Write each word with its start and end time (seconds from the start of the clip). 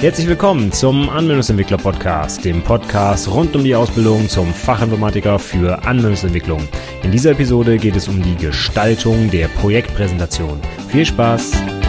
Herzlich 0.00 0.26
willkommen 0.26 0.72
zum 0.72 1.08
Anwendungsentwickler 1.08 1.78
Podcast, 1.78 2.44
dem 2.44 2.62
Podcast 2.62 3.30
rund 3.30 3.54
um 3.54 3.62
die 3.62 3.76
Ausbildung 3.76 4.28
zum 4.28 4.52
Fachinformatiker 4.52 5.38
für 5.38 5.84
Anwendungsentwicklung. 5.84 6.66
In 7.04 7.12
dieser 7.12 7.30
Episode 7.30 7.76
geht 7.76 7.94
es 7.94 8.08
um 8.08 8.20
die 8.20 8.34
Gestaltung 8.34 9.30
der 9.30 9.46
Projektpräsentation. 9.46 10.58
Viel 10.88 11.06
Spaß! 11.06 11.79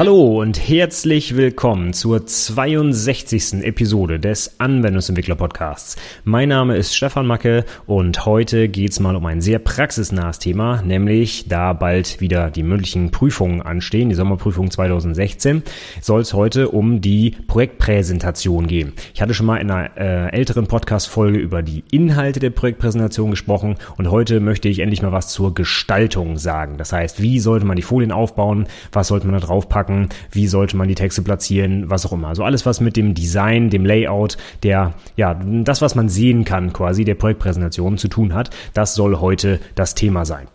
Hallo 0.00 0.40
und 0.40 0.58
herzlich 0.66 1.36
willkommen 1.36 1.92
zur 1.92 2.24
62. 2.24 3.62
Episode 3.62 4.18
des 4.18 4.58
Anwendungsentwickler 4.58 5.34
Podcasts. 5.34 5.96
Mein 6.24 6.48
Name 6.48 6.78
ist 6.78 6.96
Stefan 6.96 7.26
Macke 7.26 7.66
und 7.84 8.24
heute 8.24 8.70
geht's 8.70 8.98
mal 8.98 9.14
um 9.14 9.26
ein 9.26 9.42
sehr 9.42 9.58
praxisnahes 9.58 10.38
Thema, 10.38 10.80
nämlich 10.80 11.48
da 11.48 11.74
bald 11.74 12.22
wieder 12.22 12.50
die 12.50 12.62
mündlichen 12.62 13.10
Prüfungen 13.10 13.60
anstehen, 13.60 14.08
die 14.08 14.14
Sommerprüfung 14.14 14.70
2016, 14.70 15.64
soll 16.00 16.22
es 16.22 16.32
heute 16.32 16.70
um 16.70 17.02
die 17.02 17.36
Projektpräsentation 17.46 18.68
gehen. 18.68 18.94
Ich 19.12 19.20
hatte 19.20 19.34
schon 19.34 19.44
mal 19.44 19.58
in 19.58 19.70
einer 19.70 19.98
äh, 19.98 20.32
älteren 20.32 20.66
Podcast-Folge 20.66 21.38
über 21.38 21.60
die 21.60 21.84
Inhalte 21.90 22.40
der 22.40 22.48
Projektpräsentation 22.48 23.30
gesprochen 23.30 23.74
und 23.98 24.10
heute 24.10 24.40
möchte 24.40 24.70
ich 24.70 24.78
endlich 24.78 25.02
mal 25.02 25.12
was 25.12 25.28
zur 25.28 25.54
Gestaltung 25.54 26.38
sagen. 26.38 26.78
Das 26.78 26.94
heißt, 26.94 27.20
wie 27.20 27.38
sollte 27.38 27.66
man 27.66 27.76
die 27.76 27.82
Folien 27.82 28.12
aufbauen, 28.12 28.66
was 28.92 29.08
sollte 29.08 29.26
man 29.26 29.38
da 29.38 29.46
drauf 29.46 29.68
packen, 29.90 29.90
packen, 29.90 30.08
wie 30.30 30.46
sollte 30.46 30.76
man 30.76 30.88
die 30.88 30.94
Texte 30.94 31.22
platzieren, 31.22 31.90
was 31.90 32.06
auch 32.06 32.12
immer. 32.12 32.28
Also 32.28 32.44
alles, 32.44 32.66
was 32.66 32.80
mit 32.80 32.96
dem 32.96 33.14
Design, 33.14 33.70
dem 33.70 33.84
Layout, 33.84 34.36
der, 34.62 34.94
ja, 35.16 35.34
das, 35.34 35.82
was 35.82 35.94
man 35.94 36.08
sehen 36.08 36.44
kann, 36.44 36.72
quasi 36.72 37.04
der 37.04 37.14
Projektpräsentation 37.14 37.98
zu 37.98 38.08
tun 38.08 38.34
hat, 38.34 38.50
das 38.74 38.94
soll 38.94 39.16
heute 39.20 39.60
das 39.74 39.94
Thema 39.94 40.24
sein. 40.24 40.46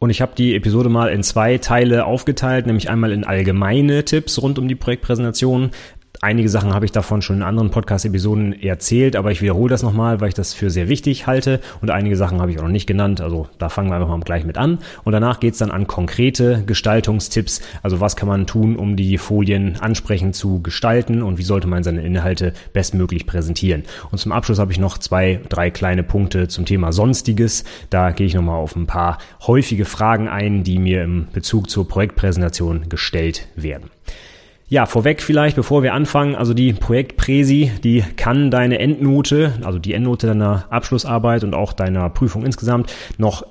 Und 0.00 0.10
ich 0.10 0.20
habe 0.20 0.32
die 0.38 0.54
Episode 0.54 0.88
mal 0.88 1.08
in 1.08 1.24
zwei 1.24 1.58
Teile 1.58 2.04
aufgeteilt, 2.04 2.66
nämlich 2.66 2.88
einmal 2.88 3.10
in 3.10 3.24
allgemeine 3.24 4.04
Tipps 4.04 4.40
rund 4.40 4.56
um 4.60 4.68
die 4.68 4.76
Projektpräsentation, 4.76 5.70
Einige 6.20 6.48
Sachen 6.48 6.74
habe 6.74 6.84
ich 6.84 6.90
davon 6.90 7.22
schon 7.22 7.36
in 7.36 7.42
anderen 7.44 7.70
Podcast-Episoden 7.70 8.60
erzählt, 8.60 9.14
aber 9.14 9.30
ich 9.30 9.40
wiederhole 9.40 9.70
das 9.70 9.84
nochmal, 9.84 10.20
weil 10.20 10.30
ich 10.30 10.34
das 10.34 10.52
für 10.52 10.68
sehr 10.68 10.88
wichtig 10.88 11.28
halte 11.28 11.60
und 11.80 11.92
einige 11.92 12.16
Sachen 12.16 12.40
habe 12.40 12.50
ich 12.50 12.58
auch 12.58 12.64
noch 12.64 12.70
nicht 12.70 12.88
genannt. 12.88 13.20
Also 13.20 13.46
da 13.58 13.68
fangen 13.68 13.88
wir 13.88 13.94
einfach 13.94 14.08
mal 14.08 14.18
gleich 14.18 14.44
mit 14.44 14.58
an. 14.58 14.78
Und 15.04 15.12
danach 15.12 15.38
geht 15.38 15.52
es 15.52 15.60
dann 15.60 15.70
an 15.70 15.86
konkrete 15.86 16.64
Gestaltungstipps. 16.66 17.60
Also 17.84 18.00
was 18.00 18.16
kann 18.16 18.26
man 18.26 18.48
tun, 18.48 18.74
um 18.74 18.96
die 18.96 19.16
Folien 19.16 19.76
ansprechend 19.78 20.34
zu 20.34 20.60
gestalten 20.60 21.22
und 21.22 21.38
wie 21.38 21.44
sollte 21.44 21.68
man 21.68 21.84
seine 21.84 22.02
Inhalte 22.02 22.52
bestmöglich 22.72 23.24
präsentieren. 23.24 23.84
Und 24.10 24.18
zum 24.18 24.32
Abschluss 24.32 24.58
habe 24.58 24.72
ich 24.72 24.80
noch 24.80 24.98
zwei, 24.98 25.40
drei 25.48 25.70
kleine 25.70 26.02
Punkte 26.02 26.48
zum 26.48 26.64
Thema 26.64 26.90
Sonstiges. 26.90 27.62
Da 27.90 28.10
gehe 28.10 28.26
ich 28.26 28.34
nochmal 28.34 28.56
auf 28.56 28.74
ein 28.74 28.86
paar 28.86 29.18
häufige 29.46 29.84
Fragen 29.84 30.26
ein, 30.26 30.64
die 30.64 30.80
mir 30.80 31.04
im 31.04 31.28
Bezug 31.32 31.70
zur 31.70 31.86
Projektpräsentation 31.86 32.88
gestellt 32.88 33.46
werden. 33.54 33.90
Ja, 34.70 34.84
vorweg 34.84 35.22
vielleicht, 35.22 35.56
bevor 35.56 35.82
wir 35.82 35.94
anfangen, 35.94 36.34
also 36.34 36.52
die 36.52 36.74
Projektpräsi, 36.74 37.72
die 37.82 38.04
kann 38.16 38.50
deine 38.50 38.78
Endnote, 38.78 39.54
also 39.64 39.78
die 39.78 39.94
Endnote 39.94 40.26
deiner 40.26 40.66
Abschlussarbeit 40.68 41.42
und 41.42 41.54
auch 41.54 41.72
deiner 41.72 42.10
Prüfung 42.10 42.44
insgesamt 42.44 42.92
noch 43.16 43.46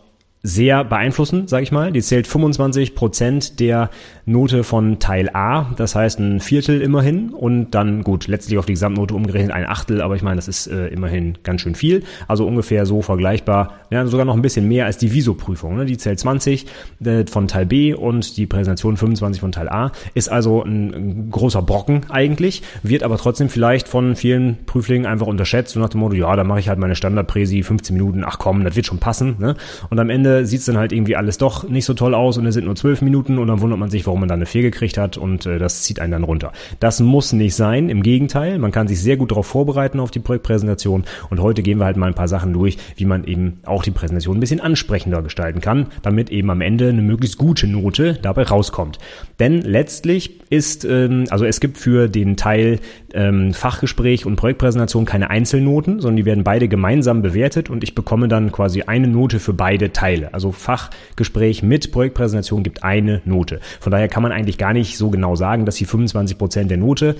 sehr 0.48 0.86
beeinflussen, 0.86 1.48
sage 1.50 1.64
ich 1.64 1.74
mal. 1.74 1.92
Die 1.92 2.02
zählt 2.02 2.26
25 2.26 2.96
Prozent 2.96 3.60
der 3.60 3.90
Note 4.26 4.64
von 4.64 4.98
Teil 5.00 5.30
A, 5.34 5.74
das 5.76 5.94
heißt 5.94 6.20
ein 6.20 6.40
Viertel 6.40 6.82
immerhin 6.82 7.32
und 7.32 7.72
dann 7.72 8.02
gut, 8.02 8.28
letztlich 8.28 8.58
auf 8.58 8.66
die 8.66 8.74
Gesamtnote 8.74 9.14
umgerechnet 9.14 9.52
ein 9.52 9.66
Achtel, 9.66 10.02
aber 10.02 10.16
ich 10.16 10.22
meine, 10.22 10.38
das 10.38 10.48
ist 10.48 10.68
äh, 10.68 10.88
immerhin 10.88 11.38
ganz 11.44 11.62
schön 11.62 11.76
viel. 11.76 12.04
Also 12.30 12.48
ungefähr 12.48 12.86
so 12.86 13.02
vergleichbar, 13.02 13.74
ja, 13.90 14.06
sogar 14.06 14.26
noch 14.26 14.36
ein 14.36 14.42
bisschen 14.42 14.70
mehr 14.70 14.86
als 14.86 14.98
die 14.98 15.14
Viso-Prüfung. 15.14 15.76
Ne? 15.76 15.86
Die 15.86 15.98
zählt 15.98 16.20
20 16.20 16.66
äh, 17.04 17.26
von 17.26 17.50
Teil 17.50 17.66
B 17.66 17.94
und 17.94 18.38
die 18.38 18.46
Präsentation 18.46 18.96
25 18.96 19.42
von 19.42 19.52
Teil 19.52 19.68
A. 19.68 19.92
Ist 20.14 20.30
also 20.30 20.64
ein, 20.64 20.94
ein 20.94 21.30
großer 21.30 21.62
Brocken 21.62 22.06
eigentlich, 22.10 22.62
wird 22.84 23.04
aber 23.04 23.18
trotzdem 23.18 23.50
vielleicht 23.50 23.90
von 23.90 24.16
vielen 24.16 24.66
Prüflingen 24.66 25.08
einfach 25.08 25.28
unterschätzt 25.28 25.76
und 25.76 25.82
nach 25.82 25.90
dem 25.90 26.00
Motto, 26.00 26.16
ja, 26.16 26.34
da 26.38 26.46
mache 26.46 26.60
ich 26.60 26.70
halt 26.70 26.80
meine 26.80 26.96
Standardpräsi 26.96 27.64
15 27.64 27.98
Minuten, 27.98 28.24
ach 28.26 28.40
komm, 28.40 28.64
das 28.64 28.78
wird 28.78 28.86
schon 28.86 29.00
passen. 29.00 29.36
Ne? 29.40 29.56
Und 29.90 30.00
am 30.00 30.10
Ende 30.10 30.37
sieht's 30.46 30.66
dann 30.66 30.78
halt 30.78 30.92
irgendwie 30.92 31.16
alles 31.16 31.38
doch 31.38 31.68
nicht 31.68 31.86
so 31.86 31.94
toll 31.94 32.14
aus 32.14 32.38
und 32.38 32.46
es 32.46 32.56
sind 32.56 32.66
nur 32.66 32.76
12 32.76 33.02
Minuten 33.02 33.38
und 33.38 33.48
dann 33.48 33.62
wundert 33.62 33.80
man 33.80 33.90
sich, 33.90 34.06
warum 34.06 34.18
warum 34.18 34.22
man 34.22 34.30
da 34.30 34.36
eine 34.36 34.48
4 34.48 34.64
gekriegt 34.64 34.98
hat 34.98 35.18
und 35.18 35.46
äh, 35.46 35.60
das 35.60 35.84
zieht 35.84 36.00
einen 36.00 36.12
dann 36.12 36.24
runter. 36.24 36.52
Das 36.80 37.00
muss 37.00 37.34
nicht 37.34 37.54
sein, 37.54 37.90
im 37.90 38.02
Gegenteil, 38.02 38.58
man 38.58 38.72
kann 38.72 38.88
sich 38.88 39.00
sehr 39.00 39.16
gut 39.16 39.30
darauf 39.30 39.46
vorbereiten 39.46 40.00
auf 40.00 40.10
die 40.10 40.20
Projektpräsentation 40.20 41.06
und 41.30 41.40
heute 41.40 41.62
gehen 41.62 41.78
wir 41.78 41.86
halt 41.86 41.98
mal 41.98 42.08
ein 42.08 42.16
paar 42.16 42.28
Sachen 42.28 42.52
durch, 42.52 42.78
wie 42.96 43.06
man 43.06 43.26
eben 43.26 43.60
auch 43.66 43.84
die 43.84 43.92
Präsentation 43.92 44.38
ein 44.38 44.40
bisschen 44.40 44.60
ansprechender 44.60 45.22
gestalten 45.22 45.62
kann, 45.62 45.88
damit 46.02 46.32
eben 46.32 46.50
am 46.50 46.62
Ende 46.62 46.90
eine 46.90 47.04
möglichst 47.04 47.38
gute 47.38 47.68
Note 47.68 48.18
dabei 48.20 48.44
rauskommt. 48.44 48.98
Denn 49.40 49.62
letztlich 49.62 50.40
ist, 50.50 50.84
ähm, 50.86 51.26
also 51.30 51.46
es 51.46 51.60
gibt 51.60 51.78
für 51.78 52.08
den 52.08 52.38
Teil 52.38 52.80
ähm, 53.14 53.54
Fachgespräch 53.54 54.26
und 54.26 54.36
Projektpräsentation 54.36 55.06
keine 55.06 55.30
Einzelnoten, 55.30 56.00
sondern 56.00 56.18
die 56.18 56.26
werden 56.26 56.44
beide 56.44 56.68
gemeinsam 56.68 57.22
bewertet 57.22 57.70
und 57.70 57.84
ich 57.84 57.94
bekomme 57.94 58.28
dann 58.28 58.52
quasi 58.52 58.84
eine 58.84 59.08
Note 59.08 59.40
für 59.40 59.54
beide 59.54 59.94
Teile. 59.94 60.17
Also 60.26 60.52
Fachgespräch 60.52 61.64
mit 61.64 61.92
Projektpräsentation 61.92 62.64
gibt 62.64 62.84
eine 62.84 63.22
Note. 63.26 63.60
Von 63.80 63.92
daher 63.92 64.08
kann 64.08 64.24
man 64.24 64.32
eigentlich 64.32 64.58
gar 64.58 64.74
nicht 64.74 64.98
so 64.98 65.10
genau 65.10 65.36
sagen, 65.36 65.66
dass 65.66 65.76
die 65.76 65.86
25 65.86 66.38
Prozent 66.38 66.72
der 66.72 66.78
Note 66.78 67.16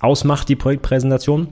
ausmacht, 0.00 0.48
die 0.48 0.56
Projektpräsentation. 0.56 1.48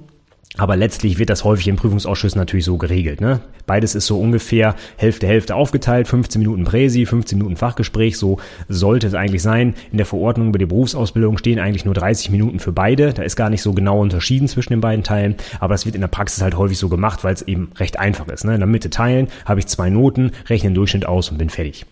Aber 0.56 0.76
letztlich 0.76 1.18
wird 1.18 1.30
das 1.30 1.44
häufig 1.44 1.68
im 1.68 1.76
Prüfungsausschuss 1.76 2.34
natürlich 2.34 2.64
so 2.64 2.78
geregelt. 2.78 3.20
Ne? 3.20 3.40
Beides 3.66 3.94
ist 3.94 4.06
so 4.06 4.18
ungefähr 4.18 4.74
Hälfte, 4.96 5.26
Hälfte 5.26 5.54
aufgeteilt, 5.54 6.08
15 6.08 6.40
Minuten 6.40 6.64
Präsi, 6.64 7.04
15 7.04 7.36
Minuten 7.36 7.56
Fachgespräch, 7.56 8.16
so 8.16 8.38
sollte 8.68 9.06
es 9.06 9.14
eigentlich 9.14 9.42
sein. 9.42 9.74
In 9.92 9.98
der 9.98 10.06
Verordnung 10.06 10.48
über 10.48 10.58
die 10.58 10.66
Berufsausbildung 10.66 11.36
stehen 11.38 11.58
eigentlich 11.58 11.84
nur 11.84 11.94
30 11.94 12.30
Minuten 12.30 12.60
für 12.60 12.72
beide. 12.72 13.12
Da 13.12 13.22
ist 13.22 13.36
gar 13.36 13.50
nicht 13.50 13.62
so 13.62 13.72
genau 13.72 14.00
unterschieden 14.00 14.48
zwischen 14.48 14.72
den 14.72 14.80
beiden 14.80 15.04
Teilen, 15.04 15.36
aber 15.60 15.74
das 15.74 15.84
wird 15.84 15.94
in 15.94 16.00
der 16.00 16.08
Praxis 16.08 16.42
halt 16.42 16.56
häufig 16.56 16.78
so 16.78 16.88
gemacht, 16.88 17.24
weil 17.24 17.34
es 17.34 17.42
eben 17.42 17.70
recht 17.76 17.98
einfach 17.98 18.26
ist. 18.28 18.44
Ne? 18.44 18.54
In 18.54 18.60
der 18.60 18.66
Mitte 18.66 18.90
teilen, 18.90 19.28
habe 19.44 19.60
ich 19.60 19.66
zwei 19.66 19.90
Noten, 19.90 20.32
rechne 20.48 20.70
den 20.70 20.74
Durchschnitt 20.74 21.06
aus 21.06 21.30
und 21.30 21.38
bin 21.38 21.50
fertig. 21.50 21.84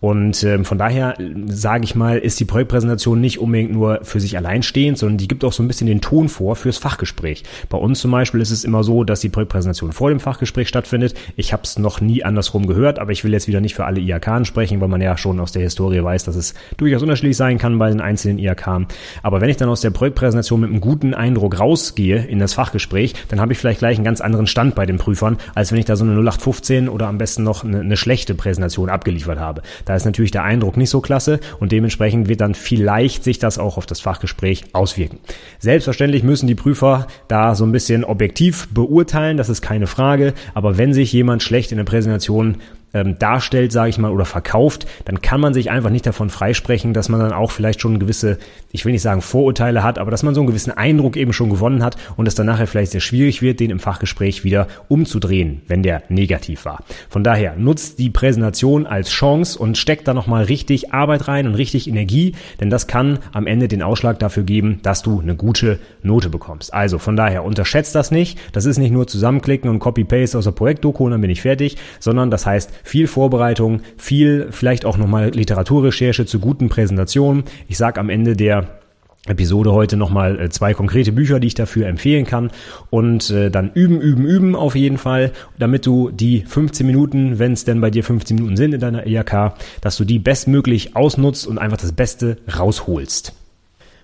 Und 0.00 0.42
ähm, 0.44 0.64
von 0.64 0.78
daher 0.78 1.14
sage 1.46 1.84
ich 1.84 1.94
mal, 1.94 2.18
ist 2.18 2.40
die 2.40 2.46
Projektpräsentation 2.46 3.20
nicht 3.20 3.38
unbedingt 3.38 3.72
nur 3.72 4.00
für 4.02 4.18
sich 4.18 4.36
allein 4.36 4.62
stehend, 4.62 4.96
sondern 4.96 5.18
die 5.18 5.28
gibt 5.28 5.44
auch 5.44 5.52
so 5.52 5.62
ein 5.62 5.68
bisschen 5.68 5.86
den 5.86 6.00
Ton 6.00 6.28
vor 6.28 6.56
fürs 6.56 6.78
Fachgespräch. 6.78 7.44
Bei 7.68 7.76
uns 7.76 8.00
zum 8.00 8.10
Beispiel 8.10 8.40
ist 8.40 8.50
es 8.50 8.64
immer 8.64 8.82
so, 8.82 9.04
dass 9.04 9.20
die 9.20 9.28
Projektpräsentation 9.28 9.92
vor 9.92 10.08
dem 10.08 10.18
Fachgespräch 10.18 10.68
stattfindet. 10.68 11.14
Ich 11.36 11.52
habe 11.52 11.64
es 11.64 11.78
noch 11.78 12.00
nie 12.00 12.24
andersrum 12.24 12.66
gehört, 12.66 12.98
aber 12.98 13.12
ich 13.12 13.24
will 13.24 13.32
jetzt 13.32 13.46
wieder 13.46 13.60
nicht 13.60 13.74
für 13.74 13.84
alle 13.84 14.00
IHK 14.00 14.46
sprechen, 14.46 14.80
weil 14.80 14.88
man 14.88 15.02
ja 15.02 15.18
schon 15.18 15.38
aus 15.38 15.52
der 15.52 15.62
Historie 15.62 16.02
weiß, 16.02 16.24
dass 16.24 16.36
es 16.36 16.54
durchaus 16.78 17.02
unterschiedlich 17.02 17.36
sein 17.36 17.58
kann 17.58 17.78
bei 17.78 17.90
den 17.90 18.00
einzelnen 18.00 18.38
IHK. 18.38 18.86
Aber 19.22 19.40
wenn 19.42 19.50
ich 19.50 19.58
dann 19.58 19.68
aus 19.68 19.82
der 19.82 19.90
Projektpräsentation 19.90 20.60
mit 20.60 20.70
einem 20.70 20.80
guten 20.80 21.12
Eindruck 21.12 21.60
rausgehe 21.60 22.24
in 22.24 22.38
das 22.38 22.54
Fachgespräch, 22.54 23.14
dann 23.28 23.40
habe 23.40 23.52
ich 23.52 23.58
vielleicht 23.58 23.80
gleich 23.80 23.96
einen 23.98 24.04
ganz 24.04 24.22
anderen 24.22 24.46
Stand 24.46 24.74
bei 24.74 24.86
den 24.86 24.96
Prüfern, 24.96 25.36
als 25.54 25.72
wenn 25.72 25.78
ich 25.78 25.84
da 25.84 25.96
so 25.96 26.04
eine 26.04 26.12
0815 26.12 26.88
oder 26.88 27.06
am 27.08 27.18
besten 27.18 27.42
noch 27.42 27.64
eine, 27.64 27.80
eine 27.80 27.96
schlechte 27.98 28.34
Präsentation 28.34 28.88
abgeliefert 28.88 29.38
habe. 29.38 29.60
Da 29.90 29.96
ist 29.96 30.04
natürlich 30.04 30.30
der 30.30 30.44
Eindruck 30.44 30.76
nicht 30.76 30.88
so 30.88 31.00
klasse 31.00 31.40
und 31.58 31.72
dementsprechend 31.72 32.28
wird 32.28 32.42
dann 32.42 32.54
vielleicht 32.54 33.24
sich 33.24 33.40
das 33.40 33.58
auch 33.58 33.76
auf 33.76 33.86
das 33.86 33.98
Fachgespräch 33.98 34.66
auswirken. 34.72 35.18
Selbstverständlich 35.58 36.22
müssen 36.22 36.46
die 36.46 36.54
Prüfer 36.54 37.08
da 37.26 37.56
so 37.56 37.64
ein 37.64 37.72
bisschen 37.72 38.04
objektiv 38.04 38.68
beurteilen, 38.68 39.36
das 39.36 39.48
ist 39.48 39.62
keine 39.62 39.88
Frage, 39.88 40.34
aber 40.54 40.78
wenn 40.78 40.94
sich 40.94 41.12
jemand 41.12 41.42
schlecht 41.42 41.72
in 41.72 41.78
der 41.78 41.84
Präsentation 41.84 42.58
ähm, 42.94 43.18
darstellt, 43.18 43.72
sage 43.72 43.90
ich 43.90 43.98
mal, 43.98 44.10
oder 44.10 44.24
verkauft, 44.24 44.86
dann 45.04 45.20
kann 45.20 45.40
man 45.40 45.54
sich 45.54 45.70
einfach 45.70 45.90
nicht 45.90 46.06
davon 46.06 46.30
freisprechen, 46.30 46.92
dass 46.92 47.08
man 47.08 47.20
dann 47.20 47.32
auch 47.32 47.50
vielleicht 47.50 47.80
schon 47.80 47.98
gewisse, 47.98 48.38
ich 48.72 48.84
will 48.84 48.92
nicht 48.92 49.02
sagen 49.02 49.22
Vorurteile 49.22 49.82
hat, 49.82 49.98
aber 49.98 50.10
dass 50.10 50.22
man 50.22 50.34
so 50.34 50.40
einen 50.40 50.48
gewissen 50.48 50.72
Eindruck 50.72 51.16
eben 51.16 51.32
schon 51.32 51.50
gewonnen 51.50 51.84
hat 51.84 51.96
und 52.16 52.26
es 52.26 52.34
dann 52.34 52.46
nachher 52.46 52.66
vielleicht 52.66 52.92
sehr 52.92 53.00
schwierig 53.00 53.42
wird, 53.42 53.60
den 53.60 53.70
im 53.70 53.80
Fachgespräch 53.80 54.44
wieder 54.44 54.66
umzudrehen, 54.88 55.62
wenn 55.68 55.82
der 55.82 56.02
negativ 56.08 56.64
war. 56.64 56.82
Von 57.08 57.24
daher 57.24 57.56
nutzt 57.56 57.98
die 57.98 58.10
Präsentation 58.10 58.86
als 58.86 59.10
Chance 59.10 59.58
und 59.58 59.78
steckt 59.78 60.08
da 60.08 60.14
nochmal 60.14 60.44
richtig 60.44 60.92
Arbeit 60.92 61.28
rein 61.28 61.46
und 61.46 61.54
richtig 61.54 61.88
Energie, 61.88 62.34
denn 62.60 62.70
das 62.70 62.86
kann 62.86 63.18
am 63.32 63.46
Ende 63.46 63.68
den 63.68 63.82
Ausschlag 63.82 64.18
dafür 64.18 64.42
geben, 64.42 64.80
dass 64.82 65.02
du 65.02 65.20
eine 65.20 65.36
gute 65.36 65.78
Note 66.02 66.28
bekommst. 66.28 66.74
Also 66.74 66.98
von 66.98 67.16
daher 67.16 67.44
unterschätzt 67.44 67.94
das 67.94 68.10
nicht. 68.10 68.38
Das 68.52 68.64
ist 68.64 68.78
nicht 68.78 68.90
nur 68.90 69.06
zusammenklicken 69.06 69.70
und 69.70 69.78
Copy-Paste 69.78 70.38
aus 70.38 70.44
der 70.44 70.52
Projektdoku 70.52 71.04
und 71.04 71.12
dann 71.12 71.20
bin 71.20 71.30
ich 71.30 71.42
fertig, 71.42 71.76
sondern 71.98 72.30
das 72.30 72.46
heißt, 72.46 72.79
viel 72.84 73.06
Vorbereitung, 73.06 73.82
viel 73.96 74.48
vielleicht 74.50 74.84
auch 74.84 74.96
nochmal 74.96 75.30
Literaturrecherche 75.30 76.26
zu 76.26 76.40
guten 76.40 76.68
Präsentationen. 76.68 77.44
Ich 77.68 77.78
sage 77.78 78.00
am 78.00 78.10
Ende 78.10 78.36
der 78.36 78.80
Episode 79.26 79.72
heute 79.72 79.96
nochmal 79.98 80.40
äh, 80.40 80.48
zwei 80.48 80.72
konkrete 80.72 81.12
Bücher, 81.12 81.40
die 81.40 81.48
ich 81.48 81.54
dafür 81.54 81.86
empfehlen 81.86 82.24
kann. 82.24 82.50
Und 82.88 83.30
äh, 83.30 83.50
dann 83.50 83.70
üben, 83.74 84.00
üben, 84.00 84.24
üben 84.24 84.56
auf 84.56 84.74
jeden 84.74 84.96
Fall, 84.96 85.32
damit 85.58 85.84
du 85.84 86.10
die 86.10 86.42
15 86.46 86.86
Minuten, 86.86 87.38
wenn 87.38 87.52
es 87.52 87.64
denn 87.64 87.80
bei 87.80 87.90
dir 87.90 88.02
15 88.02 88.36
Minuten 88.36 88.56
sind 88.56 88.72
in 88.72 88.80
deiner 88.80 89.06
IHK, 89.06 89.54
dass 89.82 89.98
du 89.98 90.04
die 90.04 90.18
bestmöglich 90.18 90.96
ausnutzt 90.96 91.46
und 91.46 91.58
einfach 91.58 91.76
das 91.76 91.92
Beste 91.92 92.38
rausholst. 92.58 93.34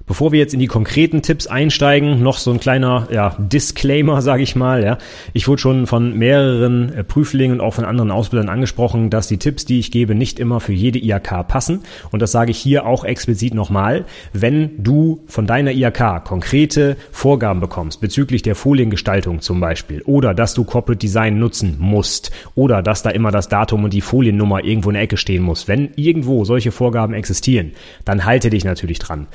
Bevor 0.06 0.30
wir 0.30 0.38
jetzt 0.38 0.54
in 0.54 0.60
die 0.60 0.68
konkreten 0.68 1.20
Tipps 1.20 1.48
einsteigen, 1.48 2.22
noch 2.22 2.38
so 2.38 2.52
ein 2.52 2.60
kleiner 2.60 3.08
ja, 3.10 3.34
Disclaimer, 3.40 4.22
sage 4.22 4.44
ich 4.44 4.54
mal. 4.54 4.84
Ja. 4.84 4.98
Ich 5.32 5.48
wurde 5.48 5.60
schon 5.60 5.88
von 5.88 6.16
mehreren 6.16 6.92
äh, 6.92 7.02
Prüflingen 7.02 7.58
und 7.58 7.66
auch 7.66 7.74
von 7.74 7.84
anderen 7.84 8.12
Ausbildern 8.12 8.48
angesprochen, 8.48 9.10
dass 9.10 9.26
die 9.26 9.38
Tipps, 9.38 9.64
die 9.64 9.80
ich 9.80 9.90
gebe, 9.90 10.14
nicht 10.14 10.38
immer 10.38 10.60
für 10.60 10.72
jede 10.72 11.00
IHK 11.00 11.48
passen. 11.48 11.80
Und 12.12 12.22
das 12.22 12.30
sage 12.30 12.52
ich 12.52 12.58
hier 12.58 12.86
auch 12.86 13.02
explizit 13.02 13.52
nochmal. 13.52 14.04
Wenn 14.32 14.80
du 14.80 15.24
von 15.26 15.48
deiner 15.48 15.72
IHK 15.72 16.22
konkrete 16.24 16.96
Vorgaben 17.10 17.58
bekommst 17.58 18.00
bezüglich 18.00 18.42
der 18.42 18.54
Foliengestaltung 18.54 19.40
zum 19.40 19.58
Beispiel 19.58 20.02
oder 20.02 20.34
dass 20.34 20.54
du 20.54 20.62
Corporate 20.62 21.00
Design 21.00 21.40
nutzen 21.40 21.78
musst 21.80 22.30
oder 22.54 22.80
dass 22.80 23.02
da 23.02 23.10
immer 23.10 23.32
das 23.32 23.48
Datum 23.48 23.82
und 23.82 23.92
die 23.92 24.02
Foliennummer 24.02 24.62
irgendwo 24.62 24.90
in 24.90 24.94
der 24.94 25.02
Ecke 25.02 25.16
stehen 25.16 25.42
muss, 25.42 25.66
wenn 25.66 25.90
irgendwo 25.96 26.44
solche 26.44 26.70
Vorgaben 26.70 27.12
existieren, 27.12 27.72
dann 28.04 28.24
halte 28.24 28.50
dich 28.50 28.64
natürlich 28.64 29.00
dran. 29.00 29.26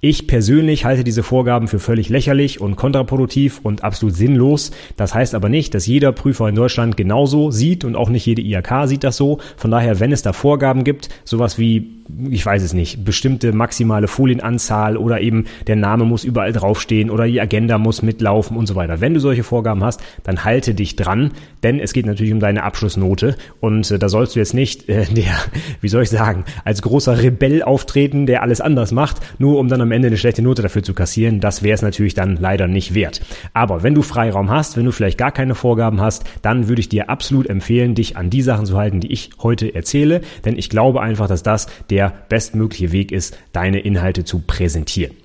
Ich 0.00 0.28
persönlich 0.28 0.84
halte 0.84 1.02
diese 1.02 1.24
Vorgaben 1.24 1.66
für 1.66 1.80
völlig 1.80 2.08
lächerlich 2.08 2.60
und 2.60 2.76
kontraproduktiv 2.76 3.58
und 3.64 3.82
absolut 3.82 4.14
sinnlos. 4.14 4.70
Das 4.96 5.12
heißt 5.12 5.34
aber 5.34 5.48
nicht, 5.48 5.74
dass 5.74 5.88
jeder 5.88 6.12
Prüfer 6.12 6.48
in 6.48 6.54
Deutschland 6.54 6.96
genauso 6.96 7.50
sieht 7.50 7.84
und 7.84 7.96
auch 7.96 8.08
nicht 8.08 8.24
jede 8.24 8.40
IHK 8.40 8.86
sieht 8.86 9.02
das 9.02 9.16
so. 9.16 9.40
Von 9.56 9.72
daher, 9.72 9.98
wenn 9.98 10.12
es 10.12 10.22
da 10.22 10.32
Vorgaben 10.32 10.84
gibt, 10.84 11.08
sowas 11.24 11.58
wie 11.58 11.97
ich 12.30 12.44
weiß 12.44 12.62
es 12.62 12.72
nicht, 12.72 13.04
bestimmte 13.04 13.52
maximale 13.52 14.08
Folienanzahl 14.08 14.96
oder 14.96 15.20
eben 15.20 15.44
der 15.66 15.76
Name 15.76 16.04
muss 16.04 16.24
überall 16.24 16.52
draufstehen 16.52 17.10
oder 17.10 17.26
die 17.26 17.40
Agenda 17.40 17.78
muss 17.78 18.02
mitlaufen 18.02 18.56
und 18.56 18.66
so 18.66 18.74
weiter. 18.74 19.00
Wenn 19.00 19.14
du 19.14 19.20
solche 19.20 19.44
Vorgaben 19.44 19.84
hast, 19.84 20.00
dann 20.24 20.44
halte 20.44 20.74
dich 20.74 20.96
dran, 20.96 21.32
denn 21.62 21.80
es 21.80 21.92
geht 21.92 22.06
natürlich 22.06 22.32
um 22.32 22.40
deine 22.40 22.62
Abschlussnote 22.62 23.36
und 23.60 23.90
äh, 23.90 23.98
da 23.98 24.08
sollst 24.08 24.34
du 24.34 24.40
jetzt 24.40 24.54
nicht 24.54 24.88
äh, 24.88 25.04
der, 25.10 25.34
wie 25.80 25.88
soll 25.88 26.02
ich 26.02 26.10
sagen, 26.10 26.44
als 26.64 26.82
großer 26.82 27.22
Rebell 27.22 27.62
auftreten, 27.62 28.26
der 28.26 28.42
alles 28.42 28.60
anders 28.60 28.92
macht, 28.92 29.18
nur 29.38 29.58
um 29.58 29.68
dann 29.68 29.80
am 29.80 29.92
Ende 29.92 30.08
eine 30.08 30.16
schlechte 30.16 30.42
Note 30.42 30.62
dafür 30.62 30.82
zu 30.82 30.94
kassieren. 30.94 31.40
Das 31.40 31.62
wäre 31.62 31.74
es 31.74 31.82
natürlich 31.82 32.14
dann 32.14 32.36
leider 32.36 32.66
nicht 32.68 32.94
wert. 32.94 33.20
Aber 33.52 33.82
wenn 33.82 33.94
du 33.94 34.02
Freiraum 34.02 34.50
hast, 34.50 34.76
wenn 34.76 34.84
du 34.84 34.92
vielleicht 34.92 35.18
gar 35.18 35.32
keine 35.32 35.54
Vorgaben 35.54 36.00
hast, 36.00 36.24
dann 36.42 36.68
würde 36.68 36.80
ich 36.80 36.88
dir 36.88 37.10
absolut 37.10 37.48
empfehlen, 37.48 37.94
dich 37.94 38.16
an 38.16 38.30
die 38.30 38.42
Sachen 38.42 38.66
zu 38.66 38.76
halten, 38.76 39.00
die 39.00 39.12
ich 39.12 39.30
heute 39.42 39.74
erzähle, 39.74 40.22
denn 40.44 40.56
ich 40.56 40.70
glaube 40.70 41.00
einfach, 41.00 41.28
dass 41.28 41.42
das 41.42 41.66
der 41.90 41.97
der 41.98 42.12
bestmögliche 42.28 42.92
Weg 42.92 43.10
ist, 43.10 43.36
deine 43.52 43.80
Inhalte 43.80 44.22
zu 44.22 44.38
präsentieren. 44.38 45.16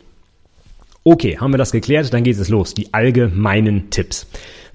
Okay, 1.03 1.37
haben 1.37 1.53
wir 1.53 1.59
das 1.59 1.71
geklärt, 1.71 2.11
dann 2.11 2.23
geht 2.23 2.39
es 2.39 2.49
los. 2.49 2.73
Die 2.73 2.95
allgemeinen 2.95 3.91
Tipps. 3.91 4.25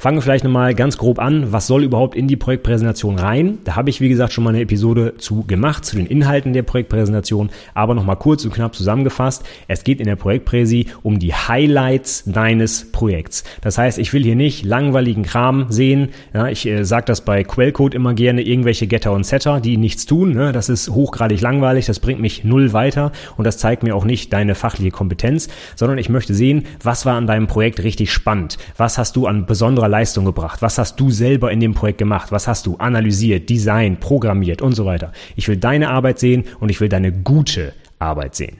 Fangen 0.00 0.19
wir 0.19 0.23
vielleicht 0.23 0.45
nochmal 0.45 0.77
ganz 0.77 0.97
grob 0.97 1.19
an. 1.19 1.50
Was 1.50 1.67
soll 1.67 1.83
überhaupt 1.83 2.15
in 2.15 2.29
die 2.29 2.37
Projektpräsentation 2.37 3.19
rein? 3.19 3.59
Da 3.65 3.75
habe 3.75 3.91
ich, 3.91 4.00
wie 4.00 4.09
gesagt, 4.09 4.33
schon 4.33 4.45
mal 4.45 4.50
eine 4.50 4.61
Episode 4.61 5.15
zu 5.19 5.43
gemacht, 5.43 5.85
zu 5.85 5.97
den 5.97 6.06
Inhalten 6.06 6.53
der 6.53 6.62
Projektpräsentation, 6.62 7.50
aber 7.75 7.97
nochmal 7.97 8.15
kurz 8.15 8.45
und 8.45 8.55
knapp 8.55 8.77
zusammengefasst. 8.77 9.43
Es 9.67 9.83
geht 9.83 9.99
in 9.99 10.06
der 10.06 10.15
Projektpräsi 10.15 10.87
um 11.03 11.19
die 11.19 11.35
Highlights 11.35 12.23
deines 12.27 12.93
Projekts. 12.93 13.43
Das 13.61 13.77
heißt, 13.77 13.99
ich 13.99 14.12
will 14.12 14.23
hier 14.23 14.37
nicht 14.37 14.65
langweiligen 14.65 15.25
Kram 15.25 15.67
sehen. 15.69 16.11
Ja, 16.33 16.47
ich 16.47 16.65
äh, 16.65 16.85
sage 16.85 17.06
das 17.06 17.23
bei 17.23 17.43
Quellcode 17.43 17.97
immer 17.97 18.15
gerne, 18.15 18.43
irgendwelche 18.43 18.87
Getter 18.87 19.11
und 19.11 19.27
Setter, 19.27 19.59
die 19.59 19.79
nichts 19.79 20.06
tun. 20.06 20.33
Ne? 20.33 20.53
Das 20.53 20.69
ist 20.69 20.91
hochgradig 20.91 21.41
langweilig, 21.41 21.87
das 21.87 21.99
bringt 21.99 22.21
mich 22.21 22.45
null 22.45 22.73
weiter 22.73 23.11
und 23.37 23.45
das 23.49 23.59
zeigt 23.59 23.83
mir 23.83 23.97
auch 23.97 24.05
nicht 24.05 24.33
deine 24.33 24.55
fachliche 24.55 24.93
Kompetenz, 24.93 25.49
sondern 25.75 25.99
ich 25.99 26.09
möchte 26.09 26.35
sehen, 26.35 26.67
was 26.85 27.05
war 27.05 27.17
an 27.17 27.27
deinem 27.27 27.49
Projekt 27.49 27.83
richtig 27.83 28.12
spannend? 28.12 28.59
Was 28.77 28.97
hast 28.97 29.17
du 29.17 29.27
an 29.27 29.45
besonderer 29.45 29.88
besonderer 29.88 29.99
Leistung 29.99 30.25
gebracht? 30.25 30.62
Was 30.62 30.79
hast 30.79 31.00
du 31.00 31.11
selber 31.11 31.50
in 31.50 31.61
dem 31.61 31.75
Projekt 31.75 31.99
gemacht? 31.99 32.31
Was 32.31 32.46
hast 32.46 32.67
du 32.67 32.76
analysiert, 32.76 33.49
designt, 33.49 34.00
programmiert 34.00 34.62
und 34.62 34.75
so 34.75 34.85
weiter? 34.85 35.12
Ich 35.37 35.49
will 35.49 35.56
deine 35.56 35.88
Arbeit 35.90 36.19
sehen 36.19 36.44
und 36.61 36.70
ich 36.70 36.81
will 36.81 36.88
deine 36.88 37.12
gute 37.12 37.73
Arbeit 37.99 38.35
sehen. 38.35 38.58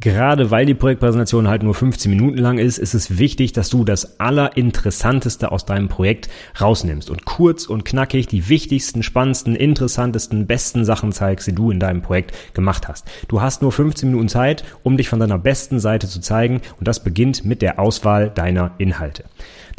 Gerade 0.00 0.50
weil 0.50 0.64
die 0.64 0.72
Projektpräsentation 0.72 1.46
halt 1.46 1.62
nur 1.62 1.74
15 1.74 2.10
Minuten 2.10 2.38
lang 2.38 2.56
ist, 2.56 2.78
ist 2.78 2.94
es 2.94 3.18
wichtig, 3.18 3.52
dass 3.52 3.68
du 3.68 3.84
das 3.84 4.18
Allerinteressanteste 4.18 5.52
aus 5.52 5.66
deinem 5.66 5.88
Projekt 5.88 6.30
rausnimmst 6.58 7.10
und 7.10 7.26
kurz 7.26 7.66
und 7.66 7.84
knackig 7.84 8.26
die 8.26 8.48
wichtigsten, 8.48 9.02
spannendsten, 9.02 9.54
interessantesten, 9.54 10.46
besten 10.46 10.86
Sachen 10.86 11.12
zeigst, 11.12 11.48
die 11.48 11.54
du 11.54 11.70
in 11.70 11.80
deinem 11.80 12.00
Projekt 12.00 12.54
gemacht 12.54 12.88
hast. 12.88 13.06
Du 13.28 13.42
hast 13.42 13.60
nur 13.60 13.72
15 13.72 14.08
Minuten 14.08 14.30
Zeit, 14.30 14.64
um 14.82 14.96
dich 14.96 15.10
von 15.10 15.20
deiner 15.20 15.38
besten 15.38 15.80
Seite 15.80 16.08
zu 16.08 16.20
zeigen 16.20 16.62
und 16.78 16.88
das 16.88 17.04
beginnt 17.04 17.44
mit 17.44 17.60
der 17.60 17.78
Auswahl 17.78 18.30
deiner 18.30 18.70
Inhalte. 18.78 19.24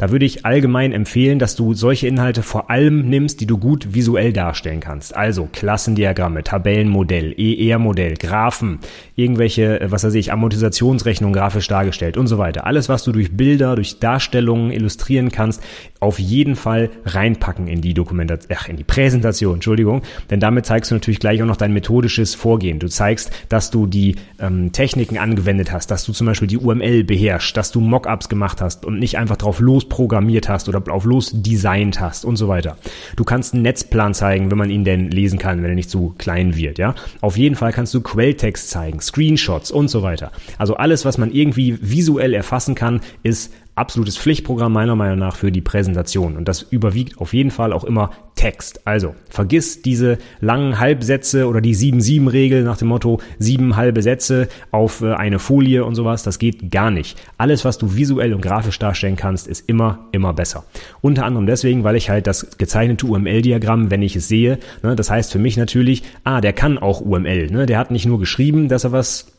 Da 0.02 0.10
würde 0.10 0.24
ich 0.24 0.44
allgemein 0.44 0.90
empfehlen, 0.90 1.38
dass 1.38 1.54
du 1.54 1.74
solche 1.74 2.08
Inhalte 2.08 2.42
vor 2.42 2.70
allem 2.70 3.08
nimmst, 3.08 3.40
die 3.40 3.46
du 3.46 3.56
gut 3.56 3.94
visuell 3.94 4.32
darstellen 4.32 4.80
kannst. 4.80 5.14
Also 5.14 5.48
Klassendiagramme, 5.52 6.42
Tabellenmodell, 6.42 7.32
ER-Modell, 7.38 8.14
Graphen, 8.14 8.80
irgendwelche, 9.14 9.80
äh, 9.80 9.90
was 10.12 10.16
weiß 10.16 10.20
ich, 10.20 10.32
Amortisationsrechnungen 10.32 11.32
grafisch 11.32 11.68
dargestellt 11.68 12.18
und 12.18 12.26
so 12.26 12.36
weiter. 12.36 12.66
Alles, 12.66 12.88
was 12.90 13.02
du 13.02 13.12
durch 13.12 13.34
Bilder, 13.34 13.76
durch 13.76 13.98
Darstellungen 13.98 14.70
illustrieren 14.70 15.30
kannst, 15.30 15.62
auf 16.02 16.18
jeden 16.18 16.56
Fall 16.56 16.90
reinpacken 17.04 17.68
in 17.68 17.80
die 17.80 17.94
Dokumentation, 17.94 18.56
ach, 18.58 18.68
in 18.68 18.76
die 18.76 18.82
Präsentation, 18.82 19.54
Entschuldigung. 19.54 20.02
Denn 20.30 20.40
damit 20.40 20.66
zeigst 20.66 20.90
du 20.90 20.96
natürlich 20.96 21.20
gleich 21.20 21.40
auch 21.42 21.46
noch 21.46 21.56
dein 21.56 21.72
methodisches 21.72 22.34
Vorgehen. 22.34 22.80
Du 22.80 22.88
zeigst, 22.88 23.30
dass 23.48 23.70
du 23.70 23.86
die 23.86 24.16
ähm, 24.40 24.72
Techniken 24.72 25.16
angewendet 25.16 25.70
hast, 25.70 25.92
dass 25.92 26.04
du 26.04 26.12
zum 26.12 26.26
Beispiel 26.26 26.48
die 26.48 26.58
UML 26.58 27.04
beherrschst, 27.04 27.56
dass 27.56 27.70
du 27.70 27.80
Mockups 27.80 28.28
gemacht 28.28 28.60
hast 28.60 28.84
und 28.84 28.98
nicht 28.98 29.16
einfach 29.16 29.36
drauf 29.36 29.60
los 29.60 29.88
programmiert 29.88 30.48
hast 30.48 30.68
oder 30.68 30.82
auf 30.92 31.04
los 31.04 31.30
designt 31.32 32.00
hast 32.00 32.24
und 32.24 32.34
so 32.34 32.48
weiter. 32.48 32.76
Du 33.14 33.22
kannst 33.22 33.54
einen 33.54 33.62
Netzplan 33.62 34.12
zeigen, 34.12 34.50
wenn 34.50 34.58
man 34.58 34.70
ihn 34.70 34.82
denn 34.82 35.08
lesen 35.08 35.38
kann, 35.38 35.62
wenn 35.62 35.70
er 35.70 35.76
nicht 35.76 35.90
zu 35.90 36.16
klein 36.18 36.56
wird, 36.56 36.78
ja. 36.78 36.96
Auf 37.20 37.36
jeden 37.36 37.54
Fall 37.54 37.72
kannst 37.72 37.94
du 37.94 38.00
Quelltext 38.00 38.70
zeigen, 38.70 39.00
Screenshots 39.00 39.70
und 39.70 39.86
so 39.86 40.02
weiter. 40.02 40.32
Also 40.58 40.74
alles, 40.74 41.04
was 41.04 41.16
man 41.16 41.30
irgendwie 41.30 41.78
visuell 41.80 42.34
erfassen 42.34 42.74
kann, 42.74 43.00
ist 43.22 43.52
absolutes 43.74 44.18
Pflichtprogramm 44.18 44.72
meiner 44.72 44.96
Meinung 44.96 45.18
nach 45.18 45.36
für 45.36 45.50
die 45.50 45.60
Präsentation. 45.60 46.36
Und 46.36 46.48
das 46.48 46.62
überwiegt 46.62 47.18
auf 47.18 47.32
jeden 47.32 47.50
Fall 47.50 47.72
auch 47.72 47.84
immer 47.84 48.10
Text. 48.34 48.86
Also 48.86 49.14
vergiss 49.28 49.82
diese 49.82 50.18
langen 50.40 50.78
Halbsätze 50.78 51.46
oder 51.46 51.60
die 51.60 51.74
7-7-Regel 51.74 52.64
nach 52.64 52.76
dem 52.76 52.88
Motto 52.88 53.20
sieben 53.38 53.76
halbe 53.76 54.02
Sätze 54.02 54.48
auf 54.70 55.02
äh, 55.02 55.12
eine 55.12 55.38
Folie 55.38 55.84
und 55.84 55.94
sowas. 55.94 56.22
Das 56.22 56.38
geht 56.38 56.70
gar 56.70 56.90
nicht. 56.90 57.18
Alles, 57.38 57.64
was 57.64 57.78
du 57.78 57.94
visuell 57.94 58.34
und 58.34 58.40
grafisch 58.40 58.78
darstellen 58.78 59.16
kannst, 59.16 59.46
ist 59.46 59.68
immer, 59.68 60.06
immer 60.12 60.32
besser. 60.32 60.64
Unter 61.00 61.24
anderem 61.24 61.46
deswegen, 61.46 61.84
weil 61.84 61.96
ich 61.96 62.10
halt 62.10 62.26
das 62.26 62.58
gezeichnete 62.58 63.06
UML-Diagramm, 63.06 63.90
wenn 63.90 64.02
ich 64.02 64.16
es 64.16 64.28
sehe, 64.28 64.58
ne, 64.82 64.96
das 64.96 65.10
heißt 65.10 65.32
für 65.32 65.38
mich 65.38 65.56
natürlich, 65.56 66.02
ah, 66.24 66.40
der 66.40 66.52
kann 66.52 66.78
auch 66.78 67.00
UML. 67.00 67.50
Ne? 67.50 67.66
Der 67.66 67.78
hat 67.78 67.90
nicht 67.90 68.06
nur 68.06 68.18
geschrieben, 68.18 68.68
dass 68.68 68.84
er 68.84 68.92
was 68.92 69.31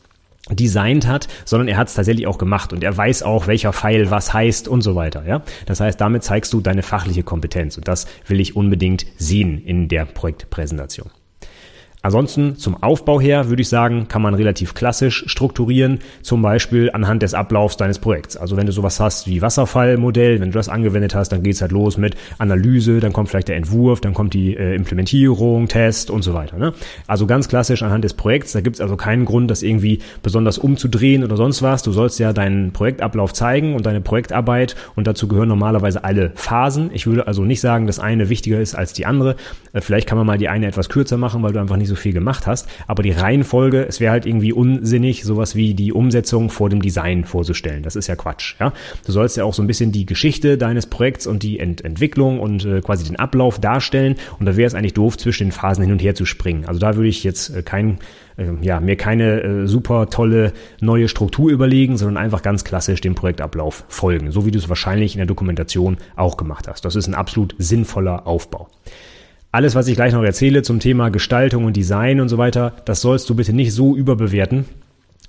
designt 0.56 1.08
hat, 1.08 1.28
sondern 1.46 1.68
er 1.68 1.78
hat 1.78 1.88
es 1.88 1.94
tatsächlich 1.94 2.28
auch 2.28 2.38
gemacht 2.38 2.74
und 2.74 2.84
er 2.84 2.96
weiß 2.96 3.24
auch, 3.24 3.48
welcher 3.48 3.74
Pfeil 3.74 4.12
was 4.12 4.34
heißt 4.34 4.68
und 4.68 4.82
so 4.82 4.96
weiter. 4.96 5.26
Ja, 5.28 5.42
das 5.66 5.80
heißt, 5.80 6.00
damit 6.00 6.24
zeigst 6.24 6.54
du 6.54 6.62
deine 6.62 6.84
fachliche 6.84 7.24
Kompetenz 7.24 7.78
und 7.78 7.88
das 7.88 8.08
will 8.28 8.40
ich 8.40 8.56
unbedingt 8.56 9.06
sehen 9.18 9.64
in 9.64 9.88
der 9.88 10.06
Projektpräsentation. 10.06 11.10
Ansonsten 12.06 12.58
zum 12.58 12.84
Aufbau 12.84 13.22
her 13.22 13.48
würde 13.48 13.62
ich 13.62 13.70
sagen, 13.70 14.10
kann 14.10 14.22
man 14.22 14.34
relativ 14.34 14.74
klassisch 14.74 15.24
strukturieren, 15.28 16.00
zum 16.22 16.42
Beispiel 16.42 16.92
anhand 16.92 17.24
des 17.24 17.34
Ablaufs 17.34 17.78
deines 17.78 17.98
Projekts. 17.98 18.36
Also 18.36 18.58
wenn 18.58 18.66
du 18.66 18.74
sowas 18.74 19.00
hast 19.00 19.26
wie 19.26 19.42
Wasserfallmodell, 19.42 20.42
wenn 20.42 20.52
du 20.52 20.58
das 20.58 20.68
angewendet 20.68 21.16
hast, 21.16 21.30
dann 21.30 21.44
geht's 21.44 21.62
halt 21.62 21.72
los 21.72 21.98
mit 21.98 22.16
Analyse, 22.40 23.00
dann 23.00 23.14
kommt 23.14 23.30
vielleicht 23.30 23.48
der 23.48 23.56
Entwurf, 23.56 24.02
dann 24.02 24.14
kommt 24.14 24.34
die 24.34 24.54
äh, 24.54 24.76
Implementierung, 24.76 25.70
Test 25.70 26.12
und 26.12 26.24
so 26.24 26.34
weiter. 26.34 26.58
Ne? 26.58 26.74
Also 27.08 27.26
ganz 27.26 27.48
klassisch 27.48 27.84
anhand 27.84 28.04
des 28.04 28.16
Projekts, 28.16 28.52
da 28.52 28.60
gibt's 28.60 28.82
also 28.82 28.98
keinen 28.98 29.24
Grund, 29.24 29.50
das 29.50 29.64
irgendwie 29.64 30.00
besonders 30.22 30.58
umzudrehen 30.58 31.24
oder 31.24 31.38
sonst 31.38 31.62
was. 31.62 31.84
Du 31.84 31.94
sollst 31.94 32.20
ja 32.20 32.34
deinen 32.34 32.74
Projektablauf 32.74 33.32
zeigen 33.32 33.76
und 33.76 33.86
deine 33.86 34.02
Projektarbeit 34.02 34.76
und 34.96 35.08
dazu 35.08 35.30
gehören 35.30 35.48
normalerweise 35.48 36.04
alle 36.04 36.34
Phasen. 36.36 36.90
Ich 36.94 37.08
würde 37.08 37.28
also 37.28 37.46
nicht 37.46 37.62
sagen, 37.62 37.88
dass 37.88 38.00
eine 38.00 38.28
wichtiger 38.28 38.60
ist 38.60 38.76
als 38.76 38.92
die 38.92 39.06
andere. 39.06 39.38
Äh, 39.72 39.80
vielleicht 39.80 40.10
kann 40.10 40.18
man 40.18 40.28
mal 40.28 40.38
die 40.38 40.50
eine 40.50 40.68
etwas 40.68 40.90
kürzer 40.90 41.16
machen, 41.16 41.42
weil 41.44 41.54
du 41.54 41.62
einfach 41.62 41.78
nicht 41.78 41.88
so 41.88 41.93
viel 41.96 42.14
gemacht 42.14 42.48
hast. 42.48 42.68
Aber 42.88 43.04
die 43.04 43.12
Reihenfolge, 43.12 43.86
es 43.88 44.00
wäre 44.00 44.12
halt 44.12 44.26
irgendwie 44.26 44.54
unsinnig, 44.54 45.24
sowas 45.24 45.56
wie 45.56 45.74
die 45.74 45.94
Umsetzung 45.94 46.50
vor 46.50 46.70
dem 46.70 46.82
Design 46.82 47.26
vorzustellen. 47.26 47.84
Das 47.84 47.96
ist 47.96 48.08
ja 48.08 48.16
Quatsch. 48.16 48.56
Ja? 48.60 48.74
Du 49.06 49.12
sollst 49.12 49.38
ja 49.38 49.44
auch 49.44 49.54
so 49.54 49.62
ein 49.62 49.68
bisschen 49.68 49.92
die 49.92 50.06
Geschichte 50.06 50.58
deines 50.58 50.86
Projekts 50.86 51.28
und 51.28 51.44
die 51.44 51.60
Ent 51.60 51.84
Entwicklung 51.84 52.40
und 52.40 52.66
äh, 52.66 52.82
quasi 52.82 53.04
den 53.04 53.18
Ablauf 53.18 53.60
darstellen. 53.60 54.16
Und 54.40 54.46
da 54.46 54.56
wäre 54.56 54.68
es 54.68 54.76
eigentlich 54.76 54.94
doof, 54.94 55.18
zwischen 55.18 55.48
den 55.48 55.52
Phasen 55.52 55.84
hin 55.84 55.92
und 55.92 56.02
her 56.02 56.16
zu 56.16 56.26
springen. 56.26 56.66
Also 56.66 56.80
da 56.80 56.96
würde 56.96 57.10
ich 57.10 57.24
jetzt 57.24 57.56
äh, 57.56 57.62
kein 57.64 58.00
äh, 58.38 58.46
ja, 58.62 58.80
mir 58.80 58.96
keine 58.96 59.42
äh, 59.42 59.68
super 59.68 60.10
tolle 60.10 60.54
neue 60.80 61.08
Struktur 61.08 61.52
überlegen, 61.52 61.98
sondern 61.98 62.24
einfach 62.24 62.42
ganz 62.42 62.64
klassisch 62.64 63.02
dem 63.02 63.16
Projektablauf 63.16 63.86
folgen, 63.88 64.32
so 64.32 64.46
wie 64.46 64.52
du 64.52 64.60
es 64.60 64.70
wahrscheinlich 64.70 65.14
in 65.14 65.20
der 65.20 65.28
Dokumentation 65.28 65.98
auch 66.16 66.38
gemacht 66.38 66.68
hast. 66.68 66.86
Das 66.86 66.96
ist 66.96 67.08
ein 67.08 67.16
absolut 67.16 67.56
sinnvoller 67.58 68.28
Aufbau. 68.28 68.70
Alles, 69.54 69.76
was 69.76 69.88
ich 69.88 69.94
gleich 69.94 70.14
noch 70.14 70.24
erzähle 70.24 70.64
zum 70.64 70.80
Thema 70.80 71.10
Gestaltung 71.10 71.66
und 71.66 71.78
Design 71.78 72.20
und 72.20 72.28
so 72.28 72.40
weiter, 72.40 72.74
das 72.86 73.02
sollst 73.02 73.30
du 73.30 73.36
bitte 73.36 73.54
nicht 73.54 73.72
so 73.72 73.96
überbewerten. 73.96 74.66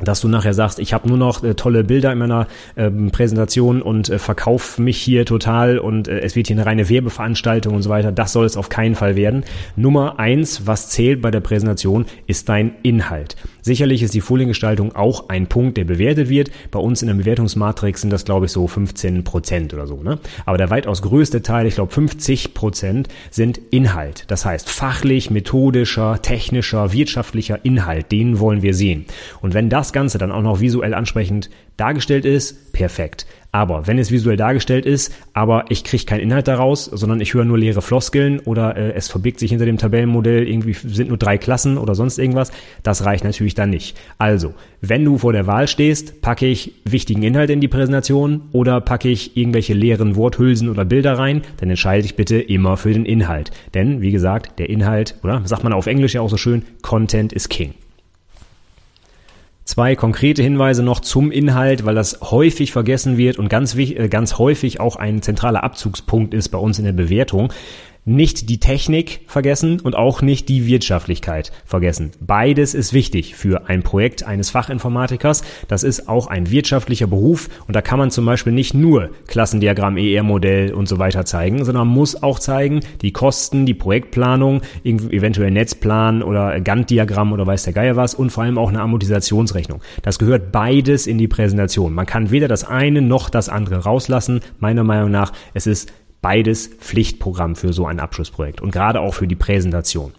dass 0.01 0.23
du 0.23 0.29
nachher 0.29 0.55
sagst, 0.55 0.79
ich 0.79 0.95
habe 0.95 1.07
nur 1.07 1.19
noch 1.19 1.45
äh, 1.45 1.55
tolle 1.55 1.85
Bilder 1.85 2.11
in 2.11 2.19
meiner 2.19 2.49
ähm, 2.77 3.11
Präsentation 3.11 3.83
und 3.83 4.09
äh, 4.09 4.19
verkauf 4.19 4.79
mich 4.79 4.97
hier 4.97 5.27
total 5.27 5.79
und 5.79 6.09
äh, 6.09 6.21
es 6.21 6.35
wird 6.35 6.47
hier 6.49 6.57
eine 6.57 6.65
reine 6.65 6.89
Werbeveranstaltung 6.89 7.75
und 7.75 7.83
so 7.83 7.91
weiter. 7.91 8.13
Das 8.13 8.33
soll 8.33 8.47
es 8.47 8.57
auf 8.57 8.71
keinen 8.71 8.95
Fall 8.95 9.15
werden. 9.15 9.45
Nummer 9.77 10.19
eins, 10.19 10.67
was 10.67 10.89
zählt 10.89 11.21
bei 11.21 11.31
der 11.31 11.41
Präsentation, 11.41 12.07
ist 12.27 12.49
dein 12.49 12.73
Inhalt. 12.83 13.37
Sicherlich 13.65 14.03
ist 14.03 14.13
die 14.13 14.21
Foliengestaltung 14.21 14.95
auch 14.95 15.31
ein 15.31 15.47
Punkt, 15.47 15.79
der 15.79 15.85
bewertet 15.85 16.29
wird. 16.29 16.51
Bei 16.71 16.79
uns 16.79 17.01
in 17.01 17.09
der 17.09 17.15
Bewertungsmatrix 17.15 18.03
sind 18.03 18.11
das, 18.11 18.27
glaube 18.27 18.45
ich, 18.45 18.53
so 18.53 18.69
15 18.69 19.25
Prozent 19.25 19.73
oder 19.73 19.87
so. 19.87 20.03
Ne? 20.03 20.19
Aber 20.45 20.59
der 20.59 20.69
weitaus 20.69 21.01
größte 21.01 21.41
Teil, 21.41 21.67
ich 21.67 21.77
glaube 21.77 21.91
50 21.91 22.53
Prozent, 22.53 23.09
sind 23.31 23.59
Inhalt. 23.71 24.25
Das 24.27 24.45
heißt 24.45 24.69
fachlich, 24.69 25.31
methodischer, 25.31 26.21
technischer, 26.21 26.93
wirtschaftlicher 26.93 27.65
Inhalt. 27.65 28.13
Den 28.13 28.39
wollen 28.39 28.61
wir 28.61 28.75
sehen. 28.75 29.07
Und 29.41 29.55
wenn 29.55 29.71
das 29.71 29.95
Ganze 29.95 30.19
dann 30.19 30.31
auch 30.31 30.43
noch 30.43 30.61
visuell 30.61 30.93
ansprechend 30.93 31.49
dargestellt 31.77 32.25
ist, 32.25 32.73
perfekt. 32.73 33.27
Aber 33.55 33.87
wenn 33.87 34.01
es 34.01 34.11
visuell 34.11 34.37
dargestellt 34.37 34.85
ist, 34.85 35.15
aber 35.33 35.67
ich 35.69 35.85
kriege 35.85 36.05
keinen 36.07 36.23
Inhalt 36.23 36.49
daraus, 36.49 36.87
sondern 36.87 37.21
ich 37.21 37.35
höre 37.35 37.45
nur 37.45 37.57
leere 37.57 37.83
Floskeln 37.83 38.41
oder 38.41 38.77
äh, 38.77 38.95
es 38.95 39.07
verbirgt 39.07 39.39
sich 39.39 39.51
hinter 39.51 39.65
dem 39.65 39.79
Tabellenmodell, 39.79 40.49
irgendwie 40.49 40.73
sind 40.73 41.07
nur 41.07 41.19
drei 41.19 41.39
Klassen 41.39 41.79
oder 41.79 41.95
sonst 41.95 42.19
irgendwas, 42.19 42.51
das 42.83 43.05
reicht 43.05 43.23
natürlich 43.23 43.55
dann 43.55 43.71
nicht. 43.71 43.97
Also, 44.19 44.55
wenn 44.81 45.05
du 45.05 45.19
vor 45.19 45.33
der 45.33 45.47
Wahl 45.47 45.69
stehst, 45.69 46.21
packe 46.21 46.47
ich 46.47 46.73
wichtigen 46.85 47.23
Inhalt 47.23 47.49
in 47.49 47.61
die 47.61 47.69
Präsentation 47.69 48.43
oder 48.51 48.81
packe 48.81 49.09
ich 49.09 49.37
irgendwelche 49.37 49.75
leeren 49.75 50.17
Worthülsen 50.17 50.69
oder 50.69 50.85
Bilder 50.85 51.17
rein, 51.17 51.43
dann 51.59 51.71
entscheide 51.71 52.05
ich 52.05 52.17
bitte 52.17 52.41
immer 52.41 52.77
für 52.77 52.93
den 52.93 53.07
Inhalt. 53.07 53.53
Denn, 53.73 54.01
wie 54.01 54.11
gesagt, 54.11 54.59
der 54.59 54.69
Inhalt, 54.69 55.15
oder 55.23 55.43
sagt 55.45 55.63
man 55.63 55.73
auf 55.73 55.87
Englisch 55.87 56.15
ja 56.15 56.23
auch 56.23 56.31
so 56.31 56.37
schön, 56.37 56.65
Content 56.83 57.33
is 57.33 57.49
King. 57.49 57.75
Zwei 59.65 59.97
konkrete 59.97 60.43
Hinweise 60.43 60.83
noch 60.83 61.01
zum 61.01 61.31
Inhalt, 61.31 61.87
weil 61.87 61.95
das 61.95 62.21
häufig 62.21 62.71
vergessen 62.71 63.17
wird 63.17 63.39
und 63.39 63.49
ganz, 63.49 63.75
äh, 63.75 64.09
ganz 64.09 64.37
häufig 64.37 64.79
auch 64.79 64.97
ein 64.97 65.23
zentraler 65.23 65.65
Abzugspunkt 65.65 66.35
ist 66.35 66.51
bei 66.51 66.59
uns 66.59 66.79
in 66.79 66.85
der 66.85 66.93
Bewertung 66.93 67.51
nicht 68.05 68.51
die 68.51 68.61
Technik 68.61 69.21
vergessen 69.27 69.81
und 69.81 69.97
auch 69.97 70.21
nicht 70.21 70.49
die 70.49 70.67
Wirtschaftlichkeit 70.67 71.53
vergessen. 71.65 72.11
Beides 72.21 72.75
ist 72.75 72.93
wichtig 72.93 73.35
für 73.35 73.69
ein 73.69 73.83
Projekt 73.83 74.25
eines 74.25 74.51
Fachinformatikers. 74.51 75.43
Das 75.69 75.83
ist 75.83 76.09
auch 76.09 76.27
ein 76.27 76.51
wirtschaftlicher 76.51 77.07
Beruf 77.07 77.49
und 77.67 77.75
da 77.75 77.81
kann 77.81 77.99
man 77.99 78.11
zum 78.11 78.27
Beispiel 78.27 78.53
nicht 78.53 78.75
nur 78.75 79.11
Klassendiagramm, 79.27 79.97
ER-Modell 79.97 80.75
und 80.75 80.89
so 80.89 80.99
weiter 80.99 81.25
zeigen, 81.25 81.65
sondern 81.65 81.89
muss 81.89 82.23
auch 82.23 82.39
zeigen, 82.39 82.81
die 83.01 83.13
Kosten, 83.13 83.65
die 83.67 83.75
Projektplanung, 83.75 84.61
eventuell 84.85 85.51
Netzplan 85.51 86.23
oder 86.23 86.61
Gantt-Diagramm 86.61 87.33
oder 87.33 87.47
weiß 87.47 87.65
der 87.65 87.73
Geier 87.73 87.97
was 87.97 88.15
und 88.15 88.31
vor 88.31 88.45
allem 88.45 88.59
auch 88.59 88.69
eine 88.69 88.81
Amortisationsrechnung. 88.81 89.81
Das 90.03 90.19
gehört 90.19 90.53
beides 90.53 91.07
in 91.07 91.19
die 91.19 91.29
Präsentation. 91.29 91.95
Man 91.95 92.07
kann 92.07 92.31
weder 92.31 92.49
das 92.49 92.65
eine 92.65 93.01
noch 93.01 93.31
das 93.31 93.49
andere 93.49 93.85
rauslassen. 93.85 94.41
Meiner 94.59 94.85
Meinung 94.85 95.11
nach, 95.11 95.33
es 95.55 95.67
ist 95.67 95.93
beides 96.25 96.69
Pflichtprogramm 96.69 97.55
für 97.55 97.75
so 97.75 97.87
ein 97.87 98.01
Abschlussprojekt 98.01 98.63
und 98.63 98.71
gerade 98.71 99.01
auch 99.01 99.13
für 99.13 99.29
die 99.29 99.35
Präsentation. 99.35 100.15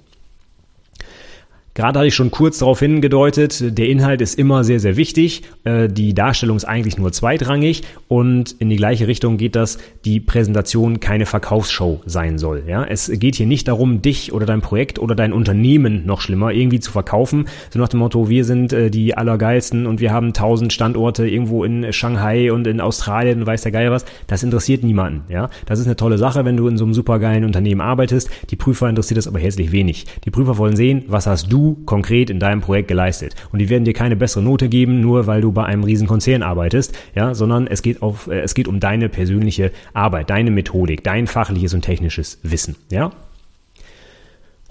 Gerade 1.75 1.99
hatte 1.99 2.07
ich 2.07 2.15
schon 2.15 2.31
kurz 2.31 2.59
darauf 2.59 2.79
hingedeutet, 2.79 3.77
der 3.77 3.89
Inhalt 3.89 4.21
ist 4.21 4.39
immer 4.39 4.63
sehr, 4.63 4.79
sehr 4.79 4.95
wichtig. 4.95 5.41
Äh, 5.65 5.89
die 5.89 6.13
Darstellung 6.13 6.55
ist 6.55 6.63
eigentlich 6.63 6.97
nur 6.97 7.11
zweitrangig 7.11 7.83
und 8.07 8.55
in 8.59 8.69
die 8.69 8.77
gleiche 8.77 9.07
Richtung 9.07 9.35
geht 9.35 9.57
das, 9.57 9.77
die 10.05 10.21
Präsentation 10.21 11.01
keine 11.01 11.25
Verkaufsshow 11.25 12.01
sein 12.05 12.37
soll. 12.37 12.63
Ja, 12.65 12.85
es 12.85 13.11
geht 13.19 13.35
hier 13.35 13.45
nicht 13.45 13.67
darum, 13.67 14.01
dich 14.01 14.31
oder 14.31 14.45
dein 14.45 14.61
Projekt 14.61 14.99
oder 14.99 15.15
dein 15.15 15.33
Unternehmen 15.33 16.05
noch 16.05 16.21
schlimmer 16.21 16.53
irgendwie 16.53 16.79
zu 16.79 16.93
verkaufen. 16.93 17.49
So 17.69 17.77
nach 17.77 17.89
dem 17.89 17.99
Motto, 17.99 18.29
wir 18.29 18.45
sind 18.45 18.71
äh, 18.71 18.89
die 18.89 19.17
Allergeilsten 19.17 19.85
und 19.85 19.99
wir 19.99 20.13
haben 20.13 20.31
tausend 20.31 20.71
Standorte 20.71 21.27
irgendwo 21.27 21.65
in 21.65 21.91
Shanghai 21.91 22.53
und 22.53 22.67
in 22.67 22.79
Australien 22.79 23.39
und 23.39 23.47
weiß 23.47 23.63
der 23.63 23.73
Geier 23.73 23.91
was. 23.91 24.05
Das 24.27 24.43
interessiert 24.43 24.85
niemanden. 24.85 25.29
Ja, 25.29 25.49
das 25.65 25.79
ist 25.79 25.87
eine 25.87 25.97
tolle 25.97 26.17
Sache, 26.17 26.45
wenn 26.45 26.55
du 26.55 26.69
in 26.69 26.77
so 26.77 26.85
einem 26.85 26.93
supergeilen 26.93 27.43
Unternehmen 27.43 27.81
arbeitest. 27.81 28.29
Die 28.49 28.55
Prüfer 28.55 28.87
interessiert 28.87 29.17
das 29.17 29.27
aber 29.27 29.39
herzlich 29.39 29.73
wenig. 29.73 30.05
Die 30.23 30.31
Prüfer 30.31 30.57
wollen 30.57 30.77
sehen, 30.77 31.03
was 31.09 31.27
hast 31.27 31.51
du 31.51 31.64
konkret 31.73 32.29
in 32.29 32.39
deinem 32.39 32.61
Projekt 32.61 32.87
geleistet. 32.87 33.35
Und 33.51 33.59
die 33.59 33.69
werden 33.69 33.85
dir 33.85 33.93
keine 33.93 34.15
bessere 34.15 34.43
Note 34.43 34.69
geben, 34.69 35.01
nur 35.01 35.27
weil 35.27 35.41
du 35.41 35.51
bei 35.51 35.65
einem 35.65 35.83
riesen 35.83 36.07
Konzern 36.07 36.43
arbeitest, 36.43 36.97
ja, 37.15 37.33
sondern 37.33 37.67
es 37.67 37.81
geht 37.81 38.01
auf, 38.01 38.27
äh, 38.27 38.41
es 38.41 38.53
geht 38.53 38.67
um 38.67 38.79
deine 38.79 39.09
persönliche 39.09 39.71
Arbeit, 39.93 40.29
deine 40.29 40.51
Methodik, 40.51 41.03
dein 41.03 41.27
fachliches 41.27 41.73
und 41.73 41.81
technisches 41.81 42.39
Wissen, 42.43 42.75
ja. 42.91 43.11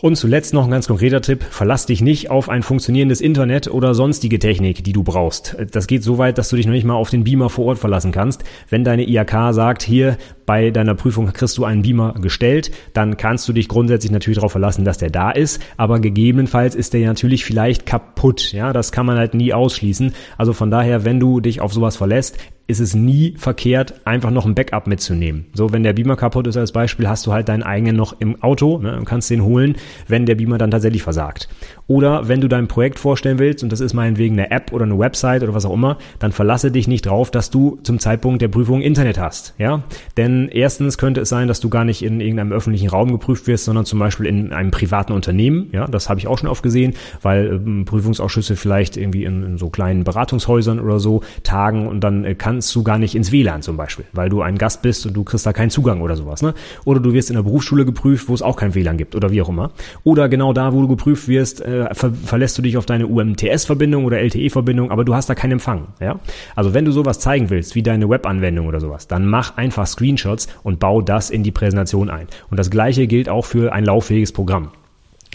Und 0.05 0.17
zuletzt 0.17 0.53
noch 0.53 0.65
ein 0.67 0.71
ganz 0.71 0.87
konkreter 0.87 1.23
Tipp. 1.23 1.43
Verlass 1.49 1.87
dich 1.87 2.03
nicht 2.03 2.31
auf 2.31 2.51
ein 2.51 2.63
funktionierendes 2.63 3.23
Internet 3.23 3.69
oder 3.69 3.95
sonstige 3.95 4.39
Technik, 4.39 4.85
die 4.85 4.93
du 4.93 5.03
brauchst. 5.03 5.57
Das 5.71 5.87
geht 5.87 6.03
so 6.03 6.19
weit, 6.19 6.37
dass 6.37 6.51
du 6.51 6.57
dich 6.57 6.67
noch 6.67 6.75
nicht 6.75 6.85
mal 6.85 6.93
auf 6.93 7.09
den 7.09 7.25
Beamer 7.25 7.49
vor 7.49 7.65
Ort 7.65 7.79
verlassen 7.79 8.13
kannst. 8.13 8.45
Wenn 8.69 8.85
deine 8.85 9.09
IHK 9.09 9.55
sagt, 9.55 9.83
hier 9.83 10.19
bei 10.45 10.71
deiner 10.71 10.95
Prüfung 10.95 11.33
kriegst 11.33 11.57
du 11.57 11.65
einen 11.65 11.81
Beamer 11.81 12.13
gestellt, 12.21 12.71
dann 12.93 13.17
kannst 13.17 13.49
du 13.49 13.55
dich 13.55 13.67
grundsätzlich 13.67 14.13
natürlich 14.13 14.37
darauf 14.37 14.53
verlassen, 14.53 14.85
dass 14.85 14.99
der 14.99 15.09
da 15.09 15.31
ist. 15.31 15.63
Aber 15.79 16.01
gegebenenfalls 16.01 16.75
ist 16.75 16.93
der 16.93 17.07
natürlich 17.07 17.47
vielleicht 17.47 17.87
kaputt. 17.87 18.53
Ja, 18.53 18.75
das 18.75 18.93
kann 18.93 19.07
man 19.07 19.17
halt 19.17 19.33
nie 19.33 19.55
ausschließen. 19.55 20.13
Also 20.37 20.53
von 20.53 20.71
daher, 20.71 21.07
wenn 21.07 21.19
du 21.19 21.41
dich 21.41 21.63
auf 21.63 21.73
sowas 21.73 21.97
verlässt, 21.97 22.37
ist 22.67 22.81
es 22.81 22.95
nie 22.95 23.35
verkehrt, 23.37 24.01
einfach 24.05 24.31
noch 24.31 24.47
ein 24.47 24.55
Backup 24.55 24.87
mitzunehmen. 24.87 25.47
So, 25.53 25.73
wenn 25.73 25.83
der 25.83 25.93
Beamer 25.93 26.17
kaputt 26.17 26.47
ist 26.47 26.57
als 26.57 26.73
Beispiel, 26.73 27.09
hast 27.09 27.27
du 27.27 27.33
halt 27.33 27.49
deinen 27.49 27.63
eigenen 27.63 27.97
noch 27.97 28.21
im 28.21 28.43
Auto 28.43 28.79
ne, 28.79 28.97
und 28.97 29.05
kannst 29.05 29.29
den 29.31 29.45
holen, 29.45 29.77
wenn 30.09 30.25
der 30.25 30.37
Beamer 30.37 30.57
dann 30.57 30.71
tatsächlich 30.71 31.03
versagt. 31.03 31.49
Oder 31.87 32.29
wenn 32.29 32.41
du 32.41 32.49
dein 32.49 32.67
Projekt 32.67 32.99
vorstellen 32.99 33.39
willst, 33.39 33.63
und 33.63 33.71
das 33.71 33.81
ist 33.81 33.93
meinetwegen 33.93 34.39
eine 34.39 34.51
App 34.51 34.73
oder 34.73 34.85
eine 34.85 34.99
Website 34.99 35.43
oder 35.43 35.55
was 35.55 35.67
auch 35.67 35.75
immer, 35.75 35.99
dann 36.19 36.33
verlasse 36.33 36.71
dich 36.71 36.89
nicht 36.89 37.07
drauf, 37.07 37.31
dass 37.31 37.51
du 37.51 37.79
zum 37.83 37.99
Zeitpunkt 37.99 38.41
der 38.41 38.49
Prüfung 38.49 38.81
Internet 38.81 39.19
hast. 39.19 39.55
Ja? 39.59 39.83
Denn 40.17 40.49
erstens 40.49 40.97
könnte 40.97 41.21
es 41.21 41.29
sein, 41.29 41.47
dass 41.47 41.61
du 41.61 41.69
gar 41.69 41.85
nicht 41.85 42.03
in 42.03 42.21
irgendeinem 42.21 42.53
öffentlichen 42.53 42.89
Raum 42.89 43.13
geprüft 43.13 43.47
wirst, 43.47 43.67
sondern 43.67 43.85
zum 43.85 43.99
Beispiel 43.99 44.27
in 44.27 44.53
einem 44.53 44.71
privaten 44.71 45.13
Unternehmen. 45.13 45.69
Ja, 45.73 45.87
das 45.87 46.09
habe 46.09 46.21
ich 46.21 46.27
auch 46.27 46.39
schon 46.39 46.49
oft 46.49 46.63
gesehen, 46.63 46.95
weil 47.21 47.47
ähm, 47.47 47.85
Prüfungsausschüsse 47.85 48.57
vielleicht 48.57 48.97
irgendwie 48.97 49.25
in, 49.25 49.43
in, 49.43 49.59
so 49.59 49.69
kleinen 49.69 50.05
Beratungshäusern 50.05 50.81
oder 50.81 50.99
so 50.99 51.23
tagen 51.43 51.87
und 51.87 52.01
dann 52.01 52.25
äh, 52.25 52.35
kannst 52.35 52.75
du 52.75 52.83
gar 52.83 52.99
nicht 52.99 53.15
ins 53.15 53.31
WLAN 53.31 53.63
zum 53.63 53.77
Beispiel, 53.77 54.07
weil 54.13 54.31
du 54.31 54.41
ein 54.41 54.57
Gast 54.57 54.83
bist 54.83 55.07
und 55.07 55.15
du 55.15 55.25
kriegst 55.25 55.45
da 55.45 55.53
keinen 55.53 55.71
Zugang 55.71 56.01
oder 56.01 56.17
sowas. 56.17 56.43
Ne? 56.43 56.55
Oder 56.85 57.01
du 57.01 57.13
wirst 57.13 57.31
in 57.31 57.37
der 57.37 57.43
Berufsschule 57.43 57.85
geprüft, 57.85 58.29
wo 58.29 58.35
es 58.35 58.43
auch 58.43 58.57
kein 58.57 58.75
WLAN 58.75 58.97
gibt 58.97 59.15
oder 59.15 59.31
wie 59.31 59.43
auch 59.43 59.49
immer. 59.49 59.73
Oder 60.03 60.29
genau 60.29 60.53
da, 60.53 60.73
wo 60.73 60.81
du 60.81 60.89
geprüft 60.89 61.29
wirst, 61.29 61.61
äh, 61.61 61.74
äh, 61.83 61.95
ver 61.95 62.13
verlässt 62.13 62.57
du 62.59 62.63
dich 62.63 62.77
auf 62.77 62.87
deine 62.87 63.07
UMTS-Verbindung 63.07 64.05
oder 64.05 64.21
LTE-Verbindung, 64.21 64.91
aber 64.91 65.05
du 65.05 65.15
hast 65.15 65.29
da 65.29 65.35
keinen 65.35 65.53
Empfang. 65.53 65.89
Ja? 66.01 66.21
Also 66.55 66.75
wenn 66.75 66.85
du 66.85 66.93
sowas 66.93 67.19
zeigen 67.19 67.51
willst, 67.51 67.75
wie 67.75 67.83
deine 67.83 68.09
Webanwendung 68.09 68.67
oder 68.67 68.81
sowas, 68.81 69.09
dann 69.09 69.27
mach 69.27 69.57
einfach 69.57 69.87
Screenshots 69.87 70.49
und 70.63 70.79
bau 70.81 71.01
das 71.01 71.31
in 71.31 71.43
die 71.43 71.53
Präsentation 71.53 72.11
ein. 72.11 72.27
Und 72.51 72.59
das 72.59 72.71
gleiche 72.71 73.07
gilt 73.07 73.29
auch 73.29 73.45
für 73.45 73.73
ein 73.73 73.85
lauffähiges 73.85 74.33
Programm. 74.33 74.71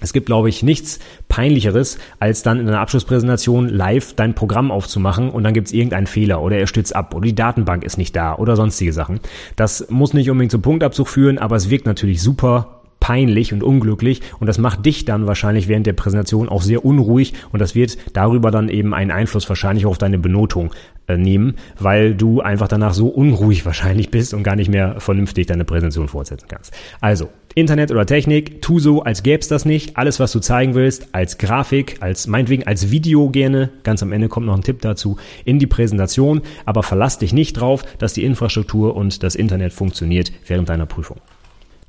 Es 0.01 0.13
gibt, 0.13 0.27
glaube 0.27 0.49
ich, 0.49 0.63
nichts 0.63 0.99
peinlicheres, 1.27 1.97
als 2.19 2.41
dann 2.41 2.59
in 2.59 2.67
einer 2.67 2.79
Abschlusspräsentation 2.79 3.67
live 3.67 4.13
dein 4.13 4.33
Programm 4.33 4.71
aufzumachen 4.71 5.29
und 5.29 5.43
dann 5.43 5.53
gibt 5.53 5.67
es 5.67 5.73
irgendeinen 5.73 6.07
Fehler 6.07 6.41
oder 6.41 6.57
er 6.57 6.67
stützt 6.67 6.95
ab 6.95 7.13
oder 7.13 7.25
die 7.25 7.35
Datenbank 7.35 7.83
ist 7.83 7.97
nicht 7.97 8.15
da 8.15 8.35
oder 8.35 8.55
sonstige 8.55 8.93
Sachen. 8.93 9.19
Das 9.55 9.87
muss 9.89 10.13
nicht 10.13 10.29
unbedingt 10.29 10.51
zum 10.51 10.61
Punktabzug 10.61 11.07
führen, 11.07 11.37
aber 11.37 11.57
es 11.57 11.69
wirkt 11.69 11.85
natürlich 11.85 12.21
super 12.21 12.78
peinlich 12.99 13.53
und 13.53 13.63
unglücklich 13.63 14.21
und 14.39 14.47
das 14.47 14.57
macht 14.57 14.85
dich 14.85 15.05
dann 15.05 15.27
wahrscheinlich 15.27 15.67
während 15.67 15.87
der 15.87 15.93
Präsentation 15.93 16.49
auch 16.49 16.61
sehr 16.61 16.85
unruhig 16.85 17.33
und 17.51 17.59
das 17.59 17.75
wird 17.75 17.97
darüber 18.13 18.51
dann 18.51 18.69
eben 18.69 18.93
einen 18.93 19.11
Einfluss 19.11 19.47
wahrscheinlich 19.49 19.85
auf 19.85 19.97
deine 19.97 20.19
Benotung 20.19 20.71
äh, 21.09 21.17
nehmen, 21.17 21.55
weil 21.79 22.13
du 22.13 22.41
einfach 22.41 22.67
danach 22.67 22.93
so 22.93 23.07
unruhig 23.07 23.65
wahrscheinlich 23.65 24.11
bist 24.11 24.33
und 24.33 24.43
gar 24.43 24.55
nicht 24.55 24.69
mehr 24.69 24.99
vernünftig 24.99 25.47
deine 25.47 25.65
Präsentation 25.65 26.07
fortsetzen 26.07 26.47
kannst. 26.47 26.71
Also, 27.01 27.29
Internet 27.55 27.89
oder 27.89 28.05
Technik, 28.05 28.61
tu 28.61 28.77
so, 28.77 29.01
als 29.01 29.23
gäbe 29.23 29.39
es 29.39 29.47
das 29.47 29.65
nicht. 29.65 29.97
Alles, 29.97 30.19
was 30.19 30.31
du 30.31 30.39
zeigen 30.39 30.75
willst, 30.75 31.15
als 31.15 31.39
Grafik, 31.39 31.97
als 32.01 32.27
meinetwegen 32.27 32.67
als 32.67 32.91
Video 32.91 33.29
gerne, 33.31 33.71
ganz 33.83 34.03
am 34.03 34.11
Ende 34.11 34.27
kommt 34.27 34.45
noch 34.45 34.55
ein 34.55 34.61
Tipp 34.61 34.81
dazu, 34.81 35.17
in 35.45 35.57
die 35.57 35.65
Präsentation, 35.65 36.41
aber 36.65 36.83
verlass 36.83 37.17
dich 37.17 37.33
nicht 37.33 37.53
drauf, 37.53 37.83
dass 37.97 38.13
die 38.13 38.23
Infrastruktur 38.23 38.95
und 38.95 39.23
das 39.23 39.33
Internet 39.33 39.73
funktioniert 39.73 40.31
während 40.45 40.69
deiner 40.69 40.85
Prüfung. 40.85 41.17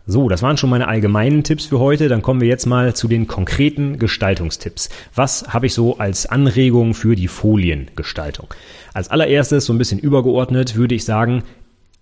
So, 0.06 0.28
das 0.28 0.42
waren 0.42 0.56
schon 0.56 0.70
meine 0.70 0.88
allgemeinen 0.88 1.44
Tipps 1.44 1.66
für 1.66 1.78
heute. 1.78 2.08
Dann 2.08 2.22
kommen 2.22 2.40
wir 2.40 2.48
jetzt 2.48 2.66
mal 2.66 2.94
zu 2.94 3.06
den 3.06 3.26
konkreten 3.26 3.98
Gestaltungstipps. 3.98 4.88
Was 5.14 5.48
habe 5.48 5.66
ich 5.66 5.74
so 5.74 5.98
als 5.98 6.26
Anregung 6.26 6.94
für 6.94 7.14
die 7.14 7.28
Foliengestaltung? 7.28 8.48
Als 8.92 9.08
allererstes, 9.10 9.66
so 9.66 9.72
ein 9.72 9.78
bisschen 9.78 10.00
übergeordnet, 10.00 10.74
würde 10.74 10.94
ich 10.94 11.04
sagen, 11.04 11.44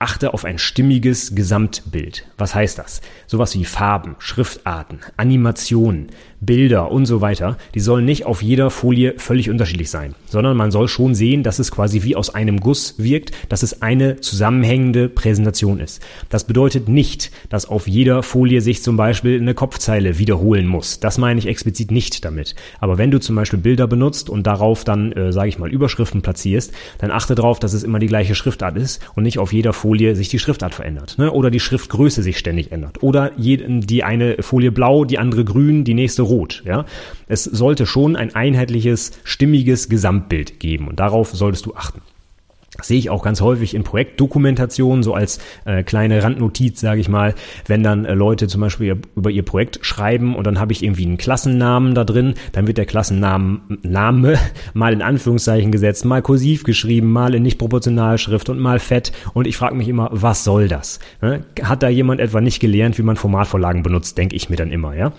Achte 0.00 0.32
auf 0.32 0.44
ein 0.44 0.58
stimmiges 0.58 1.34
Gesamtbild. 1.34 2.24
Was 2.38 2.54
heißt 2.54 2.78
das? 2.78 3.00
Sowas 3.26 3.54
wie 3.56 3.64
Farben, 3.64 4.14
Schriftarten, 4.20 5.00
Animationen, 5.16 6.10
Bilder 6.40 6.92
und 6.92 7.06
so 7.06 7.20
weiter, 7.20 7.56
die 7.74 7.80
sollen 7.80 8.04
nicht 8.04 8.24
auf 8.24 8.40
jeder 8.40 8.70
Folie 8.70 9.14
völlig 9.16 9.50
unterschiedlich 9.50 9.90
sein, 9.90 10.14
sondern 10.26 10.56
man 10.56 10.70
soll 10.70 10.86
schon 10.86 11.16
sehen, 11.16 11.42
dass 11.42 11.58
es 11.58 11.72
quasi 11.72 12.04
wie 12.04 12.14
aus 12.14 12.32
einem 12.32 12.60
Guss 12.60 12.94
wirkt, 12.98 13.32
dass 13.48 13.64
es 13.64 13.82
eine 13.82 14.20
zusammenhängende 14.20 15.08
Präsentation 15.08 15.80
ist. 15.80 16.00
Das 16.28 16.44
bedeutet 16.44 16.88
nicht, 16.88 17.32
dass 17.48 17.66
auf 17.66 17.88
jeder 17.88 18.22
Folie 18.22 18.60
sich 18.60 18.84
zum 18.84 18.96
Beispiel 18.96 19.40
eine 19.40 19.54
Kopfzeile 19.54 20.18
wiederholen 20.18 20.68
muss. 20.68 21.00
Das 21.00 21.18
meine 21.18 21.40
ich 21.40 21.48
explizit 21.48 21.90
nicht 21.90 22.24
damit. 22.24 22.54
Aber 22.78 22.98
wenn 22.98 23.10
du 23.10 23.18
zum 23.18 23.34
Beispiel 23.34 23.58
Bilder 23.58 23.88
benutzt 23.88 24.30
und 24.30 24.46
darauf 24.46 24.84
dann, 24.84 25.10
äh, 25.10 25.32
sage 25.32 25.48
ich 25.48 25.58
mal, 25.58 25.72
Überschriften 25.72 26.22
platzierst, 26.22 26.72
dann 26.98 27.10
achte 27.10 27.34
darauf, 27.34 27.58
dass 27.58 27.72
es 27.72 27.82
immer 27.82 27.98
die 27.98 28.06
gleiche 28.06 28.36
Schriftart 28.36 28.76
ist 28.76 29.00
und 29.16 29.24
nicht 29.24 29.40
auf 29.40 29.52
jeder 29.52 29.72
Folie 29.72 29.87
Folie 29.88 30.14
sich 30.14 30.28
die 30.28 30.38
Schriftart 30.38 30.74
verändert. 30.74 31.16
Ne? 31.16 31.32
Oder 31.32 31.50
die 31.50 31.60
Schriftgröße 31.60 32.22
sich 32.22 32.36
ständig 32.36 32.72
ändert. 32.72 33.02
Oder 33.02 33.30
die 33.38 34.04
eine 34.04 34.36
Folie 34.42 34.70
blau, 34.70 35.06
die 35.06 35.18
andere 35.18 35.46
grün, 35.46 35.84
die 35.84 35.94
nächste 35.94 36.20
rot. 36.20 36.62
Ja? 36.66 36.84
Es 37.26 37.44
sollte 37.44 37.86
schon 37.86 38.14
ein 38.14 38.34
einheitliches, 38.34 39.12
stimmiges 39.24 39.88
Gesamtbild 39.88 40.60
geben. 40.60 40.88
Und 40.88 41.00
darauf 41.00 41.30
solltest 41.30 41.64
du 41.64 41.74
achten. 41.74 42.02
Sehe 42.80 42.98
ich 42.98 43.10
auch 43.10 43.24
ganz 43.24 43.40
häufig 43.40 43.74
in 43.74 43.82
Projektdokumentationen, 43.82 45.02
so 45.02 45.12
als 45.12 45.40
äh, 45.64 45.82
kleine 45.82 46.22
Randnotiz, 46.22 46.78
sage 46.78 47.00
ich 47.00 47.08
mal, 47.08 47.34
wenn 47.66 47.82
dann 47.82 48.04
äh, 48.04 48.14
Leute 48.14 48.46
zum 48.46 48.60
Beispiel 48.60 49.00
über 49.16 49.30
ihr 49.30 49.42
Projekt 49.42 49.80
schreiben 49.82 50.36
und 50.36 50.46
dann 50.46 50.60
habe 50.60 50.72
ich 50.72 50.84
irgendwie 50.84 51.04
einen 51.04 51.16
Klassennamen 51.16 51.96
da 51.96 52.04
drin, 52.04 52.34
dann 52.52 52.68
wird 52.68 52.78
der 52.78 52.86
Klassennamen 52.86 53.78
Name 53.82 54.38
mal 54.74 54.92
in 54.92 55.02
Anführungszeichen 55.02 55.72
gesetzt, 55.72 56.04
mal 56.04 56.22
kursiv 56.22 56.62
geschrieben, 56.62 57.10
mal 57.10 57.34
in 57.34 57.42
nicht 57.42 57.58
Proportionalschrift 57.58 58.48
und 58.48 58.60
mal 58.60 58.78
fett 58.78 59.10
und 59.34 59.48
ich 59.48 59.56
frage 59.56 59.74
mich 59.74 59.88
immer, 59.88 60.10
was 60.12 60.44
soll 60.44 60.68
das? 60.68 61.00
Hat 61.62 61.82
da 61.82 61.88
jemand 61.88 62.20
etwa 62.20 62.40
nicht 62.40 62.60
gelernt, 62.60 62.96
wie 62.96 63.02
man 63.02 63.16
Formatvorlagen 63.16 63.82
benutzt, 63.82 64.16
denke 64.18 64.36
ich 64.36 64.50
mir 64.50 64.56
dann 64.56 64.70
immer, 64.70 64.94
ja? 64.94 65.12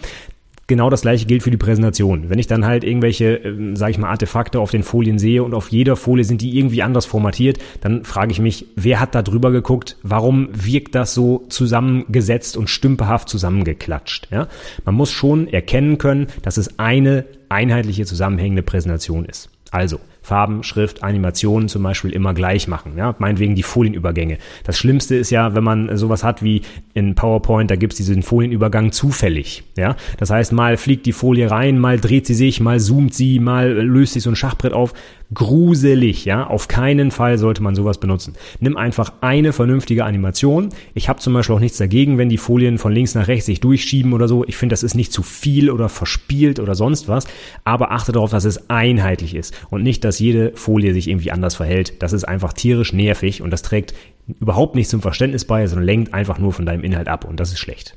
Genau 0.69 0.91
das 0.91 1.01
gleiche 1.01 1.25
gilt 1.25 1.41
für 1.41 1.49
die 1.49 1.57
Präsentation. 1.57 2.29
Wenn 2.29 2.37
ich 2.37 2.45
dann 2.45 2.63
halt 2.63 2.83
irgendwelche, 2.83 3.43
äh, 3.43 3.75
sage 3.75 3.91
ich 3.91 3.97
mal, 3.97 4.09
Artefakte 4.09 4.59
auf 4.59 4.69
den 4.69 4.83
Folien 4.83 5.17
sehe 5.17 5.43
und 5.43 5.55
auf 5.55 5.69
jeder 5.69 5.95
Folie 5.95 6.23
sind 6.23 6.41
die 6.41 6.55
irgendwie 6.59 6.83
anders 6.83 7.07
formatiert, 7.07 7.57
dann 7.81 8.03
frage 8.03 8.31
ich 8.31 8.39
mich, 8.39 8.67
wer 8.75 8.99
hat 8.99 9.15
da 9.15 9.23
drüber 9.23 9.49
geguckt? 9.49 9.97
Warum 10.03 10.49
wirkt 10.53 10.93
das 10.93 11.15
so 11.15 11.43
zusammengesetzt 11.49 12.55
und 12.55 12.69
stümperhaft 12.69 13.29
zusammengeklatscht? 13.29 14.27
Ja? 14.29 14.47
Man 14.85 14.93
muss 14.93 15.11
schon 15.11 15.47
erkennen 15.47 15.97
können, 15.97 16.27
dass 16.43 16.57
es 16.57 16.77
eine 16.77 17.25
einheitliche 17.49 18.05
zusammenhängende 18.05 18.61
Präsentation 18.61 19.25
ist. 19.25 19.49
Also, 19.71 19.99
Farben, 20.21 20.63
Schrift, 20.63 21.03
Animationen 21.03 21.69
zum 21.69 21.83
Beispiel 21.83 22.11
immer 22.11 22.33
gleich 22.33 22.67
machen. 22.67 22.93
Ja, 22.97 23.15
meinetwegen 23.19 23.55
die 23.55 23.63
Folienübergänge. 23.63 24.37
Das 24.63 24.77
Schlimmste 24.77 25.15
ist 25.15 25.29
ja, 25.29 25.55
wenn 25.55 25.63
man 25.63 25.97
sowas 25.97 26.23
hat 26.23 26.43
wie 26.43 26.61
in 26.93 27.15
PowerPoint, 27.15 27.71
da 27.71 27.75
gibt's 27.75 27.97
diesen 27.97 28.23
Folienübergang 28.23 28.91
zufällig. 28.91 29.63
Ja, 29.77 29.95
das 30.17 30.29
heißt, 30.29 30.51
mal 30.51 30.77
fliegt 30.77 31.05
die 31.05 31.13
Folie 31.13 31.49
rein, 31.49 31.79
mal 31.79 31.99
dreht 31.99 32.25
sie 32.25 32.33
sich, 32.33 32.59
mal 32.59 32.79
zoomt 32.79 33.13
sie, 33.13 33.39
mal 33.39 33.71
löst 33.71 34.13
sich 34.13 34.23
so 34.23 34.29
ein 34.29 34.35
Schachbrett 34.35 34.73
auf 34.73 34.93
gruselig, 35.33 36.25
ja. 36.25 36.47
Auf 36.47 36.67
keinen 36.67 37.11
Fall 37.11 37.37
sollte 37.37 37.61
man 37.61 37.75
sowas 37.75 37.99
benutzen. 37.99 38.35
Nimm 38.59 38.77
einfach 38.77 39.13
eine 39.21 39.53
vernünftige 39.53 40.05
Animation. 40.05 40.69
Ich 40.93 41.07
habe 41.07 41.19
zum 41.19 41.33
Beispiel 41.33 41.55
auch 41.55 41.59
nichts 41.59 41.77
dagegen, 41.77 42.17
wenn 42.17 42.29
die 42.29 42.37
Folien 42.37 42.77
von 42.77 42.91
links 42.91 43.15
nach 43.15 43.27
rechts 43.27 43.45
sich 43.45 43.59
durchschieben 43.59 44.13
oder 44.13 44.27
so. 44.27 44.43
Ich 44.45 44.57
finde, 44.57 44.73
das 44.73 44.83
ist 44.83 44.95
nicht 44.95 45.13
zu 45.13 45.21
viel 45.21 45.69
oder 45.69 45.89
verspielt 45.89 46.59
oder 46.59 46.75
sonst 46.75 47.07
was. 47.07 47.27
Aber 47.63 47.91
achte 47.91 48.11
darauf, 48.11 48.31
dass 48.31 48.45
es 48.45 48.69
einheitlich 48.69 49.35
ist 49.35 49.55
und 49.69 49.83
nicht, 49.83 50.03
dass 50.03 50.18
jede 50.19 50.51
Folie 50.55 50.93
sich 50.93 51.07
irgendwie 51.07 51.31
anders 51.31 51.55
verhält. 51.55 52.01
Das 52.01 52.13
ist 52.13 52.23
einfach 52.23 52.53
tierisch 52.53 52.93
nervig 52.93 53.41
und 53.41 53.51
das 53.51 53.61
trägt 53.61 53.93
überhaupt 54.39 54.75
nicht 54.75 54.89
zum 54.89 55.01
Verständnis 55.01 55.45
bei, 55.45 55.65
sondern 55.67 55.85
lenkt 55.85 56.13
einfach 56.13 56.37
nur 56.37 56.53
von 56.53 56.65
deinem 56.65 56.83
Inhalt 56.83 57.07
ab 57.07 57.25
und 57.25 57.39
das 57.39 57.51
ist 57.51 57.59
schlecht. 57.59 57.95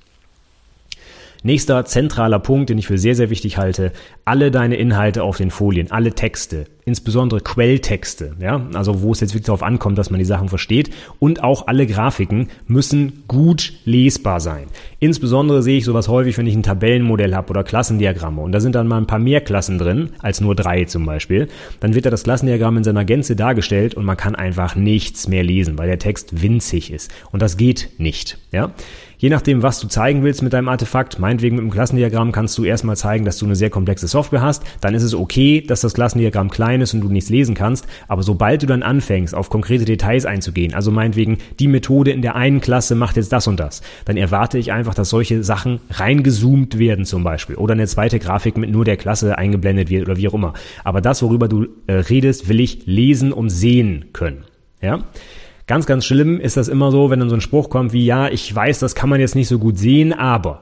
Nächster 1.45 1.85
zentraler 1.85 2.39
Punkt, 2.39 2.71
den 2.71 2.79
ich 2.79 2.87
für 2.87 2.99
sehr, 2.99 3.15
sehr 3.15 3.31
wichtig 3.31 3.59
halte, 3.59 3.93
alle 4.25 4.51
deine 4.51 4.77
Inhalte 4.77 5.25
auf 5.25 5.39
den 5.39 5.51
Folien, 5.51 5.91
alle 5.91 6.13
Texte, 6.13 6.67
insbesondere 6.85 7.41
Quelltexte, 7.41 8.37
ja, 8.41 8.67
also 8.75 9.03
wo 9.03 9.13
es 9.13 9.21
jetzt 9.21 9.35
wirklich 9.35 9.47
darauf 9.47 9.63
ankommt, 9.63 9.99
dass 9.99 10.11
man 10.11 10.19
die 10.19 10.25
Sachen 10.25 10.49
versteht. 10.49 10.91
Und 11.19 11.43
auch 11.43 11.67
alle 11.67 11.87
Grafiken 11.87 12.49
müssen 12.67 13.25
gut 13.27 13.73
lesbar 13.85 14.41
sein. 14.41 14.67
Insbesondere 15.01 15.63
sehe 15.63 15.79
ich 15.79 15.85
sowas 15.85 16.09
häufig, 16.09 16.39
wenn 16.39 16.47
ich 16.47 16.55
ein 16.55 16.63
Tabellenmodell 16.63 17.35
habe 17.35 17.51
oder 17.51 17.65
Klassendiagramme. 17.65 18.41
Und 18.41 18.53
da 18.53 18.61
sind 18.61 18.75
dann 18.75 18.87
mal 18.87 18.99
ein 18.99 19.07
paar 19.07 19.19
mehr 19.19 19.41
Klassen 19.41 19.79
drin, 19.79 20.11
als 20.21 20.41
nur 20.41 20.55
drei 20.55 20.85
zum 20.85 21.05
Beispiel, 21.07 21.49
dann 21.81 21.95
wird 21.95 22.07
da 22.07 22.11
das 22.11 22.25
Klassendiagramm 22.25 22.77
in 22.77 22.85
seiner 22.85 23.05
Gänze 23.05 23.35
dargestellt 23.35 23.95
und 23.95 24.05
man 24.05 24.17
kann 24.17 24.35
einfach 24.35 24.77
nichts 24.77 25.27
mehr 25.27 25.43
lesen, 25.43 25.79
weil 25.79 25.89
der 25.89 25.99
Text 25.99 26.43
winzig 26.43 26.93
ist. 26.93 27.11
Und 27.33 27.43
das 27.43 27.57
geht 27.57 27.91
nicht, 27.99 28.39
ja. 28.53 28.73
Je 29.23 29.31
nachdem, 29.31 29.63
was 29.63 29.79
du 29.79 29.87
zeigen 29.87 30.25
willst 30.25 30.43
mit 30.43 30.53
deinem 30.53 30.67
Artefakt, 30.67 31.21
meinetwegen 31.21 31.55
mit 31.55 31.63
dem 31.65 31.71
Klassendiagramm 31.71 32.33
kannst 32.33 32.59
du 32.59 32.65
erstmal 32.65 32.97
zeigen, 32.97 33.25
dass 33.25 33.39
du 33.39 33.47
eine 33.47 33.55
sehr 33.55 33.71
komplexe 33.71 34.09
Software 34.09 34.41
hast. 34.41 34.65
Dann 34.81 34.97
ist 34.97 35.05
es 35.05 35.15
okay, 35.15 35.61
dass 35.61 35.81
das 35.81 35.95
Klassendiagramm 35.95 36.51
klein 36.51 36.81
ist 36.81 36.93
und 36.93 37.03
du 37.03 37.09
nichts 37.09 37.31
lesen 37.31 37.55
kannst. 37.55 37.87
Aber 38.09 38.25
sobald 38.25 38.65
du 38.65 38.67
dann 38.67 38.83
anfängst, 38.83 39.33
auf 39.33 39.49
konkrete 39.49 39.85
Details 39.85 40.27
einzugehen, 40.27 40.75
also 40.75 40.91
meinetwegen, 40.91 41.39
die 41.61 41.69
Methode 41.69 42.11
in 42.11 42.21
der 42.21 42.35
einen 42.35 42.61
Klasse 42.61 42.97
macht 42.97 43.15
jetzt 43.15 43.33
das 43.33 43.47
und 43.47 43.61
das, 43.61 43.83
dann 44.07 44.17
erwarte 44.17 44.59
ich 44.59 44.73
einfach, 44.73 44.95
dass 44.95 45.11
solche 45.11 45.45
Sachen 45.45 45.79
reingezoomt 45.91 46.81
werden 46.81 47.05
zum 47.05 47.23
Beispiel. 47.23 47.55
Oder 47.55 47.75
eine 47.75 47.87
zweite 47.87 48.19
Grafik 48.19 48.57
mit 48.57 48.73
nur 48.73 48.85
der 48.85 48.97
Klasse 48.97 49.39
eingeblendet 49.39 49.89
wird 49.89 50.09
oder 50.09 50.17
wie 50.17 50.27
auch 50.27 50.35
immer. 50.35 50.55
Aber 50.83 51.01
das, 51.01 51.23
worüber 51.23 51.47
du 51.47 51.69
äh, 51.87 51.93
redest, 51.93 52.49
will 52.49 52.59
ich 52.59 52.87
lesen 52.87 53.33
und 53.33 53.51
sehen 53.51 54.07
können. 54.13 54.47
Ja? 54.81 55.05
Ganz, 55.73 55.87
ganz 55.87 56.05
schlimm 56.05 56.39
ist 56.39 56.59
das 56.59 56.69
immer 56.69 56.91
so, 56.91 57.09
wenn 57.09 57.19
dann 57.19 57.31
so 57.31 57.35
ein 57.35 57.41
Spruch 57.41 57.71
kommt 57.71 57.95
wie, 57.95 58.05
ja, 58.05 58.29
ich 58.29 58.55
weiß, 58.55 58.79
das 58.79 58.95
kann 58.95 59.09
man 59.09 59.21
jetzt 59.21 59.35
nicht 59.35 59.49
so 59.49 59.59
gut 59.59 59.79
sehen, 59.79 60.13
aber. 60.13 60.61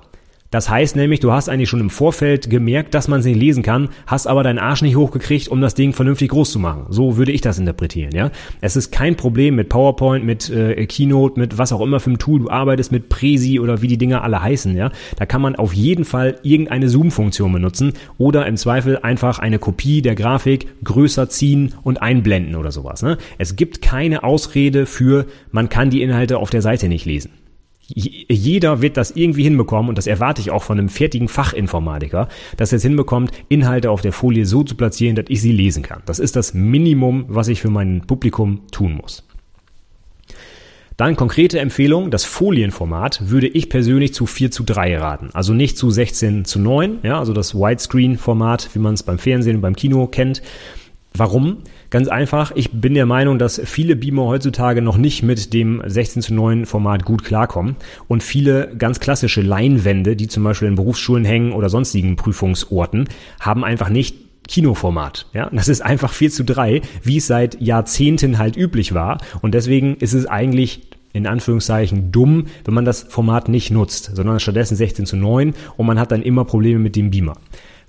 Das 0.51 0.69
heißt 0.69 0.97
nämlich, 0.97 1.21
du 1.21 1.31
hast 1.31 1.49
eigentlich 1.49 1.69
schon 1.69 1.81
im 1.81 1.91
Vorfeld 1.91 2.51
gemerkt, 2.51 2.95
dass 2.95 3.07
man 3.07 3.21
es 3.21 3.27
nicht 3.27 3.39
lesen 3.39 3.63
kann, 3.63 3.89
hast 4.07 4.27
aber 4.27 4.43
deinen 4.43 4.59
Arsch 4.59 4.83
nicht 4.83 4.97
hochgekriegt, 4.97 5.49
um 5.49 5.61
das 5.61 5.75
Ding 5.75 5.93
vernünftig 5.93 6.31
groß 6.31 6.51
zu 6.51 6.59
machen. 6.59 6.87
So 6.89 7.17
würde 7.17 7.31
ich 7.31 7.41
das 7.41 7.59
interpretieren, 7.61 8.13
ja. 8.13 8.33
Es 8.61 8.75
ist 8.75 8.91
kein 8.91 9.17
Problem 9.17 9.55
mit 9.55 9.69
PowerPoint, 9.69 10.25
mit 10.25 10.51
äh, 10.51 10.87
Keynote, 10.87 11.39
mit 11.39 11.57
was 11.57 11.73
auch 11.73 11.81
immer 11.81 12.01
für 12.01 12.11
ein 12.11 12.19
Tool 12.19 12.41
du 12.41 12.51
arbeitest, 12.51 12.91
mit 12.91 13.09
Presi 13.09 13.61
oder 13.61 13.81
wie 13.81 13.87
die 13.87 13.99
Dinger 13.99 14.25
alle 14.25 14.43
heißen, 14.43 14.77
ja. 14.77 14.91
Da 15.17 15.25
kann 15.25 15.41
man 15.41 15.55
auf 15.55 15.73
jeden 15.73 16.05
Fall 16.05 16.39
irgendeine 16.43 16.89
Zoom-Funktion 16.89 17.53
benutzen 17.53 17.93
oder 18.19 18.47
im 18.47 18.57
Zweifel 18.57 18.99
einfach 18.99 19.39
eine 19.39 19.61
Kopie 19.61 20.03
der 20.03 20.17
Grafik 20.17 20.67
größer 20.83 21.29
ziehen 21.29 21.75
und 21.83 22.03
einblenden 22.03 22.57
oder 22.57 22.73
sowas, 22.73 23.03
ne. 23.03 23.19
Es 23.39 23.55
gibt 23.55 23.83
keine 23.83 24.25
Ausrede 24.25 24.87
für, 24.87 25.27
man 25.53 25.69
kann 25.69 25.91
die 25.91 26.03
Inhalte 26.03 26.39
auf 26.39 26.51
der 26.51 26.63
Seite 26.63 26.89
nicht 26.89 27.07
lesen 27.07 27.31
jeder 27.95 28.83
wird 28.83 28.97
das 28.97 29.11
irgendwie 29.13 29.43
hinbekommen 29.43 29.89
und 29.89 29.99
das 29.99 30.07
erwarte 30.07 30.41
ich 30.41 30.51
auch 30.51 30.63
von 30.63 30.79
einem 30.79 30.89
fertigen 30.89 31.29
Fachinformatiker, 31.29 32.29
dass 32.57 32.73
er 32.73 32.77
es 32.77 32.83
hinbekommt, 32.83 33.33
Inhalte 33.49 33.91
auf 33.91 34.01
der 34.01 34.13
Folie 34.13 34.47
so 34.47 34.63
zu 34.63 34.75
platzieren, 34.75 35.17
dass 35.17 35.27
ich 35.29 35.41
sie 35.41 35.53
lesen 35.53 35.83
kann. 35.83 36.03
Das 36.07 36.19
ist 36.19 36.37
das 36.37 36.55
Minimum, 36.55 37.25
was 37.29 37.49
ich 37.49 37.61
für 37.61 37.71
mein 37.71 38.03
Publikum 38.07 38.63
tun 38.71 38.95
muss. 38.95 39.25
Dann 41.01 41.17
konkrete 41.17 41.59
Empfehlung, 41.61 42.11
das 42.11 42.25
Folienformat 42.25 43.31
würde 43.31 43.49
ich 43.49 43.71
persönlich 43.71 44.13
zu 44.13 44.27
4 44.27 44.51
zu 44.51 44.65
3 44.65 44.99
raten. 44.99 45.31
Also 45.33 45.55
nicht 45.55 45.79
zu 45.79 45.91
16 45.91 46.45
zu 46.45 46.59
9, 46.59 46.99
ja, 47.03 47.19
also 47.19 47.33
das 47.33 47.55
Widescreen-Format, 47.55 48.69
wie 48.75 48.81
man 48.81 48.93
es 48.93 49.03
beim 49.03 49.19
Fernsehen 49.19 49.57
und 49.57 49.63
beim 49.63 49.77
Kino 49.77 50.07
kennt. 50.09 50.43
Warum? 51.15 51.63
Ganz 51.91 52.07
einfach, 52.07 52.53
ich 52.55 52.71
bin 52.71 52.95
der 52.95 53.05
Meinung, 53.05 53.41
dass 53.41 53.61
viele 53.65 53.97
Beamer 53.97 54.27
heutzutage 54.27 54.81
noch 54.81 54.97
nicht 54.97 55.25
mit 55.25 55.53
dem 55.53 55.83
16 55.85 56.23
zu 56.23 56.35
9 56.35 56.65
Format 56.65 57.05
gut 57.05 57.25
klarkommen 57.25 57.75
und 58.07 58.23
viele 58.23 58.73
ganz 58.79 59.01
klassische 59.01 59.43
Leinwände, 59.43 60.15
die 60.15 60.29
zum 60.29 60.45
Beispiel 60.45 60.69
in 60.69 60.77
Berufsschulen 60.77 61.25
hängen 61.25 61.53
oder 61.53 61.69
sonstigen 61.69 62.15
Prüfungsorten, 62.15 63.09
haben 63.41 63.65
einfach 63.65 63.89
nicht 63.89 64.17
Kinoformat. 64.47 65.27
Ja, 65.33 65.51
das 65.53 65.67
ist 65.67 65.81
einfach 65.81 66.13
4 66.13 66.31
zu 66.31 66.45
3, 66.45 66.81
wie 67.03 67.17
es 67.17 67.27
seit 67.27 67.61
Jahrzehnten 67.61 68.39
halt 68.39 68.57
üblich 68.57 68.95
war. 68.95 69.19
Und 69.43 69.55
deswegen 69.55 69.97
ist 69.97 70.13
es 70.13 70.27
eigentlich 70.27 70.83
in 71.13 71.27
Anführungszeichen 71.27 72.13
dumm, 72.13 72.47
wenn 72.65 72.75
man 72.75 72.85
das 72.85 73.03
Format 73.03 73.49
nicht 73.49 73.73
nutzt, 73.73 74.13
sondern 74.15 74.39
stattdessen 74.39 74.77
16 74.77 75.07
zu 75.07 75.17
9 75.17 75.55
und 75.77 75.87
man 75.87 75.99
hat 75.99 76.13
dann 76.13 76.23
immer 76.23 76.45
Probleme 76.45 76.79
mit 76.79 76.95
dem 76.95 77.11
Beamer. 77.11 77.37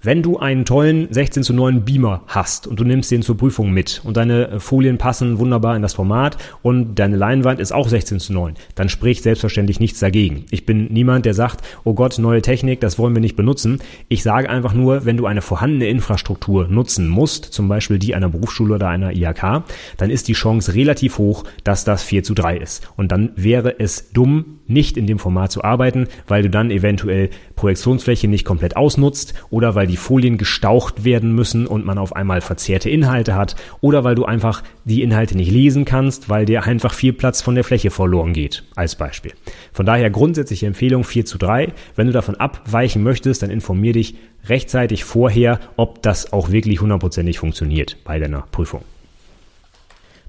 Wenn 0.04 0.24
du 0.24 0.40
einen 0.40 0.66
tollen 0.66 1.14
16 1.14 1.44
zu 1.44 1.54
9 1.54 1.86
Beamer 1.86 2.24
hast 2.26 2.66
und 2.66 2.80
du 2.80 2.84
nimmst 2.84 3.12
den 3.12 3.22
zur 3.22 3.38
Prüfung 3.38 3.72
mit 3.72 4.02
und 4.04 4.18
deine 4.18 4.48
äh, 4.48 4.60
Folien 4.60 4.98
passen 4.98 5.38
wunderbar 5.38 5.76
in 5.76 5.84
das 5.84 5.94
Format 5.94 6.38
und 6.64 6.96
deine 6.96 7.18
Leinwand 7.18 7.60
ist 7.60 7.72
auch 7.72 7.88
16 7.88 8.20
zu 8.20 8.34
9, 8.34 8.56
dann 8.74 8.90
spricht 8.90 9.22
selbstverständlich 9.22 9.80
nichts 9.80 10.00
dagegen. 10.00 10.46
Ich 10.50 10.66
bin 10.66 10.88
niemand, 10.92 11.28
der 11.28 11.36
sagt, 11.36 11.64
oh 11.84 11.94
Gott, 11.94 12.18
neue 12.18 12.42
Technik, 12.42 12.80
das 12.80 12.98
wollen 12.98 13.14
wir 13.14 13.22
nicht 13.22 13.36
benutzen. 13.36 13.78
Ich 14.08 14.24
sage 14.24 14.50
einfach 14.50 14.74
nur, 14.74 15.06
wenn 15.06 15.18
du 15.18 15.28
eine 15.28 15.44
vorhandene 15.44 15.88
Infrastruktur 15.88 16.68
nutzen 16.68 17.08
musst, 17.08 17.46
zum 17.46 17.68
Beispiel 17.68 18.00
die 18.00 18.16
einer 18.16 18.30
Berufsschule 18.30 18.74
oder 18.74 18.88
einer 18.88 19.16
IHK, 19.16 19.66
dann 19.98 20.10
ist 20.10 20.28
die 20.28 20.34
Chance 20.34 20.74
relativ 20.74 21.20
hoch, 21.20 21.44
dass 21.64 21.84
das 21.84 22.02
4 22.02 22.24
zu 22.24 22.34
3 22.34 22.58
ist. 22.58 22.90
Und 22.98 23.12
dann 23.12 23.34
wäre 23.36 23.80
es 23.80 24.12
dumm, 24.14 24.62
nicht 24.72 24.98
in 24.98 25.06
dem 25.06 25.20
Format 25.20 25.52
zu 25.52 25.64
arbeiten, 25.64 26.08
weil 26.28 26.42
du 26.42 26.50
dann 26.50 26.72
eventuell 26.72 27.30
Projektionsfläche 27.56 28.28
nicht 28.28 28.46
komplett 28.46 28.78
ausnutzt 28.78 29.36
oder 29.50 29.76
weil 29.76 29.91
die 29.92 29.98
Folien 29.98 30.38
gestaucht 30.38 31.04
werden 31.04 31.36
müssen 31.36 31.68
und 31.68 31.86
man 31.86 31.98
auf 31.98 32.16
einmal 32.16 32.42
verzerrte 32.42 32.90
Inhalte 32.90 33.36
hat 33.36 33.56
oder 33.82 34.04
weil 34.04 34.16
du 34.16 34.26
einfach 34.26 34.64
die 34.86 35.04
Inhalte 35.04 35.38
nicht 35.38 35.52
lesen 35.52 35.86
kannst, 35.86 36.30
weil 36.30 36.46
dir 36.46 36.64
einfach 36.64 36.94
viel 36.94 37.14
Platz 37.14 37.42
von 37.42 37.56
der 37.56 37.64
Fläche 37.64 37.92
verloren 37.92 38.34
geht, 38.34 38.64
als 38.76 38.96
Beispiel. 38.96 39.34
Von 39.74 39.86
daher 39.86 40.10
grundsätzliche 40.10 40.66
Empfehlung 40.66 41.04
4 41.04 41.26
zu 41.26 41.38
3. 41.38 41.74
Wenn 41.96 42.08
du 42.08 42.14
davon 42.14 42.36
abweichen 42.36 43.04
möchtest, 43.04 43.44
dann 43.44 43.50
informier 43.50 43.94
dich 43.94 44.16
rechtzeitig 44.48 45.04
vorher, 45.04 45.60
ob 45.76 46.02
das 46.02 46.34
auch 46.34 46.52
wirklich 46.52 46.82
hundertprozentig 46.82 47.38
funktioniert 47.38 47.98
bei 48.04 48.18
deiner 48.18 48.46
Prüfung. 48.52 48.82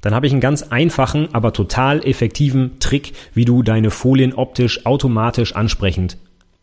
Dann 0.02 0.14
habe 0.14 0.26
ich 0.26 0.32
einen 0.32 0.40
ganz 0.40 0.64
einfachen, 0.64 1.28
aber 1.32 1.52
total 1.52 2.04
effektiven 2.04 2.80
Trick, 2.80 3.12
wie 3.34 3.44
du 3.44 3.62
deine 3.62 3.90
Folien 3.90 4.34
optisch 4.34 4.84
automatisch 4.84 5.54
ansprechend 5.54 6.18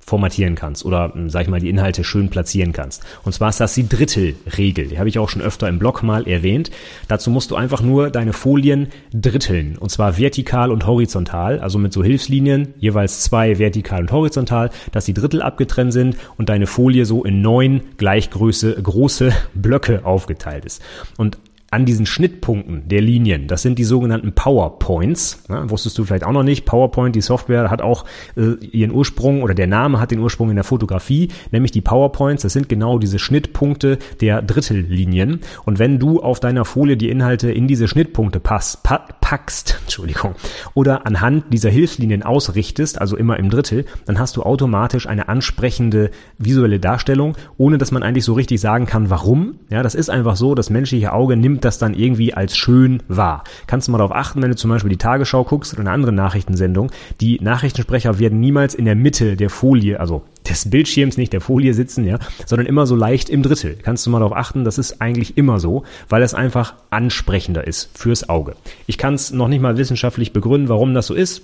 formatieren 0.09 0.55
kannst 0.55 0.83
oder, 0.83 1.13
hm, 1.13 1.29
sag 1.29 1.43
ich 1.43 1.47
mal, 1.47 1.59
die 1.59 1.69
Inhalte 1.69 2.03
schön 2.03 2.29
platzieren 2.29 2.73
kannst. 2.73 3.03
Und 3.23 3.33
zwar 3.33 3.49
ist 3.49 3.59
das 3.59 3.73
die 3.75 3.87
Drittelregel. 3.87 4.87
Die 4.87 4.99
habe 4.99 5.07
ich 5.07 5.19
auch 5.19 5.29
schon 5.29 5.41
öfter 5.41 5.69
im 5.69 5.79
Blog 5.79 6.03
mal 6.03 6.27
erwähnt. 6.27 6.71
Dazu 7.07 7.29
musst 7.29 7.51
du 7.51 7.55
einfach 7.55 7.81
nur 7.81 8.09
deine 8.09 8.33
Folien 8.33 8.87
dritteln. 9.13 9.77
Und 9.77 9.89
zwar 9.89 10.17
vertikal 10.17 10.71
und 10.71 10.85
horizontal, 10.85 11.59
also 11.59 11.79
mit 11.79 11.93
so 11.93 12.03
Hilfslinien, 12.03 12.73
jeweils 12.79 13.21
zwei 13.21 13.59
vertikal 13.59 14.01
und 14.01 14.11
horizontal, 14.11 14.71
dass 14.91 15.05
die 15.05 15.13
Drittel 15.13 15.41
abgetrennt 15.41 15.93
sind 15.93 16.17
und 16.37 16.49
deine 16.49 16.67
Folie 16.67 17.05
so 17.05 17.23
in 17.23 17.41
neun 17.41 17.81
gleichgröße 17.97 18.81
große 18.81 19.31
Blöcke 19.53 20.05
aufgeteilt 20.05 20.65
ist. 20.65 20.81
Und 21.17 21.37
an 21.71 21.85
diesen 21.85 22.05
Schnittpunkten 22.05 22.87
der 22.87 23.01
Linien, 23.01 23.47
das 23.47 23.61
sind 23.61 23.77
die 23.77 23.83
sogenannten 23.83 24.33
PowerPoints. 24.33 25.43
Ja, 25.49 25.69
wusstest 25.69 25.97
du 25.97 26.03
vielleicht 26.03 26.23
auch 26.23 26.31
noch 26.31 26.43
nicht. 26.43 26.65
PowerPoint, 26.65 27.15
die 27.15 27.21
Software, 27.21 27.69
hat 27.69 27.81
auch 27.81 28.05
äh, 28.35 28.53
ihren 28.65 28.91
Ursprung 28.91 29.43
oder 29.43 29.53
der 29.53 29.67
Name 29.67 29.99
hat 29.99 30.11
den 30.11 30.19
Ursprung 30.19 30.49
in 30.49 30.55
der 30.55 30.63
Fotografie, 30.63 31.29
nämlich 31.51 31.71
die 31.71 31.81
PowerPoints. 31.81 32.43
Das 32.43 32.53
sind 32.53 32.69
genau 32.69 32.99
diese 32.99 33.19
Schnittpunkte 33.19 33.99
der 34.21 34.41
Drittellinien. 34.41 35.41
Und 35.65 35.79
wenn 35.79 35.99
du 35.99 36.21
auf 36.21 36.39
deiner 36.39 36.65
Folie 36.65 36.97
die 36.97 37.09
Inhalte 37.09 37.51
in 37.51 37.67
diese 37.67 37.87
Schnittpunkte 37.87 38.39
pass, 38.39 38.77
pa 38.81 39.05
packst, 39.29 39.77
Entschuldigung, 39.83 40.33
oder 40.73 41.05
anhand 41.05 41.53
dieser 41.53 41.69
Hilfslinien 41.69 42.23
ausrichtest, 42.23 42.99
also 42.99 43.15
immer 43.15 43.37
im 43.37 43.51
Drittel, 43.51 43.85
dann 44.07 44.17
hast 44.17 44.35
du 44.35 44.41
automatisch 44.41 45.05
eine 45.05 45.29
ansprechende 45.29 46.09
visuelle 46.39 46.79
Darstellung, 46.79 47.37
ohne 47.55 47.77
dass 47.77 47.91
man 47.91 48.01
eigentlich 48.01 48.25
so 48.25 48.33
richtig 48.33 48.59
sagen 48.59 48.87
kann, 48.87 49.11
warum. 49.11 49.59
Ja, 49.69 49.83
das 49.83 49.93
ist 49.93 50.09
einfach 50.09 50.35
so, 50.35 50.55
das 50.55 50.71
menschliche 50.71 51.13
Auge 51.13 51.37
nimmt 51.37 51.63
das 51.63 51.77
dann 51.77 51.93
irgendwie 51.93 52.33
als 52.33 52.57
schön 52.57 53.03
wahr. 53.07 53.43
Kannst 53.67 53.87
du 53.87 53.91
mal 53.91 53.99
darauf 53.99 54.15
achten, 54.15 54.41
wenn 54.41 54.49
du 54.49 54.55
zum 54.55 54.71
Beispiel 54.71 54.89
die 54.89 54.97
Tagesschau 54.97 55.43
guckst 55.43 55.73
oder 55.73 55.81
eine 55.81 55.91
andere 55.91 56.11
Nachrichtensendung, 56.11 56.91
die 57.21 57.37
Nachrichtensprecher 57.39 58.17
werden 58.17 58.39
niemals 58.39 58.73
in 58.73 58.85
der 58.85 58.95
Mitte 58.95 59.35
der 59.35 59.51
Folie, 59.51 59.99
also 59.99 60.23
des 60.47 60.69
Bildschirms, 60.69 61.17
nicht 61.17 61.33
der 61.33 61.41
Folie 61.41 61.73
sitzen, 61.73 62.05
ja, 62.05 62.19
sondern 62.45 62.67
immer 62.67 62.85
so 62.85 62.95
leicht 62.95 63.29
im 63.29 63.43
Drittel. 63.43 63.77
Kannst 63.81 64.05
du 64.05 64.09
mal 64.09 64.19
darauf 64.19 64.35
achten, 64.35 64.63
das 64.63 64.77
ist 64.77 65.01
eigentlich 65.01 65.37
immer 65.37 65.59
so, 65.59 65.83
weil 66.07 66.23
es 66.23 66.33
einfach 66.33 66.75
ansprechender 66.89 67.65
ist 67.67 67.89
fürs 67.97 68.29
Auge. 68.29 68.55
Ich 68.87 68.97
kann 68.97 69.13
es 69.13 69.31
noch 69.31 69.47
nicht 69.47 69.61
mal 69.61 69.77
wissenschaftlich 69.77 70.33
begründen, 70.33 70.69
warum 70.69 70.93
das 70.93 71.07
so 71.07 71.13
ist. 71.13 71.41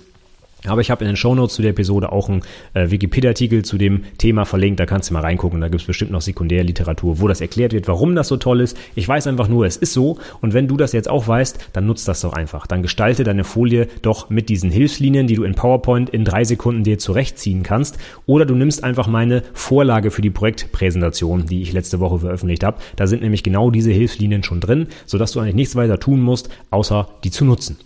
Aber 0.68 0.80
ich 0.80 0.90
habe 0.90 1.04
in 1.04 1.08
den 1.08 1.16
Shownotes 1.16 1.54
zu 1.54 1.62
der 1.62 1.72
Episode 1.72 2.12
auch 2.12 2.28
einen 2.28 2.42
äh, 2.74 2.90
Wikipedia-Artikel 2.90 3.64
zu 3.64 3.78
dem 3.78 4.04
Thema 4.18 4.44
verlinkt. 4.44 4.80
Da 4.80 4.86
kannst 4.86 5.10
du 5.10 5.14
mal 5.14 5.20
reingucken. 5.20 5.60
Da 5.60 5.68
gibt 5.68 5.80
es 5.80 5.86
bestimmt 5.86 6.10
noch 6.10 6.20
Sekundärliteratur, 6.20 7.20
wo 7.20 7.28
das 7.28 7.40
erklärt 7.40 7.72
wird, 7.72 7.88
warum 7.88 8.14
das 8.14 8.28
so 8.28 8.36
toll 8.36 8.60
ist. 8.60 8.76
Ich 8.94 9.08
weiß 9.08 9.26
einfach 9.26 9.48
nur, 9.48 9.66
es 9.66 9.76
ist 9.76 9.92
so. 9.92 10.18
Und 10.40 10.54
wenn 10.54 10.68
du 10.68 10.76
das 10.76 10.92
jetzt 10.92 11.08
auch 11.08 11.26
weißt, 11.28 11.70
dann 11.72 11.86
nutzt 11.86 12.08
das 12.08 12.20
doch 12.20 12.32
einfach. 12.32 12.66
Dann 12.66 12.82
gestalte 12.82 13.24
deine 13.24 13.44
Folie 13.44 13.88
doch 14.02 14.30
mit 14.30 14.48
diesen 14.48 14.70
Hilfslinien, 14.70 15.26
die 15.26 15.34
du 15.34 15.44
in 15.44 15.54
PowerPoint 15.54 16.10
in 16.10 16.24
drei 16.24 16.44
Sekunden 16.44 16.84
dir 16.84 16.98
zurechtziehen 16.98 17.62
kannst. 17.62 17.98
Oder 18.26 18.46
du 18.46 18.54
nimmst 18.54 18.84
einfach 18.84 19.06
meine 19.06 19.42
Vorlage 19.52 20.10
für 20.10 20.22
die 20.22 20.30
Projektpräsentation, 20.30 21.46
die 21.46 21.62
ich 21.62 21.72
letzte 21.72 22.00
Woche 22.00 22.18
veröffentlicht 22.18 22.64
habe. 22.64 22.78
Da 22.96 23.06
sind 23.06 23.22
nämlich 23.22 23.42
genau 23.42 23.70
diese 23.70 23.90
Hilfslinien 23.90 24.42
schon 24.42 24.60
drin, 24.60 24.88
sodass 25.06 25.32
du 25.32 25.40
eigentlich 25.40 25.54
nichts 25.54 25.76
weiter 25.76 25.98
tun 25.98 26.20
musst, 26.20 26.50
außer 26.70 27.08
die 27.24 27.30
zu 27.30 27.44
nutzen. 27.44 27.76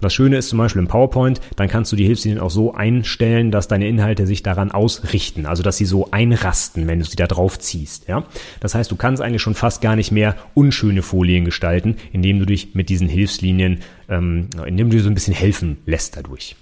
Und 0.00 0.04
das 0.04 0.14
Schöne 0.14 0.38
ist 0.38 0.48
zum 0.48 0.58
Beispiel 0.58 0.80
im 0.80 0.88
PowerPoint, 0.88 1.42
dann 1.56 1.68
kannst 1.68 1.92
du 1.92 1.96
die 1.96 2.06
Hilfslinien 2.06 2.40
auch 2.40 2.50
so 2.50 2.72
einstellen, 2.72 3.50
dass 3.50 3.68
deine 3.68 3.86
Inhalte 3.86 4.26
sich 4.26 4.42
daran 4.42 4.70
ausrichten, 4.70 5.44
also 5.44 5.62
dass 5.62 5.76
sie 5.76 5.84
so 5.84 6.10
einrasten, 6.10 6.88
wenn 6.88 7.00
du 7.00 7.04
sie 7.04 7.16
da 7.16 7.26
drauf 7.26 7.58
ziehst. 7.58 8.08
Ja? 8.08 8.24
Das 8.60 8.74
heißt, 8.74 8.90
du 8.90 8.96
kannst 8.96 9.22
eigentlich 9.22 9.42
schon 9.42 9.54
fast 9.54 9.82
gar 9.82 9.96
nicht 9.96 10.10
mehr 10.10 10.36
unschöne 10.54 11.02
Folien 11.02 11.44
gestalten, 11.44 11.96
indem 12.12 12.38
du 12.38 12.46
dich 12.46 12.74
mit 12.74 12.88
diesen 12.88 13.08
Hilfslinien, 13.08 13.80
ähm, 14.08 14.48
indem 14.64 14.88
du 14.88 14.96
dir 14.96 15.02
so 15.02 15.10
ein 15.10 15.14
bisschen 15.14 15.34
helfen 15.34 15.76
lässt 15.84 16.16
dadurch. 16.16 16.56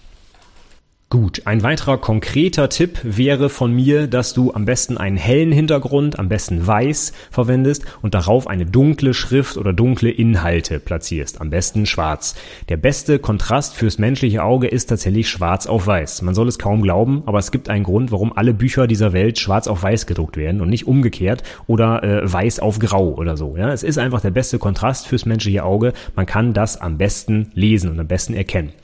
Gut, 1.11 1.47
ein 1.47 1.63
weiterer 1.63 1.97
konkreter 1.97 2.69
Tipp 2.69 2.99
wäre 3.03 3.49
von 3.49 3.73
mir, 3.73 4.09
dass 4.09 4.35
du 4.35 4.53
am 4.53 4.67
besten 4.67 4.99
einen 4.99 5.17
hellen 5.17 5.53
Hintergrund, 5.53 6.19
am 6.19 6.29
besten 6.29 6.67
weiß 6.67 7.15
verwendest 7.31 7.87
und 8.03 8.13
darauf 8.13 8.47
eine 8.47 8.67
dunkle 8.67 9.15
Schrift 9.15 9.57
oder 9.57 9.73
dunkle 9.73 10.11
Inhalte 10.11 10.79
platzierst, 10.79 11.41
am 11.41 11.49
besten 11.49 11.87
schwarz. 11.87 12.35
Der 12.69 12.77
beste 12.77 13.19
Kontrast 13.21 13.75
fürs 13.75 13.97
menschliche 13.97 14.45
Auge 14.45 14.67
ist 14.67 14.91
tatsächlich 14.91 15.31
schwarz 15.31 15.67
auf 15.67 15.87
weiß. 15.87 16.21
Man 16.21 16.35
soll 16.35 16.47
es 16.47 16.59
kaum 16.59 16.83
glauben, 16.83 17.23
aber 17.25 17.39
es 17.39 17.53
gibt 17.53 17.71
einen 17.71 17.85
Grund, 17.85 18.13
warum 18.13 18.37
alle 18.37 18.53
Bücher 18.53 18.87
dieser 18.87 19.15
Welt 19.15 19.39
schwarz 19.39 19.67
auf 19.67 19.83
weiß 19.83 20.05
gedruckt 20.05 20.37
werden 20.37 20.61
und 20.61 20.69
nicht 20.69 20.87
umgekehrt 20.87 21.43
oder 21.67 22.03
äh, 22.05 22.31
weiß 22.31 22.61
auf 22.61 22.81
grau 22.81 23.15
oder 23.15 23.39
so. 23.39 23.57
Ja, 23.57 23.73
es 23.73 23.83
ist 23.83 23.97
einfach 23.97 24.21
der 24.21 24.31
beste 24.31 24.59
Kontrast 24.59 25.07
fürs 25.07 25.25
menschliche 25.25 25.65
Auge. 25.65 25.95
Man 26.17 26.27
kann 26.27 26.53
das 26.53 26.79
am 26.79 26.99
besten 26.99 27.51
lesen 27.55 27.89
und 27.89 27.99
am 27.99 28.09
besten 28.09 28.35
erkennen. 28.35 28.75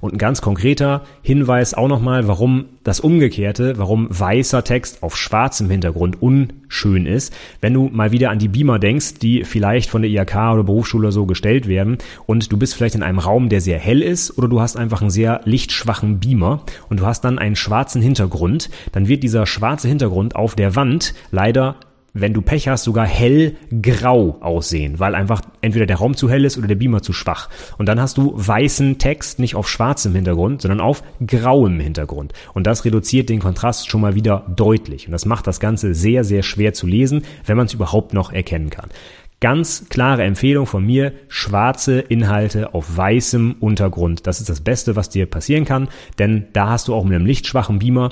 Und 0.00 0.14
ein 0.14 0.18
ganz 0.18 0.40
konkreter 0.40 1.02
Hinweis 1.20 1.73
auch 1.76 1.88
nochmal, 1.88 2.28
warum 2.28 2.66
das 2.82 3.00
Umgekehrte, 3.00 3.78
warum 3.78 4.08
weißer 4.10 4.64
Text 4.64 5.02
auf 5.02 5.16
schwarzem 5.16 5.70
Hintergrund 5.70 6.20
unschön 6.20 7.06
ist. 7.06 7.34
Wenn 7.60 7.74
du 7.74 7.88
mal 7.92 8.12
wieder 8.12 8.30
an 8.30 8.38
die 8.38 8.48
Beamer 8.48 8.78
denkst, 8.78 9.14
die 9.14 9.44
vielleicht 9.44 9.90
von 9.90 10.02
der 10.02 10.10
IHK 10.10 10.34
oder 10.52 10.64
Berufsschule 10.64 11.12
so 11.12 11.26
gestellt 11.26 11.68
werden 11.68 11.98
und 12.26 12.52
du 12.52 12.56
bist 12.56 12.74
vielleicht 12.74 12.94
in 12.94 13.02
einem 13.02 13.18
Raum, 13.18 13.48
der 13.48 13.60
sehr 13.60 13.78
hell 13.78 14.02
ist 14.02 14.36
oder 14.38 14.48
du 14.48 14.60
hast 14.60 14.76
einfach 14.76 15.00
einen 15.00 15.10
sehr 15.10 15.40
lichtschwachen 15.44 16.20
Beamer 16.20 16.62
und 16.88 17.00
du 17.00 17.06
hast 17.06 17.22
dann 17.22 17.38
einen 17.38 17.56
schwarzen 17.56 18.02
Hintergrund, 18.02 18.70
dann 18.92 19.08
wird 19.08 19.22
dieser 19.22 19.46
schwarze 19.46 19.88
Hintergrund 19.88 20.36
auf 20.36 20.54
der 20.54 20.76
Wand 20.76 21.14
leider 21.30 21.76
wenn 22.14 22.32
du 22.32 22.40
Pech 22.40 22.68
hast, 22.68 22.84
sogar 22.84 23.06
hellgrau 23.06 24.38
aussehen, 24.40 25.00
weil 25.00 25.16
einfach 25.16 25.42
entweder 25.60 25.84
der 25.84 25.96
Raum 25.96 26.16
zu 26.16 26.30
hell 26.30 26.44
ist 26.44 26.56
oder 26.56 26.68
der 26.68 26.76
Beamer 26.76 27.02
zu 27.02 27.12
schwach. 27.12 27.50
Und 27.76 27.88
dann 27.88 28.00
hast 28.00 28.16
du 28.16 28.32
weißen 28.34 28.98
Text 28.98 29.40
nicht 29.40 29.56
auf 29.56 29.68
schwarzem 29.68 30.14
Hintergrund, 30.14 30.62
sondern 30.62 30.80
auf 30.80 31.02
grauem 31.26 31.80
Hintergrund. 31.80 32.32
Und 32.54 32.66
das 32.68 32.84
reduziert 32.84 33.28
den 33.28 33.40
Kontrast 33.40 33.90
schon 33.90 34.00
mal 34.00 34.14
wieder 34.14 34.46
deutlich. 34.54 35.06
Und 35.06 35.12
das 35.12 35.26
macht 35.26 35.48
das 35.48 35.58
Ganze 35.58 35.92
sehr, 35.92 36.22
sehr 36.22 36.44
schwer 36.44 36.72
zu 36.72 36.86
lesen, 36.86 37.24
wenn 37.44 37.56
man 37.56 37.66
es 37.66 37.74
überhaupt 37.74 38.14
noch 38.14 38.32
erkennen 38.32 38.70
kann. 38.70 38.90
Ganz 39.40 39.88
klare 39.90 40.22
Empfehlung 40.22 40.66
von 40.66 40.86
mir, 40.86 41.12
schwarze 41.28 41.98
Inhalte 41.98 42.74
auf 42.74 42.96
weißem 42.96 43.56
Untergrund. 43.58 44.26
Das 44.26 44.40
ist 44.40 44.48
das 44.48 44.60
Beste, 44.60 44.94
was 44.94 45.10
dir 45.10 45.26
passieren 45.26 45.64
kann, 45.64 45.88
denn 46.18 46.46
da 46.52 46.70
hast 46.70 46.88
du 46.88 46.94
auch 46.94 47.04
mit 47.04 47.14
einem 47.14 47.26
lichtschwachen 47.26 47.80
Beamer 47.80 48.10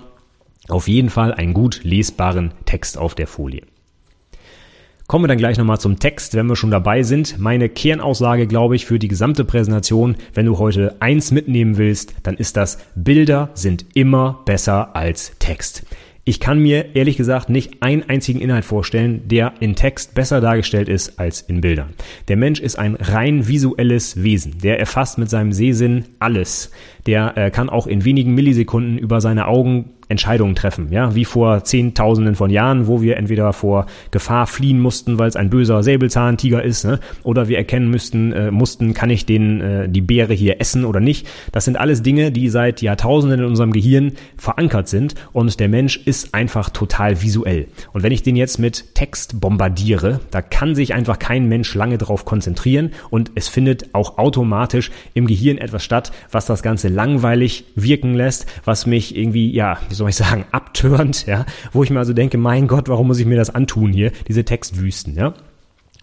auf 0.68 0.88
jeden 0.88 1.08
Fall 1.08 1.32
einen 1.32 1.54
gut 1.54 1.84
lesbaren 1.84 2.52
Text 2.66 2.98
auf 2.98 3.14
der 3.14 3.28
Folie. 3.28 3.62
Kommen 5.12 5.24
wir 5.24 5.28
dann 5.28 5.36
gleich 5.36 5.58
nochmal 5.58 5.78
zum 5.78 5.98
Text, 5.98 6.36
wenn 6.36 6.46
wir 6.46 6.56
schon 6.56 6.70
dabei 6.70 7.02
sind. 7.02 7.38
Meine 7.38 7.68
Kernaussage, 7.68 8.46
glaube 8.46 8.76
ich, 8.76 8.86
für 8.86 8.98
die 8.98 9.08
gesamte 9.08 9.44
Präsentation, 9.44 10.16
wenn 10.32 10.46
du 10.46 10.56
heute 10.56 10.96
eins 11.00 11.32
mitnehmen 11.32 11.76
willst, 11.76 12.14
dann 12.22 12.38
ist 12.38 12.56
das, 12.56 12.78
Bilder 12.94 13.50
sind 13.52 13.84
immer 13.92 14.40
besser 14.46 14.96
als 14.96 15.36
Text. 15.38 15.84
Ich 16.24 16.40
kann 16.40 16.60
mir 16.60 16.94
ehrlich 16.96 17.18
gesagt 17.18 17.50
nicht 17.50 17.82
einen 17.82 18.08
einzigen 18.08 18.40
Inhalt 18.40 18.64
vorstellen, 18.64 19.28
der 19.28 19.52
in 19.60 19.74
Text 19.74 20.14
besser 20.14 20.40
dargestellt 20.40 20.88
ist 20.88 21.18
als 21.18 21.42
in 21.42 21.60
Bildern. 21.60 21.94
Der 22.28 22.38
Mensch 22.38 22.60
ist 22.60 22.78
ein 22.78 22.94
rein 22.94 23.48
visuelles 23.48 24.22
Wesen. 24.22 24.60
Der 24.62 24.80
erfasst 24.80 25.18
mit 25.18 25.28
seinem 25.28 25.52
Sehsinn 25.52 26.06
alles. 26.20 26.70
Der 27.06 27.36
äh, 27.36 27.50
kann 27.50 27.68
auch 27.68 27.86
in 27.86 28.06
wenigen 28.06 28.34
Millisekunden 28.34 28.96
über 28.96 29.20
seine 29.20 29.46
Augen 29.46 29.90
Entscheidungen 30.12 30.54
treffen, 30.54 30.92
ja, 30.92 31.14
wie 31.14 31.24
vor 31.24 31.64
Zehntausenden 31.64 32.36
von 32.36 32.50
Jahren, 32.50 32.86
wo 32.86 33.02
wir 33.02 33.16
entweder 33.16 33.52
vor 33.52 33.86
Gefahr 34.12 34.46
fliehen 34.46 34.80
mussten, 34.80 35.18
weil 35.18 35.28
es 35.28 35.36
ein 35.36 35.50
böser 35.50 35.82
Säbelzahntiger 35.82 36.62
ist, 36.62 36.84
ne? 36.84 37.00
oder 37.24 37.48
wir 37.48 37.58
erkennen 37.58 37.90
müssten, 37.90 38.32
äh, 38.32 38.50
mussten, 38.50 38.94
kann 38.94 39.10
ich 39.10 39.26
den 39.26 39.60
äh, 39.60 39.88
die 39.88 40.00
Beere 40.00 40.34
hier 40.34 40.60
essen 40.60 40.84
oder 40.84 41.00
nicht. 41.00 41.26
Das 41.50 41.64
sind 41.64 41.76
alles 41.76 42.02
Dinge, 42.02 42.30
die 42.30 42.48
seit 42.48 42.82
Jahrtausenden 42.82 43.40
in 43.40 43.46
unserem 43.46 43.72
Gehirn 43.72 44.12
verankert 44.36 44.88
sind 44.88 45.14
und 45.32 45.58
der 45.58 45.68
Mensch 45.68 45.96
ist 46.04 46.34
einfach 46.34 46.70
total 46.70 47.22
visuell. 47.22 47.66
Und 47.92 48.02
wenn 48.02 48.12
ich 48.12 48.22
den 48.22 48.36
jetzt 48.36 48.58
mit 48.58 48.94
Text 48.94 49.40
bombardiere, 49.40 50.20
da 50.30 50.42
kann 50.42 50.74
sich 50.74 50.94
einfach 50.94 51.18
kein 51.18 51.48
Mensch 51.48 51.74
lange 51.74 51.98
darauf 51.98 52.24
konzentrieren 52.24 52.90
und 53.10 53.32
es 53.34 53.48
findet 53.48 53.94
auch 53.94 54.18
automatisch 54.18 54.90
im 55.14 55.26
Gehirn 55.26 55.58
etwas 55.58 55.82
statt, 55.82 56.12
was 56.30 56.46
das 56.46 56.62
Ganze 56.62 56.88
langweilig 56.88 57.64
wirken 57.74 58.14
lässt, 58.14 58.46
was 58.64 58.86
mich 58.86 59.16
irgendwie, 59.16 59.52
ja, 59.52 59.78
wie 59.88 59.94
soll 59.94 60.01
ich 60.10 60.16
sagen, 60.16 60.44
abtörend, 60.52 61.26
ja, 61.26 61.44
wo 61.72 61.82
ich 61.82 61.90
mir 61.90 61.98
also 61.98 62.12
denke, 62.12 62.38
mein 62.38 62.68
Gott, 62.68 62.88
warum 62.88 63.06
muss 63.06 63.18
ich 63.18 63.26
mir 63.26 63.36
das 63.36 63.54
antun 63.54 63.92
hier, 63.92 64.12
diese 64.28 64.44
Textwüsten, 64.44 65.14
ja. 65.14 65.34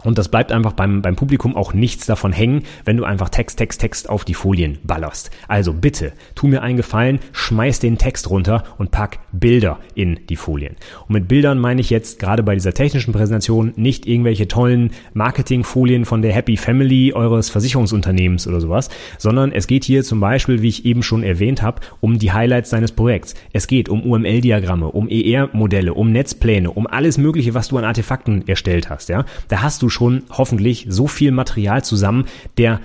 Und 0.04 0.18
das 0.18 0.28
bleibt 0.28 0.52
einfach 0.52 0.72
beim, 0.72 1.02
beim 1.02 1.16
Publikum 1.16 1.56
auch 1.56 1.74
nichts 1.74 2.06
davon 2.06 2.32
hängen, 2.32 2.62
wenn 2.84 2.96
du 2.96 3.04
einfach 3.04 3.28
Text, 3.28 3.58
Text, 3.58 3.80
Text 3.80 4.08
auf 4.08 4.24
die 4.24 4.34
Folien 4.34 4.78
ballerst. 4.82 5.30
Also 5.48 5.72
bitte, 5.72 6.12
tu 6.34 6.46
mir 6.46 6.62
einen 6.62 6.76
Gefallen, 6.76 7.20
schmeiß 7.32 7.80
den 7.80 7.98
Text 7.98 8.30
runter 8.30 8.64
und 8.78 8.90
pack 8.90 9.18
Bilder 9.32 9.78
in 9.94 10.20
die 10.28 10.36
Folien. 10.36 10.76
Und 11.06 11.14
mit 11.14 11.28
Bildern 11.28 11.58
meine 11.58 11.80
ich 11.80 11.90
jetzt 11.90 12.18
gerade 12.18 12.42
bei 12.42 12.54
dieser 12.54 12.72
technischen 12.72 13.12
Präsentation 13.12 13.72
nicht 13.76 14.06
irgendwelche 14.06 14.48
tollen 14.48 14.92
Marketingfolien 15.12 16.04
von 16.04 16.22
der 16.22 16.32
Happy 16.32 16.56
Family 16.56 17.12
eures 17.12 17.50
Versicherungsunternehmens 17.50 18.46
oder 18.46 18.60
sowas, 18.60 18.88
sondern 19.18 19.52
es 19.52 19.66
geht 19.66 19.84
hier 19.84 20.02
zum 20.02 20.20
Beispiel, 20.20 20.62
wie 20.62 20.68
ich 20.68 20.84
eben 20.84 21.02
schon 21.02 21.22
erwähnt 21.22 21.62
habe, 21.62 21.80
um 22.00 22.18
die 22.18 22.32
Highlights 22.32 22.70
deines 22.70 22.92
Projekts. 22.92 23.34
Es 23.52 23.66
geht 23.66 23.88
um 23.88 24.02
UML-Diagramme, 24.02 24.86
um 24.86 25.08
ER-Modelle, 25.08 25.94
um 25.94 26.12
Netzpläne, 26.12 26.70
um 26.70 26.86
alles 26.86 27.18
Mögliche, 27.18 27.54
was 27.54 27.68
du 27.68 27.78
an 27.78 27.84
Artefakten 27.84 28.48
erstellt 28.48 28.88
hast. 28.88 29.08
Ja, 29.08 29.24
da 29.48 29.62
hast 29.62 29.82
du 29.82 29.89
schon 29.90 30.22
hoffentlich 30.30 30.86
so 30.88 31.06
viel 31.06 31.32
Material 31.32 31.84
zusammen, 31.84 32.24
der 32.58 32.80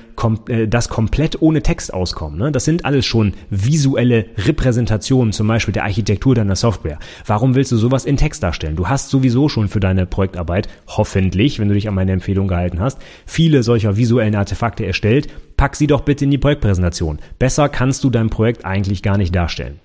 äh, 0.48 0.68
das 0.68 0.90
komplett 0.90 1.42
ohne 1.42 1.62
Text 1.62 1.94
auskommt. 1.94 2.38
Ne? 2.38 2.52
Das 2.52 2.66
sind 2.66 2.86
alles 2.86 3.06
schon 3.06 3.34
visuelle 3.50 4.26
Repräsentationen, 4.38 5.34
zum 5.34 5.48
Beispiel 5.48 5.74
der 5.74 5.84
Architektur 5.84 6.36
deiner 6.36 6.56
Software. 6.56 7.00
Warum 7.26 7.56
willst 7.56 7.72
du 7.72 7.78
sowas 7.78 8.06
in 8.06 8.18
Text 8.18 8.44
darstellen? 8.44 8.76
Du 8.76 8.88
hast 8.88 9.10
sowieso 9.10 9.50
schon 9.50 9.68
für 9.68 9.80
deine 9.80 10.06
Projektarbeit, 10.06 10.68
hoffentlich, 10.88 11.60
wenn 11.60 11.68
du 11.68 11.74
dich 11.74 11.88
an 11.88 11.96
meine 11.96 12.12
Empfehlung 12.12 12.48
gehalten 12.48 12.80
hast, 12.80 13.00
viele 13.26 13.64
solcher 13.64 13.98
visuellen 13.98 14.36
Artefakte 14.36 14.86
erstellt. 14.86 15.28
Pack 15.58 15.76
sie 15.76 15.88
doch 15.88 16.02
bitte 16.02 16.26
in 16.26 16.32
die 16.32 16.38
Projektpräsentation. 16.38 17.20
Besser 17.40 17.70
kannst 17.70 18.04
du 18.04 18.10
dein 18.10 18.30
Projekt 18.30 18.66
eigentlich 18.66 19.04
gar 19.04 19.18
nicht 19.18 19.34
darstellen. 19.34 19.80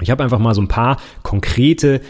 Ich 0.00 0.10
habe 0.10 0.24
einfach 0.24 0.38
mal 0.38 0.54
so 0.54 0.60
ein 0.60 0.68
paar 0.68 0.96
konkrete 1.22 2.00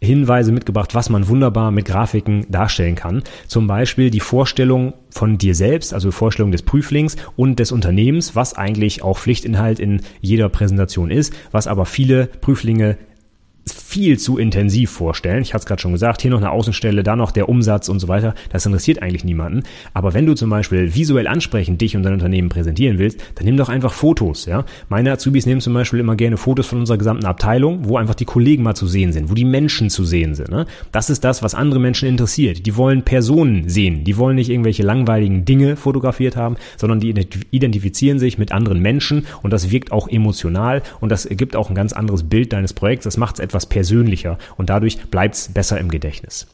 Hinweise 0.00 0.50
mitgebracht, 0.50 0.94
was 0.94 1.10
man 1.10 1.28
wunderbar 1.28 1.70
mit 1.70 1.84
Grafiken 1.84 2.46
darstellen 2.48 2.94
kann. 2.94 3.22
Zum 3.46 3.66
Beispiel 3.66 4.10
die 4.10 4.20
Vorstellung 4.20 4.94
von 5.10 5.36
dir 5.36 5.54
selbst, 5.54 5.92
also 5.92 6.10
Vorstellung 6.10 6.52
des 6.52 6.62
Prüflings 6.62 7.16
und 7.36 7.58
des 7.58 7.70
Unternehmens, 7.70 8.34
was 8.34 8.54
eigentlich 8.54 9.02
auch 9.02 9.18
Pflichtinhalt 9.18 9.78
in 9.78 10.00
jeder 10.20 10.48
Präsentation 10.48 11.10
ist, 11.10 11.34
was 11.50 11.66
aber 11.66 11.84
viele 11.84 12.26
Prüflinge 12.26 12.96
viel 13.90 14.20
zu 14.20 14.38
intensiv 14.38 14.88
vorstellen. 14.88 15.42
Ich 15.42 15.52
hatte 15.52 15.62
es 15.62 15.66
gerade 15.66 15.82
schon 15.82 15.90
gesagt, 15.90 16.22
hier 16.22 16.30
noch 16.30 16.38
eine 16.38 16.52
Außenstelle, 16.52 17.02
da 17.02 17.16
noch 17.16 17.32
der 17.32 17.48
Umsatz 17.48 17.88
und 17.88 17.98
so 17.98 18.06
weiter. 18.06 18.34
Das 18.50 18.64
interessiert 18.64 19.02
eigentlich 19.02 19.24
niemanden. 19.24 19.64
Aber 19.94 20.14
wenn 20.14 20.26
du 20.26 20.34
zum 20.34 20.48
Beispiel 20.48 20.94
visuell 20.94 21.26
ansprechend 21.26 21.80
dich 21.80 21.96
und 21.96 22.04
dein 22.04 22.12
Unternehmen 22.12 22.50
präsentieren 22.50 23.00
willst, 23.00 23.20
dann 23.34 23.46
nimm 23.46 23.56
doch 23.56 23.68
einfach 23.68 23.92
Fotos. 23.92 24.46
Ja? 24.46 24.64
Meine 24.88 25.10
Azubis 25.10 25.44
nehmen 25.44 25.60
zum 25.60 25.74
Beispiel 25.74 25.98
immer 25.98 26.14
gerne 26.14 26.36
Fotos 26.36 26.68
von 26.68 26.78
unserer 26.78 26.98
gesamten 26.98 27.26
Abteilung, 27.26 27.88
wo 27.88 27.96
einfach 27.96 28.14
die 28.14 28.24
Kollegen 28.26 28.62
mal 28.62 28.76
zu 28.76 28.86
sehen 28.86 29.12
sind, 29.12 29.28
wo 29.28 29.34
die 29.34 29.44
Menschen 29.44 29.90
zu 29.90 30.04
sehen 30.04 30.36
sind. 30.36 30.50
Ne? 30.50 30.66
Das 30.92 31.10
ist 31.10 31.24
das, 31.24 31.42
was 31.42 31.56
andere 31.56 31.80
Menschen 31.80 32.08
interessiert. 32.08 32.66
Die 32.66 32.76
wollen 32.76 33.02
Personen 33.02 33.68
sehen. 33.68 34.04
Die 34.04 34.16
wollen 34.16 34.36
nicht 34.36 34.50
irgendwelche 34.50 34.84
langweiligen 34.84 35.44
Dinge 35.44 35.74
fotografiert 35.74 36.36
haben, 36.36 36.54
sondern 36.76 37.00
die 37.00 37.12
identifizieren 37.50 38.20
sich 38.20 38.38
mit 38.38 38.52
anderen 38.52 38.78
Menschen 38.78 39.26
und 39.42 39.52
das 39.52 39.72
wirkt 39.72 39.90
auch 39.90 40.06
emotional 40.06 40.82
und 41.00 41.10
das 41.10 41.26
ergibt 41.26 41.56
auch 41.56 41.70
ein 41.70 41.74
ganz 41.74 41.92
anderes 41.92 42.22
Bild 42.22 42.52
deines 42.52 42.72
Projekts. 42.72 43.02
Das 43.02 43.16
macht 43.16 43.34
es 43.34 43.40
etwas 43.40 43.66
persönlicher 43.66 43.79
und 44.56 44.70
dadurch 44.70 44.98
bleibt 45.10 45.34
es 45.34 45.48
besser 45.48 45.78
im 45.78 45.90
Gedächtnis. 45.90 46.46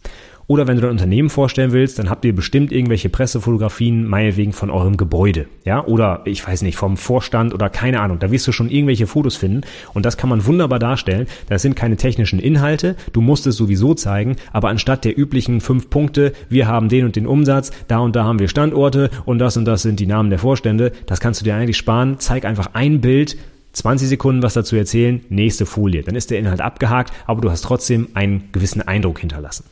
Oder 0.49 0.69
wenn 0.69 0.77
du 0.77 0.83
dein 0.83 0.93
Unternehmen 0.93 1.29
vorstellen 1.29 1.73
willst, 1.73 1.99
dann 1.99 2.09
habt 2.09 2.25
ihr 2.25 2.35
bestimmt 2.35 2.71
irgendwelche 2.71 3.09
Pressefotografien, 3.09 4.07
meinetwegen 4.07 4.53
von 4.53 4.71
eurem 4.71 4.97
Gebäude, 4.97 5.47
ja, 5.65 5.85
oder 5.85 6.23
ich 6.25 6.47
weiß 6.47 6.63
nicht, 6.63 6.77
vom 6.77 6.97
Vorstand 6.97 7.53
oder 7.53 7.69
keine 7.69 8.01
Ahnung. 8.01 8.21
Da 8.21 8.31
wirst 8.31 8.47
du 8.47 8.53
schon 8.53 8.71
irgendwelche 8.71 9.09
Fotos 9.09 9.35
finden 9.35 9.63
und 9.93 10.07
das 10.07 10.17
kann 10.17 10.31
man 10.31 10.47
wunderbar 10.47 10.79
darstellen. 10.79 11.27
Das 11.49 11.63
sind 11.63 11.75
keine 11.75 11.97
technischen 11.97 12.39
Inhalte, 12.39 12.95
du 13.13 13.21
musst 13.21 13.47
es 13.49 13.57
sowieso 13.57 13.95
zeigen, 13.95 14.37
aber 14.53 14.69
anstatt 14.69 15.05
der 15.05 15.19
üblichen 15.19 15.61
fünf 15.61 15.91
Punkte, 15.91 16.33
wir 16.49 16.69
haben 16.69 16.89
den 16.89 17.07
und 17.07 17.17
den 17.17 17.27
Umsatz, 17.27 17.73
da 17.89 17.99
und 17.99 18.15
da 18.15 18.23
haben 18.23 18.39
wir 18.39 18.49
Standorte 18.49 19.11
und 19.25 19.41
das 19.41 19.57
und 19.57 19.65
das 19.65 19.83
sind 19.83 19.99
die 19.99 20.07
Namen 20.07 20.31
der 20.31 20.39
Vorstände, 20.39 20.93
das 21.07 21.19
kannst 21.19 21.41
du 21.41 21.45
dir 21.45 21.57
eigentlich 21.57 21.77
sparen. 21.77 22.21
Zeig 22.21 22.45
einfach 22.45 22.71
ein 22.75 23.01
Bild, 23.01 23.37
20 23.77 24.09
Sekunden 24.09 24.43
was 24.43 24.55
dazu 24.55 24.75
erzählen, 24.75 25.21
nächste 25.29 25.67
Folie. 25.67 26.03
Dann 26.03 26.15
ist 26.15 26.31
der 26.31 26.39
Inhalt 26.39 26.63
abgehakt, 26.63 27.13
aber 27.27 27.43
du 27.43 27.51
hast 27.51 27.63
trotzdem 27.63 28.09
einen 28.15 28.49
gewissen 28.53 28.81
Eindruck 28.81 29.21
hinterlassen. 29.21 29.65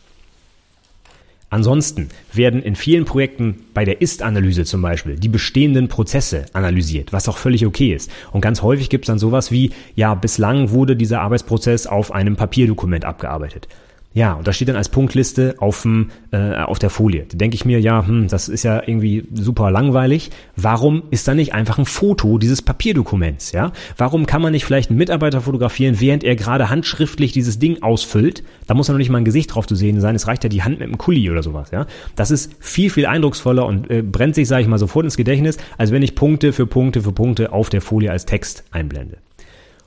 Ansonsten 1.49 2.09
werden 2.33 2.63
in 2.63 2.77
vielen 2.77 3.07
Projekten 3.07 3.65
bei 3.73 3.85
der 3.85 4.03
Ist-Analyse 4.03 4.65
zum 4.65 4.83
Beispiel 4.83 5.17
die 5.17 5.29
bestehenden 5.29 5.89
Prozesse 5.89 6.47
analysiert, 6.53 7.13
was 7.13 7.29
auch 7.29 7.39
völlig 7.39 7.65
okay 7.65 7.95
ist. 7.95 8.11
Und 8.33 8.41
ganz 8.41 8.61
häufig 8.61 8.91
gibt 8.91 9.05
es 9.05 9.07
dann 9.07 9.19
sowas 9.19 9.51
wie, 9.51 9.71
ja, 9.95 10.15
bislang 10.15 10.71
wurde 10.71 10.97
dieser 10.97 11.23
Arbeitsprozess 11.23 11.87
auf 11.87 12.13
einem 12.13 12.37
Papierdokument 12.37 13.05
abgearbeitet. 13.05 13.69
Ja, 14.15 14.35
und 14.35 14.47
da 14.47 14.53
steht 14.53 14.69
dann 14.69 14.77
als 14.77 14.89
Punktliste 14.89 15.57
auf, 15.59 15.83
dem, 15.83 16.11
äh, 16.31 16.55
auf 16.55 16.79
der 16.79 16.89
Folie. 16.89 17.27
Da 17.29 17.37
denke 17.37 17.57
ich 17.57 17.65
mir, 17.65 17.81
ja, 17.81 18.07
hm, 18.07 18.29
das 18.29 18.49
ist 18.49 18.63
ja 18.63 18.81
irgendwie 18.87 19.27
super 19.35 19.73
langweilig. 19.73 20.31
Warum 20.55 21.03
ist 21.11 21.27
da 21.27 21.35
nicht 21.35 21.53
einfach 21.53 21.79
ein 21.79 21.85
Foto 21.85 22.39
dieses 22.39 22.63
Papierdokuments? 22.63 23.51
Ja, 23.51 23.73
warum 23.97 24.27
kann 24.27 24.41
man 24.41 24.53
nicht 24.53 24.65
vielleicht 24.65 24.91
einen 24.91 24.99
Mitarbeiter 24.99 25.41
fotografieren, 25.41 26.01
während 26.01 26.23
er 26.23 26.37
gerade 26.37 26.71
handschriftlich 26.71 27.33
dieses 27.33 27.59
Ding 27.59 27.83
ausfüllt? 27.83 28.45
Da 28.69 28.75
muss 28.75 28.87
ja 28.87 28.95
noch 28.95 28.99
nicht 28.99 29.11
mal 29.11 29.19
ein 29.19 29.25
Gesicht 29.25 29.53
drauf 29.53 29.67
zu 29.67 29.75
sehen 29.75 30.01
sein. 30.01 30.15
Es 30.15 30.29
reicht 30.29 30.45
ja 30.45 30.49
die 30.49 30.63
Hand 30.63 30.79
mit 30.79 30.87
einem 30.87 30.99
Kuli 30.99 31.29
oder 31.29 31.43
sowas. 31.43 31.73
Ja, 31.73 31.87
das 32.15 32.31
ist 32.31 32.53
viel 32.61 32.91
viel 32.91 33.07
eindrucksvoller 33.07 33.67
und 33.67 33.91
äh, 33.91 34.03
brennt 34.03 34.37
sich, 34.37 34.47
sage 34.47 34.63
ich 34.63 34.69
mal, 34.69 34.79
sofort 34.79 35.05
ins 35.05 35.17
Gedächtnis, 35.17 35.59
als 35.77 35.91
wenn 35.91 36.03
ich 36.03 36.15
Punkte 36.15 36.53
für 36.53 36.69
Punkte 36.69 37.03
für 37.03 37.13
Punkte 37.13 37.53
auf 37.53 37.69
der 37.69 37.81
Folie 37.81 38.13
als 38.13 38.27
Text 38.27 38.63
einblende. 38.71 39.19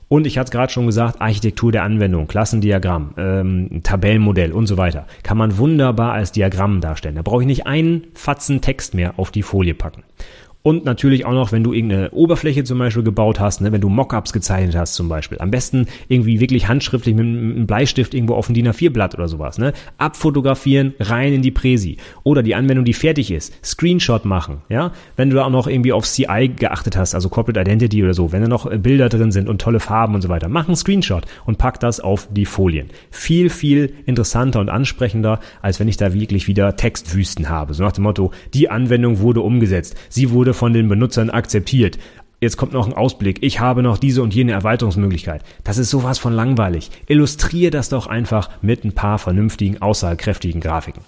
Und 0.08 0.26
ich 0.26 0.38
hatte 0.38 0.48
es 0.48 0.50
gerade 0.52 0.72
schon 0.72 0.86
gesagt, 0.86 1.20
Architektur 1.20 1.70
der 1.70 1.82
Anwendung, 1.82 2.26
Klassendiagramm, 2.26 3.14
ähm, 3.18 3.80
Tabellenmodell 3.82 4.52
und 4.52 4.66
so 4.66 4.78
weiter. 4.78 5.06
Kann 5.22 5.36
man 5.36 5.58
wunderbar 5.58 6.12
als 6.12 6.32
Diagramm 6.32 6.80
darstellen. 6.80 7.16
Da 7.16 7.22
brauche 7.22 7.42
ich 7.42 7.46
nicht 7.46 7.66
einen 7.66 8.06
Fatzen 8.14 8.62
Text 8.62 8.94
mehr 8.94 9.18
auf 9.18 9.30
die 9.30 9.42
Folie 9.42 9.74
packen. 9.74 10.02
Und 10.68 10.84
natürlich 10.84 11.24
auch 11.24 11.32
noch, 11.32 11.50
wenn 11.50 11.64
du 11.64 11.72
irgendeine 11.72 12.10
Oberfläche 12.10 12.62
zum 12.62 12.78
Beispiel 12.78 13.02
gebaut 13.02 13.40
hast, 13.40 13.62
ne, 13.62 13.72
wenn 13.72 13.80
du 13.80 13.88
Mockups 13.88 14.34
gezeichnet 14.34 14.76
hast 14.76 14.92
zum 14.92 15.08
Beispiel. 15.08 15.38
Am 15.40 15.50
besten 15.50 15.86
irgendwie 16.08 16.40
wirklich 16.40 16.68
handschriftlich 16.68 17.16
mit, 17.16 17.24
einem 17.24 17.66
Bleistift 17.66 18.12
irgendwo 18.12 18.34
auf 18.34 18.48
dem 18.48 18.54
DIN 18.54 18.68
A4-Blatt 18.68 19.14
oder 19.14 19.28
sowas. 19.28 19.56
Ne? 19.56 19.72
Abfotografieren, 19.96 20.92
rein 21.00 21.32
in 21.32 21.40
die 21.40 21.52
Präsi. 21.52 21.96
Oder 22.22 22.42
die 22.42 22.54
Anwendung, 22.54 22.84
die 22.84 22.92
fertig 22.92 23.30
ist, 23.30 23.54
Screenshot 23.64 24.26
machen. 24.26 24.58
Ja, 24.68 24.92
Wenn 25.16 25.30
du 25.30 25.36
da 25.36 25.46
auch 25.46 25.50
noch 25.50 25.68
irgendwie 25.68 25.94
auf 25.94 26.04
CI 26.04 26.52
geachtet 26.54 26.98
hast, 26.98 27.14
also 27.14 27.30
Corporate 27.30 27.62
Identity 27.62 28.04
oder 28.04 28.12
so, 28.12 28.30
wenn 28.32 28.42
da 28.42 28.48
noch 28.48 28.70
Bilder 28.70 29.08
drin 29.08 29.32
sind 29.32 29.48
und 29.48 29.62
tolle 29.62 29.80
Farben 29.80 30.14
und 30.14 30.20
so 30.20 30.28
weiter, 30.28 30.50
mach 30.50 30.66
einen 30.66 30.76
Screenshot 30.76 31.24
und 31.46 31.56
pack 31.56 31.80
das 31.80 31.98
auf 31.98 32.28
die 32.30 32.44
Folien. 32.44 32.88
Viel, 33.10 33.48
viel 33.48 33.94
interessanter 34.04 34.60
und 34.60 34.68
ansprechender, 34.68 35.40
als 35.62 35.80
wenn 35.80 35.88
ich 35.88 35.96
da 35.96 36.12
wirklich 36.12 36.46
wieder 36.46 36.76
Textwüsten 36.76 37.48
habe. 37.48 37.72
So 37.72 37.82
nach 37.82 37.92
dem 37.92 38.04
Motto, 38.04 38.32
die 38.52 38.68
Anwendung 38.68 39.20
wurde 39.20 39.40
umgesetzt, 39.40 39.96
sie 40.10 40.30
wurde 40.30 40.57
von 40.58 40.72
den 40.72 40.88
Benutzern 40.88 41.30
akzeptiert. 41.30 41.98
Jetzt 42.40 42.56
kommt 42.56 42.72
noch 42.72 42.86
ein 42.86 42.92
Ausblick. 42.92 43.38
Ich 43.42 43.58
habe 43.58 43.82
noch 43.82 43.98
diese 43.98 44.22
und 44.22 44.34
jene 44.34 44.52
Erweiterungsmöglichkeit. 44.52 45.42
Das 45.64 45.78
ist 45.78 45.90
sowas 45.90 46.18
von 46.18 46.32
langweilig. 46.32 46.90
Illustriere 47.06 47.70
das 47.70 47.88
doch 47.88 48.06
einfach 48.06 48.50
mit 48.60 48.84
ein 48.84 48.92
paar 48.92 49.18
vernünftigen, 49.18 49.80
aussagekräftigen 49.80 50.60
Grafiken. 50.60 51.02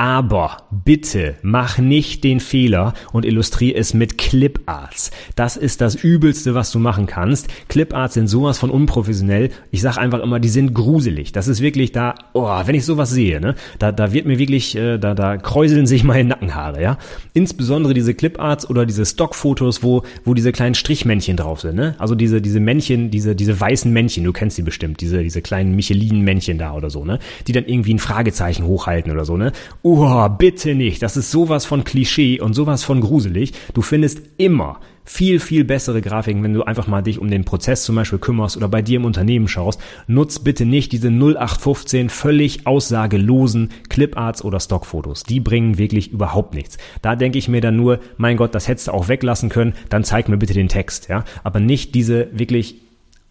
Aber 0.00 0.56
bitte 0.70 1.34
mach 1.42 1.76
nicht 1.76 2.24
den 2.24 2.40
Fehler 2.40 2.94
und 3.12 3.26
illustriere 3.26 3.76
es 3.76 3.92
mit 3.92 4.16
Cliparts. 4.16 5.10
Das 5.36 5.58
ist 5.58 5.82
das 5.82 5.94
Übelste, 5.94 6.54
was 6.54 6.70
du 6.70 6.78
machen 6.78 7.04
kannst. 7.04 7.48
Cliparts 7.68 8.14
sind 8.14 8.26
sowas 8.26 8.58
von 8.58 8.70
unprofessionell. 8.70 9.50
Ich 9.70 9.82
sag 9.82 9.98
einfach 9.98 10.20
immer, 10.20 10.40
die 10.40 10.48
sind 10.48 10.72
gruselig. 10.72 11.32
Das 11.32 11.48
ist 11.48 11.60
wirklich 11.60 11.92
da, 11.92 12.14
oh, 12.32 12.48
wenn 12.64 12.74
ich 12.74 12.86
sowas 12.86 13.10
sehe, 13.10 13.42
ne, 13.42 13.56
da, 13.78 13.92
da 13.92 14.14
wird 14.14 14.24
mir 14.24 14.38
wirklich, 14.38 14.74
äh, 14.74 14.96
da, 14.96 15.14
da 15.14 15.36
kräuseln 15.36 15.86
sich 15.86 16.02
meine 16.02 16.30
Nackenhaare, 16.30 16.80
ja. 16.80 16.96
Insbesondere 17.34 17.92
diese 17.92 18.14
Cliparts 18.14 18.70
oder 18.70 18.86
diese 18.86 19.04
Stockfotos, 19.04 19.82
wo, 19.82 20.04
wo 20.24 20.32
diese 20.32 20.52
kleinen 20.52 20.74
Strichmännchen 20.74 21.36
drauf 21.36 21.60
sind, 21.60 21.76
ne. 21.76 21.94
Also 21.98 22.14
diese, 22.14 22.40
diese 22.40 22.60
Männchen, 22.60 23.10
diese, 23.10 23.36
diese 23.36 23.60
weißen 23.60 23.92
Männchen, 23.92 24.24
du 24.24 24.32
kennst 24.32 24.56
die 24.56 24.62
bestimmt, 24.62 25.02
diese, 25.02 25.22
diese 25.22 25.42
kleinen 25.42 25.76
Michelin-Männchen 25.76 26.56
da 26.56 26.72
oder 26.72 26.88
so, 26.88 27.04
ne. 27.04 27.18
Die 27.46 27.52
dann 27.52 27.66
irgendwie 27.66 27.92
ein 27.92 27.98
Fragezeichen 27.98 28.64
hochhalten 28.64 29.12
oder 29.12 29.26
so, 29.26 29.36
ne 29.36 29.52
Oh, 29.92 30.28
bitte 30.28 30.76
nicht. 30.76 31.02
Das 31.02 31.16
ist 31.16 31.32
sowas 31.32 31.66
von 31.66 31.82
Klischee 31.82 32.38
und 32.40 32.54
sowas 32.54 32.84
von 32.84 33.00
gruselig. 33.00 33.52
Du 33.74 33.82
findest 33.82 34.20
immer 34.36 34.78
viel, 35.04 35.40
viel 35.40 35.64
bessere 35.64 36.00
Grafiken, 36.00 36.44
wenn 36.44 36.54
du 36.54 36.62
einfach 36.62 36.86
mal 36.86 37.02
dich 37.02 37.18
um 37.18 37.28
den 37.28 37.44
Prozess 37.44 37.82
zum 37.82 37.96
Beispiel 37.96 38.20
kümmerst 38.20 38.56
oder 38.56 38.68
bei 38.68 38.82
dir 38.82 38.98
im 38.98 39.04
Unternehmen 39.04 39.48
schaust. 39.48 39.80
Nutz 40.06 40.38
bitte 40.38 40.64
nicht 40.64 40.92
diese 40.92 41.08
0815 41.08 42.08
völlig 42.08 42.68
aussagelosen 42.68 43.70
Cliparts 43.88 44.44
oder 44.44 44.60
Stockfotos. 44.60 45.24
Die 45.24 45.40
bringen 45.40 45.76
wirklich 45.76 46.12
überhaupt 46.12 46.54
nichts. 46.54 46.78
Da 47.02 47.16
denke 47.16 47.38
ich 47.38 47.48
mir 47.48 47.60
dann 47.60 47.74
nur, 47.74 47.98
mein 48.16 48.36
Gott, 48.36 48.54
das 48.54 48.68
hättest 48.68 48.86
du 48.86 48.92
auch 48.92 49.08
weglassen 49.08 49.48
können, 49.48 49.74
dann 49.88 50.04
zeig 50.04 50.28
mir 50.28 50.36
bitte 50.36 50.54
den 50.54 50.68
Text, 50.68 51.08
ja. 51.08 51.24
Aber 51.42 51.58
nicht 51.58 51.96
diese 51.96 52.28
wirklich, 52.30 52.76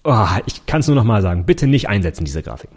oh, 0.03 0.27
ich 0.45 0.65
kann 0.65 0.81
es 0.81 0.87
nur 0.87 0.97
noch 0.97 1.05
mal 1.05 1.21
sagen, 1.21 1.45
bitte 1.45 1.67
nicht 1.67 1.87
einsetzen, 1.87 2.25
diese 2.25 2.43
Grafiken. 2.43 2.75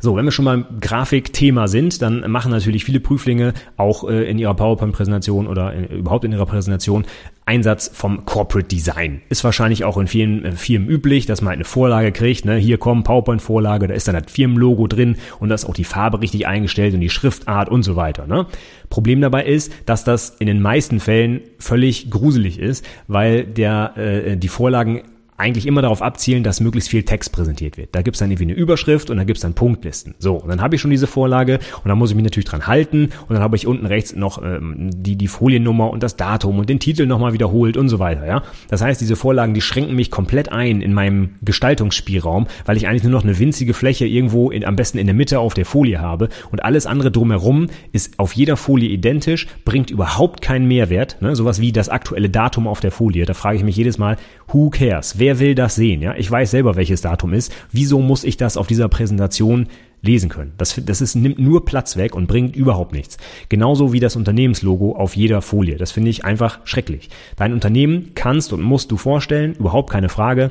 So, 0.00 0.16
wenn 0.16 0.24
wir 0.24 0.32
schon 0.32 0.44
mal 0.44 0.64
Grafikthema 0.80 1.66
sind, 1.66 2.02
dann 2.02 2.30
machen 2.30 2.52
natürlich 2.52 2.84
viele 2.84 3.00
Prüflinge 3.00 3.52
auch 3.76 4.08
äh, 4.08 4.30
in 4.30 4.38
ihrer 4.38 4.54
PowerPoint-Präsentation 4.54 5.46
oder 5.46 5.72
in, 5.72 5.86
überhaupt 5.86 6.24
in 6.24 6.32
ihrer 6.32 6.46
Präsentation 6.46 7.04
Einsatz 7.46 7.90
vom 7.92 8.24
Corporate 8.26 8.68
Design. 8.68 9.22
Ist 9.28 9.42
wahrscheinlich 9.42 9.84
auch 9.84 9.96
in 9.96 10.06
vielen 10.06 10.44
äh, 10.44 10.52
Firmen 10.52 10.88
üblich, 10.88 11.26
dass 11.26 11.40
man 11.40 11.48
halt 11.48 11.56
eine 11.56 11.64
Vorlage 11.64 12.12
kriegt. 12.12 12.44
Ne? 12.44 12.56
Hier 12.56 12.78
kommt 12.78 13.04
PowerPoint-Vorlage, 13.04 13.88
da 13.88 13.94
ist 13.94 14.06
dann 14.06 14.14
das 14.14 14.30
Firmenlogo 14.30 14.86
drin 14.86 15.16
und 15.40 15.48
da 15.48 15.54
ist 15.54 15.64
auch 15.64 15.74
die 15.74 15.84
Farbe 15.84 16.20
richtig 16.20 16.46
eingestellt 16.46 16.94
und 16.94 17.00
die 17.00 17.10
Schriftart 17.10 17.68
und 17.68 17.82
so 17.82 17.96
weiter. 17.96 18.26
Ne? 18.26 18.46
Problem 18.90 19.20
dabei 19.20 19.46
ist, 19.46 19.72
dass 19.86 20.04
das 20.04 20.36
in 20.38 20.46
den 20.46 20.62
meisten 20.62 21.00
Fällen 21.00 21.40
völlig 21.58 22.10
gruselig 22.10 22.58
ist, 22.58 22.84
weil 23.08 23.44
der 23.44 23.96
äh, 23.96 24.36
die 24.36 24.48
Vorlagen 24.48 25.02
eigentlich 25.38 25.66
immer 25.66 25.82
darauf 25.82 26.02
abzielen, 26.02 26.42
dass 26.42 26.60
möglichst 26.60 26.90
viel 26.90 27.04
Text 27.04 27.32
präsentiert 27.32 27.76
wird. 27.76 27.90
Da 27.92 28.02
gibt's 28.02 28.18
dann 28.18 28.30
irgendwie 28.30 28.52
eine 28.52 28.54
Überschrift 28.54 29.08
und 29.08 29.16
dann 29.16 29.26
gibt's 29.26 29.40
dann 29.40 29.54
Punktlisten. 29.54 30.16
So, 30.18 30.34
und 30.34 30.48
dann 30.48 30.60
habe 30.60 30.74
ich 30.74 30.80
schon 30.80 30.90
diese 30.90 31.06
Vorlage 31.06 31.60
und 31.82 31.88
dann 31.88 31.96
muss 31.96 32.10
ich 32.10 32.16
mich 32.16 32.24
natürlich 32.24 32.46
dran 32.46 32.66
halten 32.66 33.10
und 33.28 33.34
dann 33.34 33.40
habe 33.40 33.54
ich 33.54 33.66
unten 33.66 33.86
rechts 33.86 34.16
noch 34.16 34.42
ähm, 34.42 34.90
die, 34.92 35.16
die 35.16 35.28
Foliennummer 35.28 35.90
und 35.90 36.02
das 36.02 36.16
Datum 36.16 36.58
und 36.58 36.68
den 36.68 36.80
Titel 36.80 37.06
nochmal 37.06 37.32
wiederholt 37.32 37.76
und 37.76 37.88
so 37.88 38.00
weiter. 38.00 38.26
Ja, 38.26 38.42
Das 38.68 38.82
heißt, 38.82 39.00
diese 39.00 39.14
Vorlagen, 39.14 39.54
die 39.54 39.60
schränken 39.60 39.94
mich 39.94 40.10
komplett 40.10 40.50
ein 40.50 40.82
in 40.82 40.92
meinem 40.92 41.36
Gestaltungsspielraum, 41.42 42.48
weil 42.64 42.76
ich 42.76 42.88
eigentlich 42.88 43.04
nur 43.04 43.12
noch 43.12 43.22
eine 43.22 43.38
winzige 43.38 43.74
Fläche 43.74 44.06
irgendwo 44.06 44.50
in, 44.50 44.64
am 44.64 44.74
besten 44.74 44.98
in 44.98 45.06
der 45.06 45.14
Mitte 45.14 45.38
auf 45.38 45.54
der 45.54 45.66
Folie 45.66 46.00
habe 46.00 46.30
und 46.50 46.64
alles 46.64 46.86
andere 46.86 47.12
drumherum 47.12 47.68
ist 47.92 48.18
auf 48.18 48.32
jeder 48.32 48.56
Folie 48.56 48.88
identisch, 48.88 49.46
bringt 49.64 49.90
überhaupt 49.90 50.42
keinen 50.42 50.66
Mehrwert. 50.66 51.22
Ne? 51.22 51.36
Sowas 51.36 51.60
wie 51.60 51.70
das 51.70 51.88
aktuelle 51.88 52.28
Datum 52.28 52.66
auf 52.66 52.80
der 52.80 52.90
Folie. 52.90 53.24
Da 53.24 53.34
frage 53.34 53.56
ich 53.56 53.62
mich 53.62 53.76
jedes 53.76 53.98
Mal, 53.98 54.16
who 54.48 54.70
cares? 54.70 55.18
Wer 55.18 55.27
Wer 55.28 55.40
will 55.40 55.54
das 55.54 55.74
sehen? 55.74 56.00
Ja, 56.00 56.14
ich 56.16 56.30
weiß 56.30 56.52
selber, 56.52 56.74
welches 56.74 57.02
Datum 57.02 57.34
ist. 57.34 57.54
Wieso 57.70 58.00
muss 58.00 58.24
ich 58.24 58.38
das 58.38 58.56
auf 58.56 58.66
dieser 58.66 58.88
Präsentation 58.88 59.66
lesen 60.00 60.30
können? 60.30 60.54
Das, 60.56 60.80
das 60.82 61.02
ist, 61.02 61.16
nimmt 61.16 61.38
nur 61.38 61.66
Platz 61.66 61.98
weg 61.98 62.16
und 62.16 62.28
bringt 62.28 62.56
überhaupt 62.56 62.94
nichts. 62.94 63.18
Genauso 63.50 63.92
wie 63.92 64.00
das 64.00 64.16
Unternehmenslogo 64.16 64.96
auf 64.96 65.16
jeder 65.16 65.42
Folie. 65.42 65.76
Das 65.76 65.92
finde 65.92 66.08
ich 66.08 66.24
einfach 66.24 66.60
schrecklich. 66.64 67.10
Dein 67.36 67.52
Unternehmen 67.52 68.12
kannst 68.14 68.54
und 68.54 68.62
musst 68.62 68.90
du 68.90 68.96
vorstellen, 68.96 69.52
überhaupt 69.56 69.90
keine 69.90 70.08
Frage. 70.08 70.50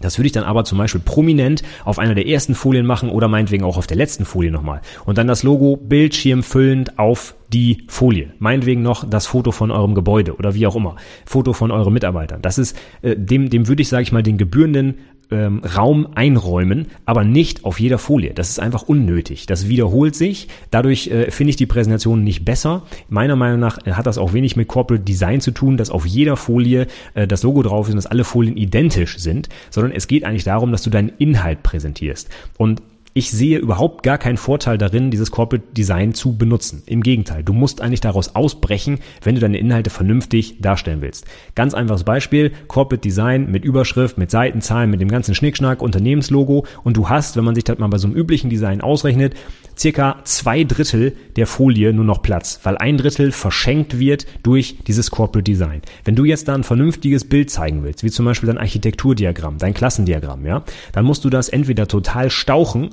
Das 0.00 0.18
würde 0.18 0.26
ich 0.26 0.32
dann 0.32 0.44
aber 0.44 0.64
zum 0.64 0.78
Beispiel 0.78 1.00
prominent 1.00 1.62
auf 1.84 1.98
einer 1.98 2.14
der 2.14 2.26
ersten 2.26 2.54
Folien 2.54 2.86
machen 2.86 3.10
oder 3.10 3.28
meinetwegen 3.28 3.64
auch 3.64 3.76
auf 3.76 3.86
der 3.86 3.96
letzten 3.96 4.24
Folie 4.24 4.50
nochmal. 4.50 4.80
Und 5.04 5.18
dann 5.18 5.26
das 5.26 5.42
Logo 5.42 5.76
bildschirmfüllend 5.76 6.98
auf 6.98 7.34
die 7.52 7.84
Folie. 7.88 8.32
Meinetwegen 8.38 8.82
noch 8.82 9.08
das 9.08 9.26
Foto 9.26 9.50
von 9.52 9.70
eurem 9.70 9.94
Gebäude 9.94 10.36
oder 10.36 10.54
wie 10.54 10.66
auch 10.66 10.76
immer. 10.76 10.96
Foto 11.26 11.52
von 11.52 11.70
euren 11.70 11.92
Mitarbeitern. 11.92 12.42
Das 12.42 12.58
ist, 12.58 12.76
äh, 13.02 13.16
dem, 13.16 13.50
dem 13.50 13.68
würde 13.68 13.82
ich, 13.82 13.88
sage 13.88 14.02
ich 14.02 14.12
mal, 14.12 14.22
den 14.22 14.38
gebührenden 14.38 14.94
ähm, 15.30 15.62
Raum 15.76 16.08
einräumen, 16.14 16.88
aber 17.04 17.24
nicht 17.24 17.64
auf 17.64 17.80
jeder 17.80 17.98
Folie. 17.98 18.34
Das 18.34 18.50
ist 18.50 18.60
einfach 18.60 18.82
unnötig. 18.82 19.46
Das 19.46 19.68
wiederholt 19.68 20.14
sich. 20.14 20.48
Dadurch 20.70 21.08
äh, 21.08 21.30
finde 21.30 21.50
ich 21.50 21.56
die 21.56 21.66
Präsentation 21.66 22.24
nicht 22.24 22.44
besser. 22.44 22.82
Meiner 23.08 23.36
Meinung 23.36 23.60
nach 23.60 23.78
äh, 23.86 23.92
hat 23.92 24.06
das 24.06 24.18
auch 24.18 24.32
wenig 24.32 24.56
mit 24.56 24.68
Corporate 24.68 25.04
Design 25.04 25.40
zu 25.40 25.50
tun, 25.50 25.76
dass 25.76 25.90
auf 25.90 26.06
jeder 26.06 26.36
Folie 26.36 26.86
äh, 27.14 27.26
das 27.26 27.42
Logo 27.42 27.62
drauf 27.62 27.86
ist 27.86 27.92
und 27.92 27.96
dass 27.96 28.06
alle 28.06 28.24
Folien 28.24 28.56
identisch 28.56 29.18
sind, 29.18 29.48
sondern 29.70 29.92
es 29.92 30.08
geht 30.08 30.24
eigentlich 30.24 30.44
darum, 30.44 30.72
dass 30.72 30.82
du 30.82 30.90
deinen 30.90 31.12
Inhalt 31.18 31.62
präsentierst. 31.62 32.28
Und 32.58 32.82
ich 33.12 33.30
sehe 33.30 33.58
überhaupt 33.58 34.04
gar 34.04 34.18
keinen 34.18 34.36
Vorteil 34.36 34.78
darin, 34.78 35.10
dieses 35.10 35.32
Corporate 35.32 35.66
Design 35.72 36.14
zu 36.14 36.36
benutzen. 36.36 36.84
Im 36.86 37.02
Gegenteil, 37.02 37.42
du 37.42 37.52
musst 37.52 37.80
eigentlich 37.80 38.00
daraus 38.00 38.36
ausbrechen, 38.36 39.00
wenn 39.22 39.34
du 39.34 39.40
deine 39.40 39.58
Inhalte 39.58 39.90
vernünftig 39.90 40.60
darstellen 40.60 41.00
willst. 41.00 41.26
Ganz 41.56 41.74
einfaches 41.74 42.04
Beispiel, 42.04 42.52
Corporate 42.68 43.00
Design 43.00 43.50
mit 43.50 43.64
Überschrift, 43.64 44.16
mit 44.16 44.30
Seitenzahlen, 44.30 44.90
mit 44.90 45.00
dem 45.00 45.08
ganzen 45.08 45.34
Schnickschnack, 45.34 45.82
Unternehmenslogo 45.82 46.66
und 46.84 46.96
du 46.96 47.08
hast, 47.08 47.36
wenn 47.36 47.44
man 47.44 47.56
sich 47.56 47.64
das 47.64 47.78
mal 47.78 47.88
bei 47.88 47.98
so 47.98 48.06
einem 48.06 48.16
üblichen 48.16 48.48
Design 48.48 48.80
ausrechnet, 48.80 49.34
circa 49.76 50.18
zwei 50.24 50.62
Drittel 50.62 51.16
der 51.36 51.46
Folie 51.46 51.92
nur 51.92 52.04
noch 52.04 52.22
Platz, 52.22 52.60
weil 52.62 52.76
ein 52.76 52.98
Drittel 52.98 53.32
verschenkt 53.32 53.98
wird 53.98 54.26
durch 54.42 54.76
dieses 54.86 55.10
Corporate 55.10 55.42
Design. 55.42 55.82
Wenn 56.04 56.16
du 56.16 56.24
jetzt 56.24 56.48
da 56.48 56.54
ein 56.54 56.64
vernünftiges 56.64 57.24
Bild 57.24 57.50
zeigen 57.50 57.82
willst, 57.82 58.04
wie 58.04 58.10
zum 58.10 58.26
Beispiel 58.26 58.48
dein 58.48 58.58
Architekturdiagramm, 58.58 59.58
dein 59.58 59.74
Klassendiagramm, 59.74 60.44
ja, 60.46 60.62
dann 60.92 61.04
musst 61.04 61.24
du 61.24 61.30
das 61.30 61.48
entweder 61.48 61.88
total 61.88 62.30
stauchen 62.30 62.90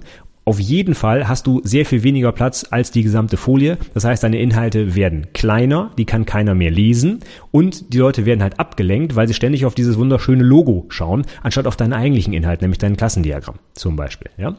auf 0.48 0.62
jeden 0.62 0.96
Fall 0.96 1.28
hast 1.28 1.46
du 1.46 1.60
sehr 1.66 1.86
viel 1.86 2.04
weniger 2.04 2.32
Platz 2.32 2.66
als 2.72 2.90
die 2.90 3.04
gesamte 3.04 3.36
Folie. 3.36 3.78
Das 3.94 4.06
heißt, 4.06 4.24
deine 4.24 4.40
Inhalte 4.40 4.96
werden 4.96 5.28
kleiner, 5.34 5.92
die 5.98 6.06
kann 6.06 6.26
keiner 6.26 6.56
mehr 6.56 6.72
lesen 6.72 7.20
und 7.52 7.94
die 7.94 7.98
Leute 7.98 8.26
werden 8.26 8.42
halt 8.42 8.58
abgelenkt, 8.58 9.18
weil 9.18 9.28
sie 9.28 9.34
ständig 9.34 9.66
auf 9.66 9.76
dieses 9.76 9.98
wunderschöne 9.98 10.46
Logo 10.46 10.86
schauen, 10.88 11.26
anstatt 11.44 11.68
auf 11.68 11.76
deinen 11.76 11.92
eigentlichen 11.92 12.32
Inhalt, 12.32 12.62
nämlich 12.62 12.78
dein 12.78 12.96
Klassendiagramm 12.96 13.56
zum 13.74 13.98
Beispiel. 13.98 14.32
Ja? 14.38 14.56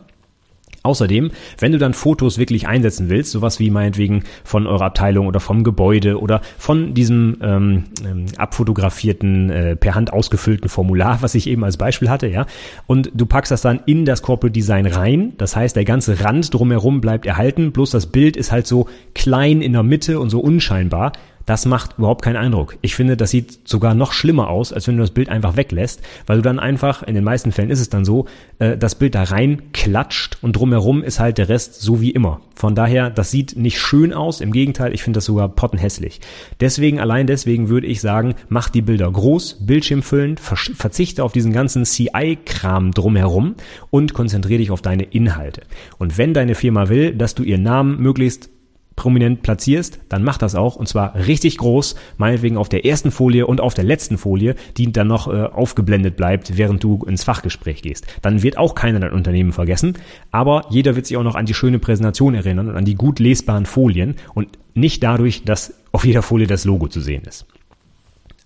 Außerdem, 0.89 1.33
wenn 1.59 1.73
du 1.73 1.79
dann 1.79 1.93
Fotos 1.93 2.39
wirklich 2.39 2.67
einsetzen 2.67 3.11
willst, 3.11 3.33
sowas 3.33 3.61
wie 3.61 3.71
meinetwegen 3.71 4.25
von 4.43 4.67
eurer 4.67 4.87
Abteilung 4.87 5.27
oder 5.27 5.39
vom 5.39 5.63
Gebäude 5.63 6.19
oder 6.19 6.41
von 6.57 6.95
diesem 6.95 7.37
ähm, 7.43 7.85
ähm, 8.07 8.25
abfotografierten, 8.39 9.51
äh, 9.51 9.77
per 9.77 9.95
Hand 9.95 10.15
ausgefüllten 10.15 10.71
Formular, 10.71 11.19
was 11.21 11.35
ich 11.35 11.47
eben 11.47 11.63
als 11.63 11.77
Beispiel 11.77 12.09
hatte, 12.09 12.27
ja, 12.27 12.47
und 12.87 13.11
du 13.15 13.27
packst 13.27 13.53
das 13.53 13.61
dann 13.61 13.81
in 13.85 14.07
das 14.07 14.23
Corporate 14.23 14.53
Design 14.53 14.87
rein, 14.87 15.35
das 15.37 15.55
heißt, 15.55 15.77
der 15.77 15.85
ganze 15.85 16.25
Rand 16.25 16.55
drumherum 16.55 17.03
bleibt 17.03 17.27
erhalten, 17.27 17.73
bloß 17.73 17.91
das 17.91 18.07
Bild 18.07 18.39
ist 18.39 18.51
halt 18.51 18.67
so 18.67 18.89
klein 19.15 19.61
in 19.61 19.75
der 19.75 19.83
Mitte 19.83 20.21
und 20.21 20.31
so 20.31 20.41
unscheinbar, 20.41 21.13
das 21.49 21.65
macht 21.65 21.97
überhaupt 21.97 22.23
keinen 22.23 22.37
Eindruck. 22.37 22.77
Ich 22.83 22.95
finde, 22.95 23.17
das 23.17 23.31
sieht 23.31 23.67
sogar 23.67 23.95
noch 23.95 24.13
schlimmer 24.13 24.49
aus, 24.51 24.71
als 24.71 24.87
wenn 24.87 24.97
du 24.97 25.03
das 25.03 25.13
Bild 25.13 25.31
einfach 25.31 25.57
weglässt, 25.57 26.03
weil 26.27 26.37
du 26.37 26.43
dann 26.43 26.59
einfach, 26.59 27.03
in 27.03 27.15
den 27.15 27.25
meisten 27.25 27.53
Fällen 27.53 27.71
ist 27.71 27.81
es 27.81 27.89
dann 27.89 28.05
so, 28.05 28.27
äh, 28.59 28.77
das 28.77 28.97
Bild 28.97 29.15
da 29.15 29.23
rein 29.23 29.73
klatscht 29.73 30.37
und 30.43 30.57
drumherum 30.57 31.03
ist 31.03 31.21
halt 31.21 31.39
der 31.39 31.49
Rest 31.49 31.81
so 31.81 32.03
wie 32.03 32.11
immer. 32.11 32.43
Von 32.55 32.75
daher, 32.75 33.09
das 33.09 33.31
sieht 33.31 33.57
nicht 33.57 33.81
schön 33.81 34.13
aus, 34.13 34.43
im 34.43 34.53
Gegenteil, 34.53 34.93
ich 34.93 35.03
finde 35.03 35.19
das 35.19 35.25
sogar 35.25 35.49
pottenhässlich. 35.49 36.21
Deswegen, 36.61 37.01
allein 37.01 37.27
deswegen 37.27 37.71
würde 37.71 37.87
ich 37.87 38.03
sagen, 38.03 38.35
mach 38.51 38.69
die 38.69 38.83
Bilder 38.83 39.11
groß, 39.11 39.59
bildschirmfüllend, 39.65 40.41
verzichte 40.41 41.25
auf 41.25 41.33
diesen 41.33 41.55
ganzen 41.55 41.85
CI-Kram 41.85 42.91
drumherum 42.91 43.55
und 43.89 44.13
konzentriere 44.13 44.59
dich 44.59 44.71
auf 44.71 44.83
deine 44.83 45.05
Inhalte. 45.05 45.63
Und 45.97 46.19
wenn 46.19 46.35
deine 46.35 46.55
Firma 46.55 46.91
will, 46.91 47.15
dass 47.15 47.35
du 47.35 47.43
ihren 47.43 47.63
Namen 47.63 48.03
möglichst 48.03 48.51
prominent 48.99 49.43
platzierst, 49.43 50.01
dann 50.09 50.25
mach 50.25 50.39
das 50.39 50.57
auch 50.57 50.75
und 50.75 50.89
zwar 50.89 51.15
richtig 51.15 51.57
groß, 51.59 51.95
meinetwegen 52.17 52.57
auf 52.57 52.69
der 52.69 52.85
ersten 52.85 53.13
Folie 53.13 53.47
und 53.47 53.61
auf 53.61 53.73
der 53.73 53.85
letzten 53.85 54.19
Folie, 54.19 54.57
die 54.77 54.91
dann 54.91 55.07
noch 55.07 55.29
äh, 55.29 55.45
aufgeblendet 55.45 56.17
bleibt, 56.17 56.59
während 56.59 56.83
du 56.83 57.05
ins 57.07 57.23
Fachgespräch 57.23 57.81
gehst. 57.81 58.09
Dann 58.23 58.43
wird 58.43 58.59
auch 58.59 58.75
keiner 58.75 58.99
dein 58.99 59.13
Unternehmen 59.13 59.53
vergessen, 59.53 59.95
aber 60.33 60.67
jeder 60.69 60.97
wird 60.97 61.07
sich 61.07 61.17
auch 61.17 61.23
noch 61.23 61.37
an 61.37 61.47
die 61.47 61.55
schöne 61.55 61.79
Präsentation 61.79 62.35
erinnern 62.35 62.69
und 62.69 62.77
an 62.77 62.85
die 62.85 62.97
gut 62.97 63.21
lesbaren 63.21 63.67
Folien 63.67 64.17
und 64.35 64.49
nicht 64.75 65.03
dadurch, 65.05 65.45
dass 65.45 65.75
auf 65.93 66.05
jeder 66.05 66.23
Folie 66.23 66.49
das 66.49 66.65
Logo 66.65 66.89
zu 66.89 67.01
sehen 67.01 67.23
ist. 67.23 67.47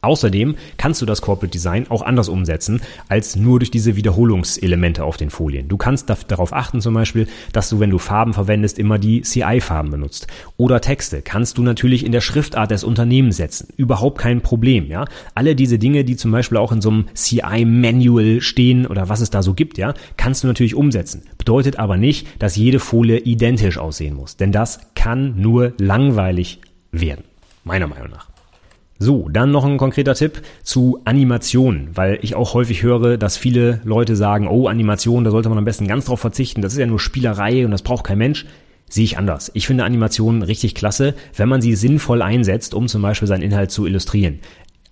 Außerdem 0.02 0.56
kannst 0.78 1.00
du 1.00 1.06
das 1.06 1.22
Corporate 1.22 1.52
Design 1.52 1.86
auch 1.88 2.02
anders 2.02 2.28
umsetzen, 2.28 2.80
als 3.08 3.36
nur 3.36 3.60
durch 3.60 3.70
diese 3.70 3.94
Wiederholungselemente 3.94 5.04
auf 5.04 5.16
den 5.16 5.30
Folien. 5.30 5.68
Du 5.68 5.76
kannst 5.76 6.10
darauf 6.26 6.52
achten 6.52 6.80
zum 6.80 6.92
Beispiel, 6.94 7.28
dass 7.52 7.68
du, 7.68 7.78
wenn 7.78 7.90
du 7.90 7.98
Farben 7.98 8.34
verwendest, 8.34 8.80
immer 8.80 8.98
die 8.98 9.22
CI-Farben 9.22 9.90
benutzt. 9.90 10.26
Oder 10.56 10.80
Texte 10.80 11.22
kannst 11.22 11.56
du 11.56 11.62
natürlich 11.62 12.04
in 12.04 12.10
der 12.10 12.20
Schriftart 12.20 12.72
des 12.72 12.82
Unternehmens 12.82 13.36
setzen. 13.36 13.68
Überhaupt 13.76 14.18
kein 14.18 14.40
Problem, 14.40 14.88
ja. 14.88 15.04
Alle 15.36 15.54
diese 15.54 15.78
Dinge, 15.78 16.02
die 16.02 16.16
zum 16.16 16.32
Beispiel 16.32 16.58
auch 16.58 16.72
in 16.72 16.80
so 16.80 16.90
einem 16.90 17.04
CI-Manual 17.14 18.40
stehen 18.40 18.88
oder 18.88 19.08
was 19.08 19.20
es 19.20 19.30
da 19.30 19.40
so 19.44 19.54
gibt, 19.54 19.78
ja, 19.78 19.94
kannst 20.16 20.42
du 20.42 20.48
natürlich 20.48 20.74
umsetzen. 20.74 21.22
Bedeutet 21.38 21.78
aber 21.78 21.96
nicht, 21.96 22.26
dass 22.42 22.56
jede 22.56 22.80
Folie 22.80 23.18
identisch 23.18 23.78
aussehen 23.78 24.16
muss. 24.16 24.36
Denn 24.36 24.50
das 24.50 24.80
kann 24.96 25.40
nur 25.40 25.74
langweilig 25.78 26.60
werden. 26.90 27.22
Meiner 27.62 27.86
Meinung 27.86 28.10
nach. 28.10 28.31
So, 29.02 29.28
dann 29.28 29.50
noch 29.50 29.64
ein 29.64 29.78
konkreter 29.78 30.14
Tipp 30.14 30.42
zu 30.62 31.00
Animationen, 31.04 31.88
weil 31.94 32.20
ich 32.22 32.36
auch 32.36 32.54
häufig 32.54 32.84
höre, 32.84 33.16
dass 33.18 33.36
viele 33.36 33.80
Leute 33.82 34.14
sagen, 34.14 34.46
oh, 34.46 34.68
Animation, 34.68 35.24
da 35.24 35.32
sollte 35.32 35.48
man 35.48 35.58
am 35.58 35.64
besten 35.64 35.88
ganz 35.88 36.04
drauf 36.04 36.20
verzichten, 36.20 36.62
das 36.62 36.74
ist 36.74 36.78
ja 36.78 36.86
nur 36.86 37.00
Spielerei 37.00 37.64
und 37.64 37.72
das 37.72 37.82
braucht 37.82 38.04
kein 38.04 38.18
Mensch. 38.18 38.46
Sehe 38.88 39.02
ich 39.02 39.18
anders. 39.18 39.50
Ich 39.54 39.66
finde 39.66 39.82
Animationen 39.82 40.42
richtig 40.42 40.76
klasse, 40.76 41.14
wenn 41.34 41.48
man 41.48 41.60
sie 41.60 41.74
sinnvoll 41.74 42.22
einsetzt, 42.22 42.74
um 42.74 42.86
zum 42.86 43.02
Beispiel 43.02 43.26
seinen 43.26 43.42
Inhalt 43.42 43.72
zu 43.72 43.86
illustrieren 43.86 44.38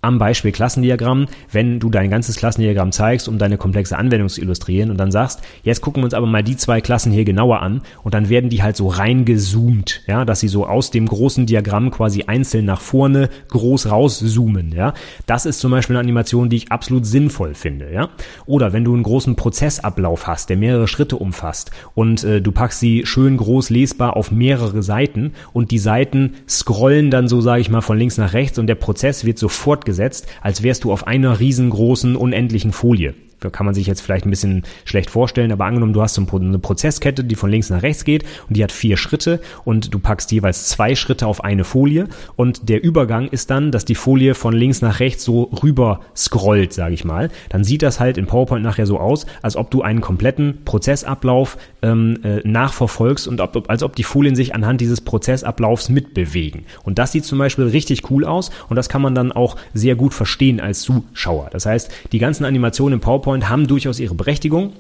am 0.03 0.19
Beispiel 0.19 0.53
Klassendiagramm, 0.53 1.27
wenn 1.53 1.79
du 1.79 1.91
dein 1.91 2.11
ganzes 2.11 2.37
Klassendiagramm 2.37 2.93
zeigst, 2.93 3.29
um 3.29 3.39
deine 3.39 3.59
komplexe 3.59 3.99
Anwendung 3.99 4.29
zu 4.29 4.41
illustrieren 4.41 4.91
und 4.91 4.97
dann 4.99 5.11
sagst, 5.11 5.41
jetzt 5.63 5.83
gucken 5.83 6.03
wir 6.03 6.07
uns 6.07 6.15
aber 6.15 6.27
mal 6.27 6.43
die 6.43 6.57
zwei 6.57 6.81
Klassen 6.81 7.13
hier 7.13 7.25
genauer 7.25 7.61
an 7.61 7.83
und 8.03 8.15
dann 8.15 8.29
werden 8.29 8.51
die 8.51 8.63
halt 8.63 8.77
so 8.77 8.89
reingezoomt, 8.89 10.03
ja, 10.07 10.25
dass 10.25 10.41
sie 10.41 10.49
so 10.49 10.67
aus 10.67 10.91
dem 10.91 11.07
großen 11.07 11.47
Diagramm 11.47 11.91
quasi 11.91 12.25
einzeln 12.25 12.65
nach 12.65 12.81
vorne 12.81 13.29
groß 13.49 13.91
rauszoomen, 13.91 14.73
ja. 14.73 14.95
Das 15.27 15.45
ist 15.45 15.61
zum 15.61 15.71
Beispiel 15.71 15.97
eine 15.97 16.01
Animation, 16.01 16.49
die 16.49 16.57
ich 16.57 16.73
absolut 16.73 17.05
sinnvoll 17.05 17.55
finde, 17.55 17.93
ja. 17.93 18.09
Oder 18.47 18.73
wenn 18.73 18.85
du 18.85 18.95
einen 18.95 19.03
großen 19.03 19.37
Prozessablauf 19.37 20.27
hast, 20.27 20.49
der 20.49 20.57
mehrere 20.57 20.89
Schritte 20.89 21.17
umfasst 21.17 21.71
und 21.95 22.25
äh, 22.25 22.41
du 22.41 22.53
packst 22.53 22.81
sie 22.81 23.05
schön 23.05 23.37
groß 23.37 23.69
lesbar 23.71 24.17
auf 24.17 24.31
mehrere 24.31 24.83
Seiten 24.83 25.33
und 25.53 25.71
die 25.71 25.79
Seiten 25.79 26.35
scrollen 26.49 27.11
dann 27.11 27.29
so, 27.29 27.41
sage 27.41 27.61
ich 27.61 27.69
mal, 27.69 27.83
von 27.83 27.99
links 27.99 28.17
nach 28.17 28.33
rechts 28.33 28.59
und 28.59 28.67
der 28.67 28.75
Prozess 28.77 29.25
wird 29.25 29.39
sofort 29.39 29.85
fortgesetzt, 29.91 30.27
als 30.41 30.63
wärst 30.63 30.85
du 30.85 30.93
auf 30.93 31.07
einer 31.07 31.41
riesengroßen, 31.41 32.17
unendlichen 32.17 32.73
Folie. 32.73 33.15
Kann 33.49 33.65
man 33.67 33.75
sich 33.75 33.87
jetzt 33.87 34.03
vielleicht 34.03 34.27
ein 34.27 34.31
bisschen 34.31 34.65
schlecht 34.85 35.11
vorstellen, 35.11 35.53
aber 35.53 35.65
angenommen, 35.65 35.93
du 35.93 36.03
hast 36.03 36.15
so 36.15 36.27
eine 36.31 36.59
Prozesskette, 36.59 37.25
die 37.25 37.35
von 37.35 37.51
links 37.51 37.71
nach 37.71 37.83
rechts 37.83 38.05
geht 38.05 38.25
und 38.49 38.57
die 38.57 38.63
hat 38.63 38.73
vier 38.73 38.97
Schritte 38.97 39.41
und 39.65 39.95
du 39.95 39.99
packst 39.99 40.31
jeweils 40.33 40.69
zwei 40.69 40.95
Schritte 40.95 41.27
auf 41.27 41.43
eine 41.43 41.65
Folie 41.65 42.09
und 42.37 42.69
der 42.69 42.83
Übergang 42.83 43.29
ist 43.29 43.51
dann, 43.51 43.73
dass 43.73 43.85
die 43.85 43.95
Folie 43.95 44.35
von 44.35 44.53
links 44.53 44.83
nach 44.83 45.01
rechts 45.01 45.25
so 45.25 45.45
rüber 45.63 46.01
scrollt, 46.15 46.73
sage 46.73 46.95
ich 46.95 47.05
mal. 47.05 47.31
Dann 47.49 47.65
sieht 47.65 47.83
das 47.83 48.01
halt 48.01 48.19
in 48.19 48.27
PowerPoint 48.27 48.63
nachher 48.63 48.87
so 48.87 48.99
aus, 48.99 49.27
als 49.43 49.57
ob 49.57 49.71
du 49.71 49.83
einen 49.83 50.01
kompletten 50.01 50.65
Prozessablauf 50.65 51.57
ähm, 51.83 52.19
äh, 52.23 52.47
nachverfolgst 52.47 53.27
und 53.29 53.41
ob, 53.41 53.71
als 53.71 53.83
ob 53.83 53.97
die 53.97 54.05
Folien 54.05 54.35
sich 54.35 54.55
anhand 54.55 54.81
dieses 54.81 55.01
Prozessablaufs 55.01 55.89
mitbewegen. 55.89 56.65
Und 56.83 56.99
das 56.99 57.13
sieht 57.13 57.25
zum 57.25 57.39
Beispiel 57.39 57.67
richtig 57.67 58.11
cool 58.11 58.25
aus 58.25 58.51
und 58.69 58.77
das 58.77 58.89
kann 58.89 59.03
man 59.03 59.15
dann 59.15 59.33
auch 59.33 59.57
sehr 59.73 59.95
gut 59.95 60.15
verstehen 60.15 60.61
als 60.61 60.81
Zuschauer. 60.81 61.49
Das 61.53 61.67
heißt, 61.67 61.91
die 62.13 62.19
ganzen 62.19 62.45
Animationen 62.45 62.95
im 62.95 63.01
PowerPoint 63.01 63.30
haben 63.49 63.67
durchaus 63.67 64.01
ihre 64.01 64.15
Berechtigung. 64.15 64.73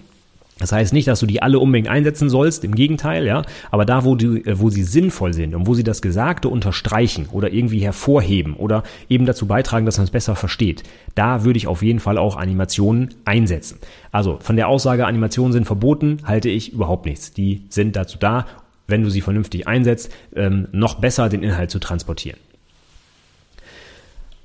Das 0.61 0.73
heißt 0.73 0.93
nicht, 0.93 1.09
dass 1.09 1.21
du 1.21 1.27
die 1.27 1.41
alle 1.41 1.59
unbedingt 1.59 1.89
einsetzen 1.89 2.29
sollst, 2.29 2.65
im 2.65 2.75
Gegenteil, 2.75 3.25
ja. 3.25 3.43
Aber 3.71 3.87
da, 3.87 4.05
wo, 4.05 4.15
die, 4.15 4.45
äh, 4.45 4.61
wo 4.61 4.69
sie 4.69 4.83
sinnvoll 4.83 5.33
sind 5.33 5.55
und 5.55 5.67
wo 5.67 5.75
sie 5.75 5.85
das 5.85 6.03
Gesagte 6.03 6.51
unterstreichen 6.51 7.29
oder 7.33 7.51
irgendwie 7.51 7.81
hervorheben 7.81 8.55
oder 8.55 8.83
eben 9.09 9.25
dazu 9.25 9.47
beitragen, 9.47 9.87
dass 9.87 9.97
man 9.97 10.05
es 10.05 10.11
besser 10.11 10.37
versteht, 10.37 10.83
da 11.15 11.45
würde 11.45 11.57
ich 11.57 11.67
auf 11.67 11.83
jeden 11.83 11.99
Fall 11.99 12.19
auch 12.19 12.37
Animationen 12.37 13.15
einsetzen. 13.25 13.79
Also 14.13 14.39
von 14.41 14.57
der 14.57 14.69
Aussage, 14.69 15.07
Animationen 15.07 15.53
sind 15.53 15.65
verboten, 15.65 16.19
halte 16.25 16.51
ich 16.51 16.75
überhaupt 16.75 17.07
nichts. 17.07 17.33
Die 17.33 17.63
sind 17.71 17.97
dazu 17.97 18.19
da, 18.19 18.47
wenn 18.87 19.03
du 19.03 19.09
sie 19.09 19.23
vernünftig 19.23 19.67
einsetzt, 19.67 20.13
ähm, 20.37 20.69
noch 20.73 20.97
besser 20.97 21.31
den 21.31 21.43
Inhalt 21.43 21.71
zu 21.71 21.79
transportieren. 21.79 22.39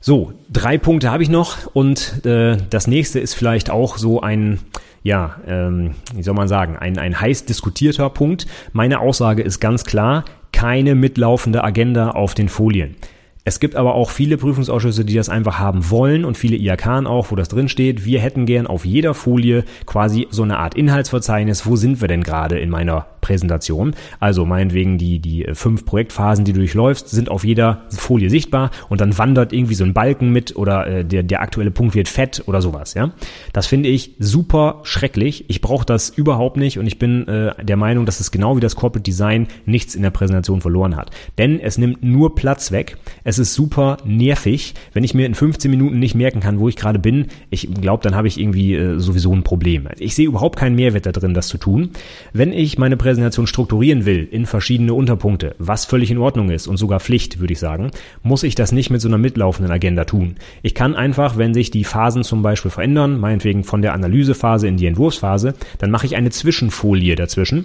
So, 0.08 0.34
drei 0.52 0.78
Punkte 0.78 1.10
habe 1.10 1.24
ich 1.24 1.30
noch 1.30 1.66
und 1.74 2.24
äh, 2.28 2.58
das 2.70 2.86
nächste 2.86 3.20
ist 3.20 3.34
vielleicht 3.34 3.72
auch 3.72 3.98
so 3.98 4.22
ein, 4.22 4.60
ja, 5.02 5.38
ähm, 5.48 5.96
wie 6.14 6.22
soll 6.22 6.36
man 6.36 6.48
sagen, 6.48 6.78
ein, 6.78 7.00
ein 7.00 7.20
heiß 7.20 7.46
diskutierter 7.46 8.12
Punkt. 8.12 8.46
Meine 8.72 9.00
Aussage 9.00 9.42
ist 9.42 9.60
ganz 9.60 9.84
klar, 9.84 10.24
keine 10.52 10.94
mitlaufende 10.94 11.64
Agenda 11.64 12.12
auf 12.12 12.36
den 12.36 12.50
Folien. 12.50 12.98
Es 13.46 13.60
gibt 13.60 13.76
aber 13.76 13.96
auch 13.96 14.12
viele 14.12 14.38
Prüfungsausschüsse, 14.38 15.06
die 15.06 15.16
das 15.16 15.28
einfach 15.28 15.58
haben 15.58 15.90
wollen 15.90 16.24
und 16.24 16.38
viele 16.38 16.56
IAK 16.56 17.08
auch, 17.08 17.32
wo 17.32 17.36
das 17.36 17.48
drin 17.48 17.68
steht. 17.68 18.06
Wir 18.06 18.20
hätten 18.20 18.46
gern 18.46 18.68
auf 18.68 18.86
jeder 18.86 19.16
Folie 19.16 19.66
quasi 19.88 20.28
so 20.30 20.44
eine 20.44 20.60
Art 20.60 20.76
Inhaltsverzeichnis. 20.76 21.66
Wo 21.66 21.76
sind 21.78 22.00
wir 22.02 22.08
denn 22.08 22.22
gerade 22.22 22.60
in 22.60 22.70
meiner 22.70 23.08
Präsentation. 23.26 23.96
Also 24.20 24.46
meinetwegen 24.46 25.00
die, 25.00 25.18
die 25.18 25.48
fünf 25.54 25.84
Projektphasen, 25.84 26.46
die 26.46 26.54
du 26.54 26.60
durchläufst, 26.60 27.10
sind 27.10 27.32
auf 27.32 27.44
jeder 27.44 27.82
Folie 27.90 28.30
sichtbar 28.30 28.70
und 28.88 29.02
dann 29.02 29.18
wandert 29.18 29.52
irgendwie 29.52 29.74
so 29.74 29.84
ein 29.84 29.96
Balken 29.96 30.32
mit 30.32 30.56
oder 30.56 30.86
äh, 30.86 31.04
der, 31.04 31.24
der 31.24 31.42
aktuelle 31.42 31.72
Punkt 31.72 31.96
wird 31.96 32.08
fett 32.08 32.44
oder 32.46 32.62
sowas. 32.62 32.94
Ja, 32.94 33.14
Das 33.52 33.66
finde 33.66 33.90
ich 33.90 34.12
super 34.20 34.82
schrecklich. 34.84 35.46
Ich 35.48 35.62
brauche 35.62 35.88
das 35.88 36.10
überhaupt 36.10 36.58
nicht 36.58 36.78
und 36.78 36.86
ich 36.86 37.00
bin 37.00 37.28
äh, 37.28 37.66
der 37.66 37.78
Meinung, 37.78 38.06
dass 38.06 38.20
es 38.20 38.30
genau 38.30 38.58
wie 38.58 38.62
das 38.62 38.76
Corporate 38.76 39.02
Design 39.02 39.48
nichts 39.66 39.96
in 39.96 40.04
der 40.04 40.12
Präsentation 40.12 40.62
verloren 40.62 40.96
hat. 40.96 41.10
Denn 41.40 41.60
es 41.60 41.80
nimmt 41.80 42.04
nur 42.04 42.36
Platz 42.36 42.72
weg. 42.72 42.98
Es 43.24 43.40
ist 43.40 43.56
super 43.56 43.98
nervig, 44.06 44.76
wenn 44.94 45.04
ich 45.04 45.16
mir 45.16 45.26
in 45.26 45.34
15 45.34 45.72
Minuten 45.72 45.98
nicht 45.98 46.14
merken 46.14 46.42
kann, 46.42 46.60
wo 46.60 46.70
ich 46.70 46.76
gerade 46.76 47.00
bin. 47.00 47.26
Ich 47.50 47.68
glaube, 47.74 48.04
dann 48.04 48.14
habe 48.14 48.28
ich 48.28 48.40
irgendwie 48.40 48.76
äh, 48.76 49.00
sowieso 49.00 49.34
ein 49.34 49.42
Problem. 49.42 49.88
Ich 49.98 50.14
sehe 50.14 50.28
überhaupt 50.28 50.60
keinen 50.60 50.76
Mehrwert 50.76 51.08
da 51.08 51.12
drin, 51.12 51.34
das 51.34 51.48
zu 51.48 51.58
tun. 51.58 51.90
Wenn 52.34 52.54
ich 52.54 52.78
meine 52.78 52.98
Präsentation 52.98 53.15
Präsentation 53.16 53.48
strukturieren 53.48 54.06
will 54.06 54.28
in 54.30 54.46
verschiedene 54.46 54.94
Unterpunkte, 54.94 55.56
was 55.58 55.86
völlig 55.86 56.12
in 56.12 56.18
Ordnung 56.18 56.50
ist 56.50 56.68
und 56.68 56.76
sogar 56.76 57.00
Pflicht, 57.00 57.40
würde 57.40 57.54
ich 57.54 57.60
sagen, 57.60 57.92
muss 58.24 58.44
ich 58.44 58.56
das 58.56 58.74
nicht 58.74 58.90
mit 58.90 59.00
so 59.00 59.08
einer 59.08 59.18
mitlaufenden 59.18 59.72
Agenda 59.72 60.04
tun. 60.04 60.36
Ich 60.64 60.76
kann 60.76 60.96
einfach, 60.96 61.38
wenn 61.38 61.54
sich 61.54 61.72
die 61.72 61.86
Phasen 61.86 62.26
zum 62.26 62.42
Beispiel 62.42 62.72
verändern, 62.72 63.18
meinetwegen 63.18 63.64
von 63.64 63.82
der 63.82 63.94
Analysephase 63.94 64.68
in 64.68 64.76
die 64.76 64.88
Entwurfsphase, 64.88 65.54
dann 65.78 65.92
mache 65.92 66.06
ich 66.06 66.18
eine 66.18 66.30
Zwischenfolie 66.30 67.16
dazwischen 67.16 67.64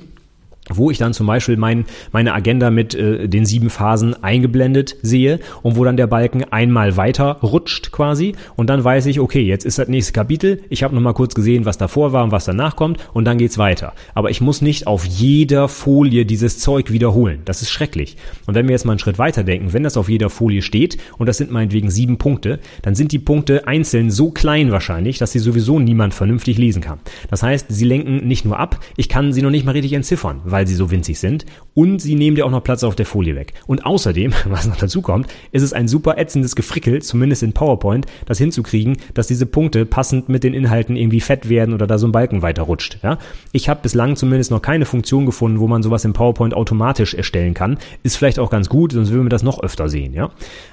wo 0.77 0.91
ich 0.91 0.99
dann 0.99 1.13
zum 1.13 1.27
Beispiel 1.27 1.57
mein, 1.57 1.85
meine 2.13 2.35
Agenda 2.35 2.71
mit 2.71 2.95
äh, 2.95 3.29
den 3.29 3.47
sieben 3.47 3.71
Phasen 3.71 4.23
eingeblendet 4.23 4.97
sehe 5.03 5.41
und 5.63 5.77
wo 5.77 5.85
dann 5.85 5.97
der 5.97 6.07
Balken 6.07 6.45
einmal 6.45 6.97
weiter 6.97 7.39
rutscht 7.43 7.93
quasi 7.93 8.35
und 8.57 8.71
dann 8.71 8.83
weiß 8.83 9.07
ich, 9.07 9.21
okay, 9.21 9.43
jetzt 9.43 9.65
ist 9.65 9.79
das 9.79 9.89
nächste 9.89 10.13
Kapitel, 10.13 10.63
ich 10.69 10.83
habe 10.83 10.95
nochmal 10.95 11.15
kurz 11.15 11.35
gesehen, 11.35 11.65
was 11.65 11.79
davor 11.79 12.13
war 12.13 12.25
und 12.25 12.33
was 12.33 12.45
danach 12.45 12.77
kommt 12.77 12.99
und 13.13 13.25
dann 13.25 13.39
geht's 13.39 13.59
weiter. 13.59 13.93
Aber 14.15 14.31
ich 14.31 14.41
muss 14.41 14.63
nicht 14.63 14.87
auf 14.87 15.05
jeder 15.05 15.69
Folie 15.69 16.27
dieses 16.27 16.59
Zeug 16.59 16.91
wiederholen. 16.91 17.43
Das 17.45 17.63
ist 17.63 17.71
schrecklich. 17.71 18.17
Und 18.47 18.55
wenn 18.55 18.67
wir 18.67 18.73
jetzt 18.73 18.85
mal 18.85 18.93
einen 18.93 18.99
Schritt 18.99 19.19
weiter 19.19 19.45
denken, 19.45 19.73
wenn 19.73 19.83
das 19.83 19.97
auf 19.97 20.09
jeder 20.09 20.31
Folie 20.31 20.63
steht 20.63 20.99
und 21.19 21.27
das 21.27 21.39
sind 21.39 21.51
meinetwegen 21.51 21.91
sieben 21.91 22.19
Punkte, 22.19 22.59
dann 22.83 22.95
sind 22.95 23.13
die 23.13 23.19
Punkte 23.19 23.67
einzeln 23.67 24.11
so 24.11 24.31
klein 24.31 24.71
wahrscheinlich, 24.71 25.19
dass 25.19 25.33
sie 25.33 25.39
sowieso 25.39 25.79
niemand 25.79 26.15
vernünftig 26.15 26.59
lesen 26.59 26.83
kann. 26.83 27.01
Das 27.31 27.43
heißt, 27.43 27.67
sie 27.69 27.85
lenken 27.85 28.27
nicht 28.27 28.45
nur 28.45 28.59
ab, 28.59 28.81
ich 28.97 29.09
kann 29.09 29.33
sie 29.33 29.43
noch 29.43 29.51
nicht 29.51 29.65
mal 29.65 29.73
richtig 29.73 29.93
entziffern, 29.93 30.41
weil 30.45 30.60
weil 30.61 30.67
sie 30.67 30.75
so 30.75 30.91
winzig 30.91 31.19
sind. 31.19 31.47
Und 31.73 32.03
sie 32.03 32.17
nehmen 32.17 32.37
dir 32.37 32.45
auch 32.45 32.51
noch 32.51 32.63
Platz 32.63 32.85
auf 32.85 32.95
der 32.95 33.07
Folie 33.07 33.35
weg. 33.35 33.55
Und 33.67 33.87
außerdem, 33.87 34.35
was 34.45 34.69
noch 34.69 34.77
dazu 34.77 35.01
kommt, 35.01 35.27
ist 35.53 35.63
es 35.63 35.73
ein 35.73 35.89
super 35.89 36.19
ätzendes 36.19 36.55
Gefrickel, 36.55 37.01
zumindest 37.01 37.43
in 37.43 37.55
PowerPoint, 37.55 38.05
das 38.27 38.37
hinzukriegen, 38.37 38.99
dass 39.15 39.27
diese 39.27 39.47
Punkte 39.47 39.87
passend 39.87 40.29
mit 40.29 40.45
den 40.45 40.53
Inhalten 40.53 40.97
irgendwie 40.97 41.23
fett 41.23 41.49
werden 41.49 41.73
oder 41.73 41.87
da 41.87 41.97
so 41.97 42.07
ein 42.07 42.13
Balken 42.13 42.43
weiterrutscht. 42.43 42.99
Ja? 43.03 43.17
Ich 43.53 43.71
habe 43.71 43.81
bislang 43.83 44.17
zumindest 44.17 44.51
noch 44.51 44.61
keine 44.61 44.85
Funktion 44.85 45.25
gefunden, 45.25 45.61
wo 45.61 45.67
man 45.67 45.83
sowas 45.83 46.05
in 46.05 46.13
PowerPoint 46.13 46.53
automatisch 46.53 47.15
erstellen 47.15 47.55
kann. 47.55 47.79
Ist 48.03 48.17
vielleicht 48.17 48.39
auch 48.39 48.51
ganz 48.51 48.69
gut, 48.69 48.93
sonst 48.93 49.11
würden 49.11 49.25
wir 49.25 49.31
das 49.31 49.43
noch 49.43 49.63
öfter 49.63 49.89
sehen. 49.89 50.13
Ja? 50.13 50.31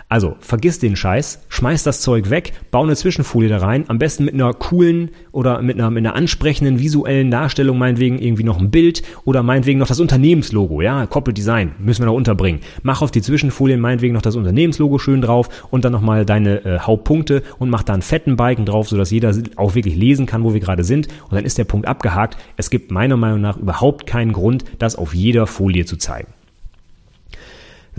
Also, 0.10 0.36
vergiss 0.40 0.80
den 0.80 0.98
Scheiß, 0.98 1.46
schmeiß 1.48 1.84
das 1.84 2.02
Zeug 2.02 2.30
weg, 2.30 2.54
bau 2.72 2.84
eine 2.84 2.96
Zwischenfolie 2.96 3.50
da 3.50 3.58
rein, 3.58 3.86
am 3.88 4.00
besten 4.00 4.26
mit 4.26 4.34
einer 4.34 4.54
coolen 4.54 5.12
oder 5.32 5.62
mit 5.62 5.78
einer, 5.78 5.92
mit 5.92 6.06
einer 6.06 6.16
ansprechenden 6.16 6.80
visuellen 6.80 7.32
Darstellung, 7.32 7.78
meinetwegen 7.78 8.18
irgendwie 8.20 8.44
noch 8.44 8.60
ein 8.60 8.72
Bild 8.72 9.04
oder 9.26 9.44
meinetwegen 9.44 9.76
noch 9.78 9.88
das 9.88 9.99
Unternehmenslogo, 9.99 10.82
ja, 10.82 11.05
Corporate 11.05 11.34
Design, 11.34 11.73
müssen 11.80 12.01
wir 12.01 12.07
noch 12.07 12.13
unterbringen. 12.13 12.61
Mach 12.84 13.01
auf 13.01 13.11
die 13.11 13.21
Zwischenfolien 13.21 13.80
meinetwegen 13.80 14.13
noch 14.13 14.21
das 14.21 14.36
Unternehmenslogo 14.36 14.99
schön 14.99 15.21
drauf 15.21 15.49
und 15.71 15.86
dann 15.86 15.91
nochmal 15.91 16.25
deine 16.25 16.63
äh, 16.65 16.80
Hauptpunkte 16.80 17.43
und 17.59 17.69
mach 17.69 17.84
da 17.84 17.93
einen 17.93 18.01
fetten 18.01 18.36
Balken 18.36 18.65
drauf, 18.65 18.89
sodass 18.89 19.11
jeder 19.11 19.34
auch 19.55 19.75
wirklich 19.75 19.95
lesen 19.95 20.25
kann, 20.25 20.43
wo 20.43 20.53
wir 20.53 20.59
gerade 20.59 20.84
sind 20.84 21.07
und 21.30 21.34
dann 21.34 21.45
ist 21.45 21.57
der 21.57 21.65
Punkt 21.65 21.88
abgehakt. 21.88 22.38
Es 22.55 22.69
gibt 22.69 22.91
meiner 22.91 23.17
Meinung 23.17 23.41
nach 23.41 23.57
überhaupt 23.57 24.07
keinen 24.07 24.34
Grund, 24.34 24.65
das 24.80 24.95
auf 24.95 25.13
jeder 25.13 25.47
Folie 25.47 25.86
zu 25.86 25.97
zeigen. 25.97 26.37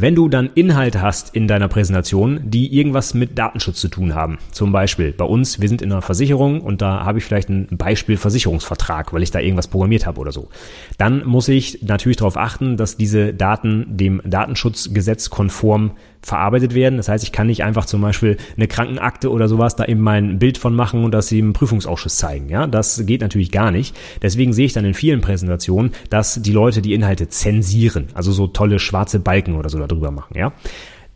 Wenn 0.01 0.15
du 0.15 0.29
dann 0.29 0.51
Inhalte 0.55 1.03
hast 1.03 1.35
in 1.35 1.49
deiner 1.49 1.67
Präsentation, 1.67 2.39
die 2.45 2.73
irgendwas 2.73 3.15
mit 3.15 3.37
Datenschutz 3.37 3.81
zu 3.81 3.89
tun 3.89 4.15
haben, 4.15 4.39
zum 4.53 4.71
Beispiel 4.71 5.11
bei 5.11 5.25
uns, 5.25 5.61
wir 5.61 5.69
sind 5.69 5.83
in 5.83 5.91
einer 5.91 6.03
Versicherung 6.03 6.61
und 6.61 6.81
da 6.81 7.05
habe 7.05 7.19
ich 7.19 7.25
vielleicht 7.25 7.49
ein 7.49 7.67
Beispiel 7.73 8.17
Versicherungsvertrag, 8.17 9.13
weil 9.13 9.25
ich 9.25 9.33
da 9.33 9.41
irgendwas 9.41 9.67
programmiert 9.67 10.07
habe 10.07 10.21
oder 10.21 10.31
so, 10.31 10.51
dann 10.99 11.27
muss 11.27 11.49
ich 11.49 11.83
natürlich 11.83 12.17
darauf 12.17 12.37
achten, 12.37 12.77
dass 12.77 12.97
diese 12.97 13.35
Daten 13.35 13.87
dem 13.89 14.23
Datenschutzgesetz 14.25 15.31
konform 15.31 15.97
verarbeitet 16.23 16.75
werden. 16.75 16.97
Das 16.97 17.09
heißt, 17.09 17.25
ich 17.25 17.33
kann 17.33 17.47
nicht 17.47 17.65
einfach 17.65 17.87
zum 17.87 18.01
Beispiel 18.01 18.37
eine 18.57 18.69
Krankenakte 18.69 19.31
oder 19.31 19.49
sowas 19.49 19.77
da 19.77 19.85
eben 19.85 20.01
mein 20.01 20.39
Bild 20.39 20.59
von 20.59 20.75
machen 20.75 21.05
und 21.05 21.13
das 21.13 21.31
im 21.33 21.53
Prüfungsausschuss 21.53 22.17
zeigen. 22.17 22.49
Ja, 22.49 22.67
das 22.67 23.05
geht 23.07 23.21
natürlich 23.21 23.51
gar 23.51 23.71
nicht. 23.71 23.97
Deswegen 24.23 24.53
sehe 24.53 24.67
ich 24.67 24.73
dann 24.73 24.85
in 24.85 24.95
vielen 24.95 25.21
Präsentationen, 25.21 25.93
dass 26.11 26.41
die 26.43 26.53
Leute 26.53 26.83
die 26.83 26.95
Inhalte 26.95 27.29
zensieren, 27.29 28.09
also 28.15 28.33
so 28.33 28.47
tolle 28.47 28.79
schwarze 28.79 29.21
Balken 29.21 29.55
oder 29.55 29.69
so 29.69 29.79
darüber 29.79 30.11
machen. 30.11 30.37
Ja, 30.37 30.53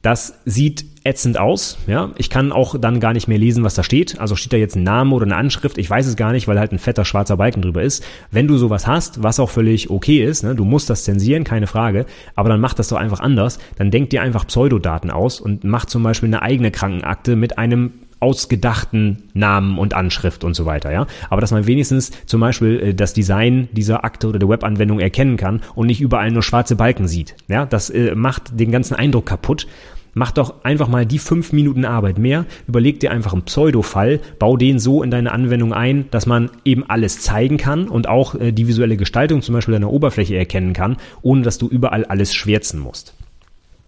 das 0.03 0.40
sieht 0.44 0.84
ätzend 1.05 1.38
aus. 1.38 1.78
Ja, 1.86 2.11
ich 2.16 2.30
kann 2.30 2.53
auch 2.53 2.78
dann 2.78 3.00
gar 3.00 3.12
nicht 3.12 3.28
mehr 3.28 3.38
lesen, 3.38 3.64
was 3.64 3.74
da 3.74 3.82
steht. 3.82 4.20
Also 4.20 4.36
steht 4.36 4.53
da 4.53 4.57
jetzt 4.57 4.76
ein 4.76 4.82
Name 4.82 5.14
oder 5.14 5.24
eine 5.24 5.36
Anschrift. 5.36 5.78
Ich 5.78 5.88
weiß 5.88 6.07
es 6.07 6.16
gar 6.16 6.32
nicht, 6.32 6.48
weil 6.48 6.59
halt 6.59 6.72
ein 6.72 6.78
fetter 6.78 7.05
schwarzer 7.05 7.36
Balken 7.36 7.62
drüber 7.62 7.82
ist. 7.82 8.05
Wenn 8.30 8.46
du 8.46 8.57
sowas 8.57 8.86
hast, 8.86 9.22
was 9.22 9.40
auch 9.40 9.50
völlig 9.50 9.90
okay 9.90 10.24
ist, 10.24 10.42
ne, 10.42 10.55
du 10.55 10.64
musst 10.64 10.90
das 10.90 11.05
zensieren, 11.05 11.44
keine 11.44 11.66
Frage. 11.66 12.07
Aber 12.34 12.48
dann 12.48 12.61
mach 12.61 12.74
das 12.74 12.88
doch 12.88 12.98
einfach 12.98 13.20
anders. 13.20 13.59
Dann 13.76 13.90
denk 13.90 14.11
dir 14.11 14.22
einfach 14.22 14.46
Pseudodaten 14.46 15.11
aus 15.11 15.40
und 15.40 15.64
mach 15.64 15.86
zum 15.86 16.03
Beispiel 16.03 16.28
eine 16.28 16.42
eigene 16.42 16.70
Krankenakte 16.70 17.36
mit 17.36 17.59
einem 17.59 17.92
ausgedachten 18.23 19.25
Namen 19.35 19.79
und 19.79 19.95
Anschrift 19.95 20.45
und 20.45 20.55
so 20.55 20.64
weiter, 20.64 20.93
ja. 20.93 21.07
Aber 21.29 21.41
dass 21.41 21.51
man 21.51 21.66
wenigstens 21.66 22.12
zum 22.27 22.41
Beispiel 22.41 22.81
äh, 22.81 22.95
das 22.95 23.12
Design 23.12 23.68
dieser 23.73 24.05
Akte 24.05 24.29
oder 24.29 24.39
der 24.39 24.49
Webanwendung 24.49 25.01
erkennen 25.01 25.37
kann 25.37 25.61
und 25.75 25.89
nicht 25.89 26.01
überall 26.01 26.31
nur 26.31 26.43
schwarze 26.43 26.77
Balken 26.77 27.09
sieht. 27.09 27.35
Ja, 27.49 27.66
das 27.66 27.91
äh, 27.91 28.14
macht 28.14 28.59
den 28.59 28.70
ganzen 28.70 28.95
Eindruck 28.95 29.27
kaputt. 29.27 29.66
Mach 30.14 30.31
doch 30.31 30.62
einfach 30.62 30.89
mal 30.89 31.07
die 31.07 31.18
fünf 31.18 31.53
Minuten 31.53 31.87
Arbeit 31.87 32.18
mehr, 32.18 32.45
überleg 32.68 33.01
dir 33.01 33.12
einfach 33.12 33.33
einen 33.33 33.43
Pseudo-Fall, 33.43 34.20
bau 34.39 34.59
den 34.59 34.79
so 34.79 35.03
in 35.03 35.11
deine 35.11 35.33
Anwendung 35.33 35.73
ein, 35.73 36.05
dass 36.11 36.27
man 36.27 36.51
eben 36.66 36.85
alles 36.89 37.20
zeigen 37.23 37.57
kann 37.57 37.89
und 37.89 38.09
auch 38.09 38.35
äh, 38.35 38.53
die 38.53 38.68
visuelle 38.68 38.99
Gestaltung 38.99 39.41
zum 39.41 39.55
Beispiel 39.55 39.73
deiner 39.73 39.91
Oberfläche 39.91 40.37
erkennen 40.37 40.75
kann, 40.75 40.99
ohne 41.23 41.43
dass 41.43 41.57
du 41.57 41.66
überall 41.66 42.05
alles 42.05 42.35
schwärzen 42.35 42.79
musst. 42.79 43.14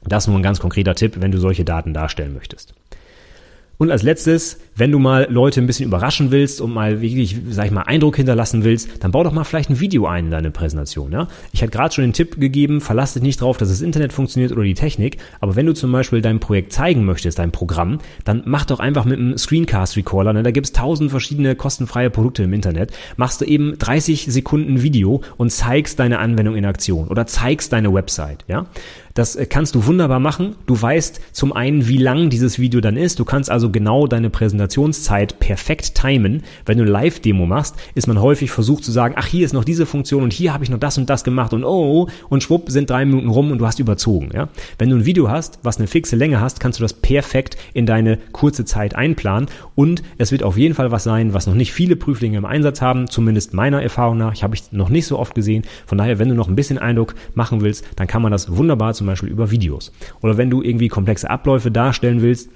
Das 0.07 0.24
ist 0.24 0.28
nur 0.28 0.39
ein 0.39 0.43
ganz 0.43 0.61
konkreter 0.61 0.95
Tipp, 0.95 1.16
wenn 1.20 1.30
du 1.30 1.39
solche 1.39 1.64
Daten 1.64 1.95
darstellen 1.95 2.35
möchtest. 2.35 2.74
Und 3.78 3.90
als 3.90 4.02
letztes, 4.02 4.58
wenn 4.76 4.92
du 4.92 4.98
mal 4.98 5.26
Leute 5.30 5.60
ein 5.60 5.66
bisschen 5.66 5.86
überraschen 5.86 6.30
willst 6.30 6.60
und 6.60 6.72
mal 6.72 7.00
wirklich, 7.00 7.36
sag 7.50 7.66
ich 7.66 7.70
mal, 7.72 7.82
Eindruck 7.82 8.16
hinterlassen 8.16 8.64
willst, 8.64 9.02
dann 9.02 9.10
bau 9.10 9.24
doch 9.24 9.32
mal 9.32 9.44
vielleicht 9.44 9.70
ein 9.70 9.80
Video 9.80 10.06
ein 10.06 10.26
in 10.26 10.30
deine 10.30 10.50
Präsentation. 10.50 11.12
Ja? 11.12 11.28
Ich 11.52 11.62
hatte 11.62 11.72
gerade 11.72 11.94
schon 11.94 12.04
den 12.04 12.12
Tipp 12.12 12.38
gegeben, 12.38 12.80
verlass 12.80 13.14
dich 13.14 13.22
nicht 13.22 13.40
drauf, 13.40 13.56
dass 13.56 13.68
das 13.68 13.80
Internet 13.80 14.12
funktioniert 14.12 14.52
oder 14.52 14.62
die 14.62 14.74
Technik, 14.74 15.18
aber 15.40 15.56
wenn 15.56 15.66
du 15.66 15.74
zum 15.74 15.90
Beispiel 15.92 16.22
dein 16.22 16.40
Projekt 16.40 16.72
zeigen 16.72 17.04
möchtest, 17.04 17.38
dein 17.38 17.50
Programm, 17.50 17.98
dann 18.24 18.42
mach 18.46 18.64
doch 18.64 18.80
einfach 18.80 19.04
mit 19.04 19.18
einem 19.18 19.36
Screencast-Recorder, 19.36 20.32
ne? 20.32 20.42
da 20.42 20.50
gibt's 20.50 20.72
tausend 20.72 21.10
verschiedene 21.10 21.56
kostenfreie 21.56 22.10
Produkte 22.10 22.44
im 22.44 22.52
Internet, 22.52 22.92
machst 23.16 23.40
du 23.40 23.44
eben 23.44 23.76
30 23.78 24.26
Sekunden 24.26 24.82
Video 24.82 25.22
und 25.36 25.50
zeigst 25.50 25.98
deine 25.98 26.18
Anwendung 26.18 26.56
in 26.56 26.64
Aktion 26.64 27.08
oder 27.08 27.26
zeigst 27.26 27.72
deine 27.72 27.92
Website. 27.92 28.44
Ja? 28.48 28.66
Das 29.14 29.36
äh, 29.36 29.46
kannst 29.46 29.76
du 29.76 29.86
wunderbar 29.86 30.18
machen. 30.18 30.56
Du 30.66 30.80
weißt 30.80 31.20
zum 31.30 31.52
einen, 31.52 31.86
wie 31.86 31.98
lang 31.98 32.30
dieses 32.30 32.58
Video 32.58 32.80
dann 32.80 32.96
ist. 32.96 33.20
Du 33.20 33.24
kannst 33.24 33.48
also 33.48 33.70
genau 33.70 34.08
deine 34.08 34.28
Präsentationszeit 34.28 35.38
perfekt 35.38 35.94
timen. 35.94 36.42
Wenn 36.66 36.78
du 36.78 36.82
eine 36.82 36.90
Live-Demo 36.90 37.46
machst, 37.46 37.76
ist 37.94 38.08
man 38.08 38.20
häufig 38.20 38.50
versucht 38.50 38.84
zu 38.84 38.90
sagen, 38.90 39.14
ach, 39.16 39.26
hier 39.26 39.44
ist 39.44 39.52
noch 39.52 39.64
diese 39.64 39.86
Funktion 39.86 40.24
und 40.24 40.32
hier 40.32 40.52
habe 40.52 40.64
ich 40.64 40.70
noch 40.70 40.80
das 40.80 40.98
und 40.98 41.08
das 41.08 41.22
gemacht 41.22 41.52
und 41.52 41.62
oh, 41.64 42.08
und 42.28 42.42
schwupp 42.42 42.70
sind 42.70 42.90
drei 42.90 43.04
Minuten 43.04 43.28
rum 43.28 43.52
und 43.52 43.58
du 43.58 43.66
hast 43.66 43.78
überzogen. 43.78 44.30
Ja? 44.34 44.48
Wenn 44.78 44.90
du 44.90 44.96
ein 44.96 45.06
Video 45.06 45.30
hast, 45.30 45.60
was 45.62 45.78
eine 45.78 45.86
fixe 45.86 46.16
Länge 46.16 46.40
hast, 46.40 46.58
kannst 46.58 46.80
du 46.80 46.82
das 46.82 46.92
perfekt 46.92 47.56
in 47.72 47.86
deine 47.86 48.18
kurze 48.32 48.64
Zeit 48.64 48.96
einplanen 48.96 49.48
und 49.76 50.02
es 50.18 50.32
wird 50.32 50.42
auf 50.42 50.58
jeden 50.58 50.74
Fall 50.74 50.90
was 50.90 51.04
sein, 51.04 51.32
was 51.32 51.46
noch 51.46 51.54
nicht 51.54 51.72
viele 51.72 51.94
Prüflinge 51.94 52.36
im 52.36 52.44
Einsatz 52.44 52.82
haben, 52.82 53.08
zumindest 53.08 53.54
meiner 53.54 53.80
Erfahrung 53.80 54.18
nach. 54.18 54.32
Ich 54.32 54.42
habe 54.42 54.56
ich 54.56 54.72
noch 54.72 54.88
nicht 54.88 55.06
so 55.06 55.20
oft 55.20 55.36
gesehen. 55.36 55.62
Von 55.86 55.98
daher, 55.98 56.18
wenn 56.18 56.28
du 56.28 56.34
noch 56.34 56.48
ein 56.48 56.56
bisschen 56.56 56.78
Eindruck 56.78 57.14
machen 57.34 57.60
willst, 57.60 57.84
dann 57.94 58.08
kann 58.08 58.20
man 58.20 58.32
das 58.32 58.56
wunderbar 58.56 58.92
zum 58.94 59.03
zum 59.05 59.12
Beispiel 59.12 59.28
über 59.28 59.50
Videos. 59.50 59.92
Oder 60.22 60.38
wenn 60.38 60.48
du 60.48 60.62
irgendwie 60.62 60.88
komplexe 60.88 61.28
Abläufe 61.28 61.70
darstellen 61.70 62.22
willst, 62.22 62.48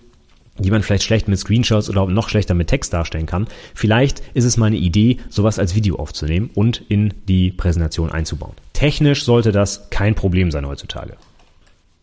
die 0.56 0.70
man 0.70 0.82
vielleicht 0.82 1.04
schlecht 1.04 1.28
mit 1.28 1.38
Screenshots 1.38 1.88
oder 1.90 2.06
noch 2.06 2.30
schlechter 2.30 2.54
mit 2.54 2.68
Text 2.68 2.92
darstellen 2.92 3.26
kann. 3.26 3.46
Vielleicht 3.74 4.22
ist 4.34 4.44
es 4.44 4.56
mal 4.56 4.66
eine 4.66 4.76
Idee, 4.76 5.18
sowas 5.28 5.58
als 5.58 5.76
Video 5.76 5.96
aufzunehmen 5.96 6.50
und 6.54 6.82
in 6.88 7.14
die 7.28 7.52
Präsentation 7.52 8.10
einzubauen. 8.10 8.54
Technisch 8.72 9.24
sollte 9.24 9.52
das 9.52 9.88
kein 9.90 10.14
Problem 10.14 10.50
sein 10.50 10.66
heutzutage. 10.66 11.16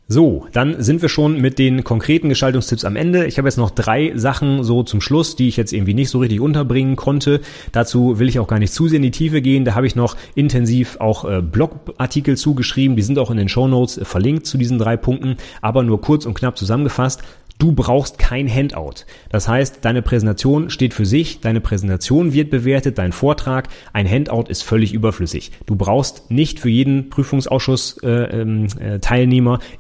So, 0.08 0.45
dann 0.53 0.84
sind 0.84 1.01
wir 1.01 1.10
schon 1.10 1.41
mit 1.41 1.58
den 1.58 1.84
konkreten 1.84 2.30
Gestaltungstipps 2.30 2.86
am 2.86 2.95
Ende. 2.95 3.26
Ich 3.26 3.39
habe 3.39 3.47
jetzt 3.47 3.58
noch 3.58 3.72
drei 3.72 4.12
Sachen 4.14 4.64
so 4.64 4.84
zum 4.84 5.01
Schluss, 5.01 5.36
die 5.36 5.47
ich 5.47 5.58
jetzt 5.58 5.74
irgendwie 5.74 5.95
nicht 5.95 6.12
so 6.12 6.20
richtig 6.20 6.41
unterbringen 6.41 6.95
konnte. 6.95 7.41
Dazu 7.72 8.20
will 8.20 8.30
ich 8.30 8.38
auch 8.38 8.47
gar 8.47 8.60
nicht 8.60 8.72
zu 8.72 8.88
sehr 8.88 8.97
in 8.97 9.01
die 9.01 9.10
Tiefe 9.10 9.41
gehen. 9.41 9.66
Da 9.66 9.74
habe 9.74 9.88
ich 9.88 9.95
noch 9.95 10.16
intensiv 10.36 10.97
auch 10.99 11.26
äh, 11.26 11.41
Blogartikel 11.41 12.38
zugeschrieben. 12.38 12.95
Die 12.95 13.01
sind 13.01 13.18
auch 13.18 13.32
in 13.32 13.38
den 13.38 13.49
Show 13.49 13.68
Notes 13.68 13.99
verlinkt 14.03 14.45
zu 14.45 14.60
diesen 14.60 14.78
drei 14.78 14.95
Punkten, 14.95 15.38
aber 15.64 15.82
nur 15.82 15.99
kurz 16.01 16.28
und 16.28 16.36
knapp 16.36 16.56
zusammengefasst. 16.56 17.24
Du 17.58 17.72
brauchst 17.72 18.20
kein 18.20 18.53
Handout. 18.53 19.06
Das 19.30 19.47
heißt, 19.47 19.86
deine 19.86 20.01
Präsentation 20.01 20.70
steht 20.70 20.93
für 20.93 21.06
sich, 21.06 21.39
deine 21.39 21.62
Präsentation 21.62 22.34
wird 22.34 22.49
bewertet, 22.49 22.97
dein 22.97 23.14
Vortrag, 23.14 23.70
ein 23.93 24.10
Handout 24.10 24.49
ist 24.49 24.64
völlig 24.64 24.93
überflüssig. 24.93 25.51
Du 25.66 25.78
brauchst 25.78 26.30
nicht 26.30 26.60
für 26.60 26.70
jeden 26.70 27.10
Prüfungsausschuss 27.10 27.97
äh, 28.03 28.10
ähm, 28.10 28.68
äh, 28.80 28.99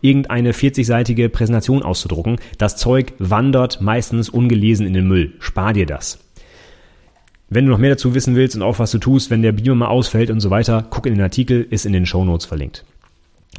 irgendeine 0.01 0.51
40-seitige 0.53 1.27
Präsentation 1.27 1.83
auszudrucken. 1.83 2.37
Das 2.57 2.77
Zeug 2.77 3.13
wandert 3.19 3.81
meistens 3.81 4.29
ungelesen 4.29 4.87
in 4.87 4.93
den 4.93 5.07
Müll. 5.07 5.33
Spar 5.39 5.73
dir 5.73 5.85
das. 5.85 6.19
Wenn 7.49 7.65
du 7.65 7.71
noch 7.71 7.77
mehr 7.77 7.91
dazu 7.91 8.15
wissen 8.15 8.35
willst 8.35 8.55
und 8.55 8.63
auch 8.63 8.79
was 8.79 8.91
du 8.91 8.97
tust, 8.97 9.29
wenn 9.29 9.41
der 9.41 9.51
Beamer 9.51 9.75
mal 9.75 9.87
ausfällt 9.87 10.31
und 10.31 10.39
so 10.39 10.49
weiter, 10.49 10.87
guck 10.89 11.05
in 11.05 11.13
den 11.13 11.21
Artikel, 11.21 11.67
ist 11.69 11.85
in 11.85 11.93
den 11.93 12.05
Show 12.05 12.23
Notes 12.23 12.45
verlinkt. 12.45 12.85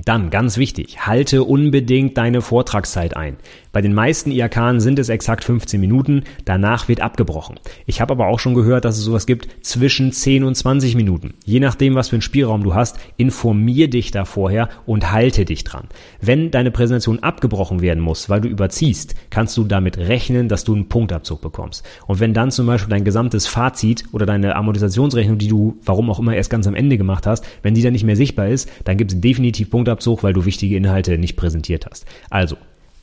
Dann, 0.04 0.30
ganz 0.30 0.58
wichtig, 0.58 1.06
halte 1.06 1.42
unbedingt 1.42 2.16
deine 2.18 2.42
Vortragszeit 2.42 3.16
ein. 3.16 3.36
Bei 3.72 3.82
den 3.82 3.94
meisten 3.94 4.30
IAK 4.30 4.80
sind 4.80 4.98
es 4.98 5.08
exakt 5.08 5.44
15 5.44 5.80
Minuten, 5.80 6.24
danach 6.44 6.88
wird 6.88 7.00
abgebrochen. 7.00 7.56
Ich 7.84 8.00
habe 8.00 8.12
aber 8.12 8.26
auch 8.28 8.38
schon 8.38 8.54
gehört, 8.54 8.84
dass 8.84 8.96
es 8.96 9.04
sowas 9.04 9.26
gibt 9.26 9.48
zwischen 9.60 10.12
10 10.12 10.44
und 10.44 10.54
20 10.54 10.94
Minuten. 10.94 11.34
Je 11.44 11.60
nachdem, 11.60 11.94
was 11.94 12.08
für 12.08 12.16
einen 12.16 12.22
Spielraum 12.22 12.62
du 12.62 12.74
hast, 12.74 12.98
informier 13.16 13.90
dich 13.90 14.10
da 14.12 14.24
vorher 14.24 14.68
und 14.86 15.12
halte 15.12 15.44
dich 15.44 15.64
dran. 15.64 15.88
Wenn 16.20 16.50
deine 16.50 16.70
Präsentation 16.70 17.18
abgebrochen 17.18 17.82
werden 17.82 18.02
muss, 18.02 18.30
weil 18.30 18.40
du 18.40 18.48
überziehst, 18.48 19.14
kannst 19.28 19.56
du 19.56 19.64
damit 19.64 19.98
rechnen, 19.98 20.48
dass 20.48 20.64
du 20.64 20.74
einen 20.74 20.88
Punktabzug 20.88 21.40
bekommst. 21.40 21.84
Und 22.06 22.20
wenn 22.20 22.32
dann 22.32 22.50
zum 22.50 22.66
Beispiel 22.66 22.90
dein 22.90 23.04
gesamtes 23.04 23.46
Fazit 23.46 24.04
oder 24.12 24.24
deine 24.24 24.56
Amortisationsrechnung, 24.56 25.36
die 25.36 25.48
du, 25.48 25.76
warum 25.84 26.10
auch 26.10 26.18
immer, 26.18 26.34
erst 26.34 26.50
ganz 26.50 26.66
am 26.66 26.74
Ende 26.74 26.96
gemacht 26.96 27.26
hast, 27.26 27.44
wenn 27.62 27.74
die 27.74 27.82
dann 27.82 27.92
nicht 27.92 28.04
mehr 28.04 28.16
sichtbar 28.16 28.48
ist, 28.48 28.70
dann 28.84 28.96
gibt 28.96 29.12
es 29.12 29.20
definitiv 29.20 29.68
Punktabzug, 29.86 30.22
weil 30.22 30.32
du 30.32 30.44
wichtige 30.44 30.76
Inhalte 30.76 31.16
nicht 31.16 31.36
präsentiert 31.36 31.86
hast. 31.88 32.06
Also, 32.28 32.56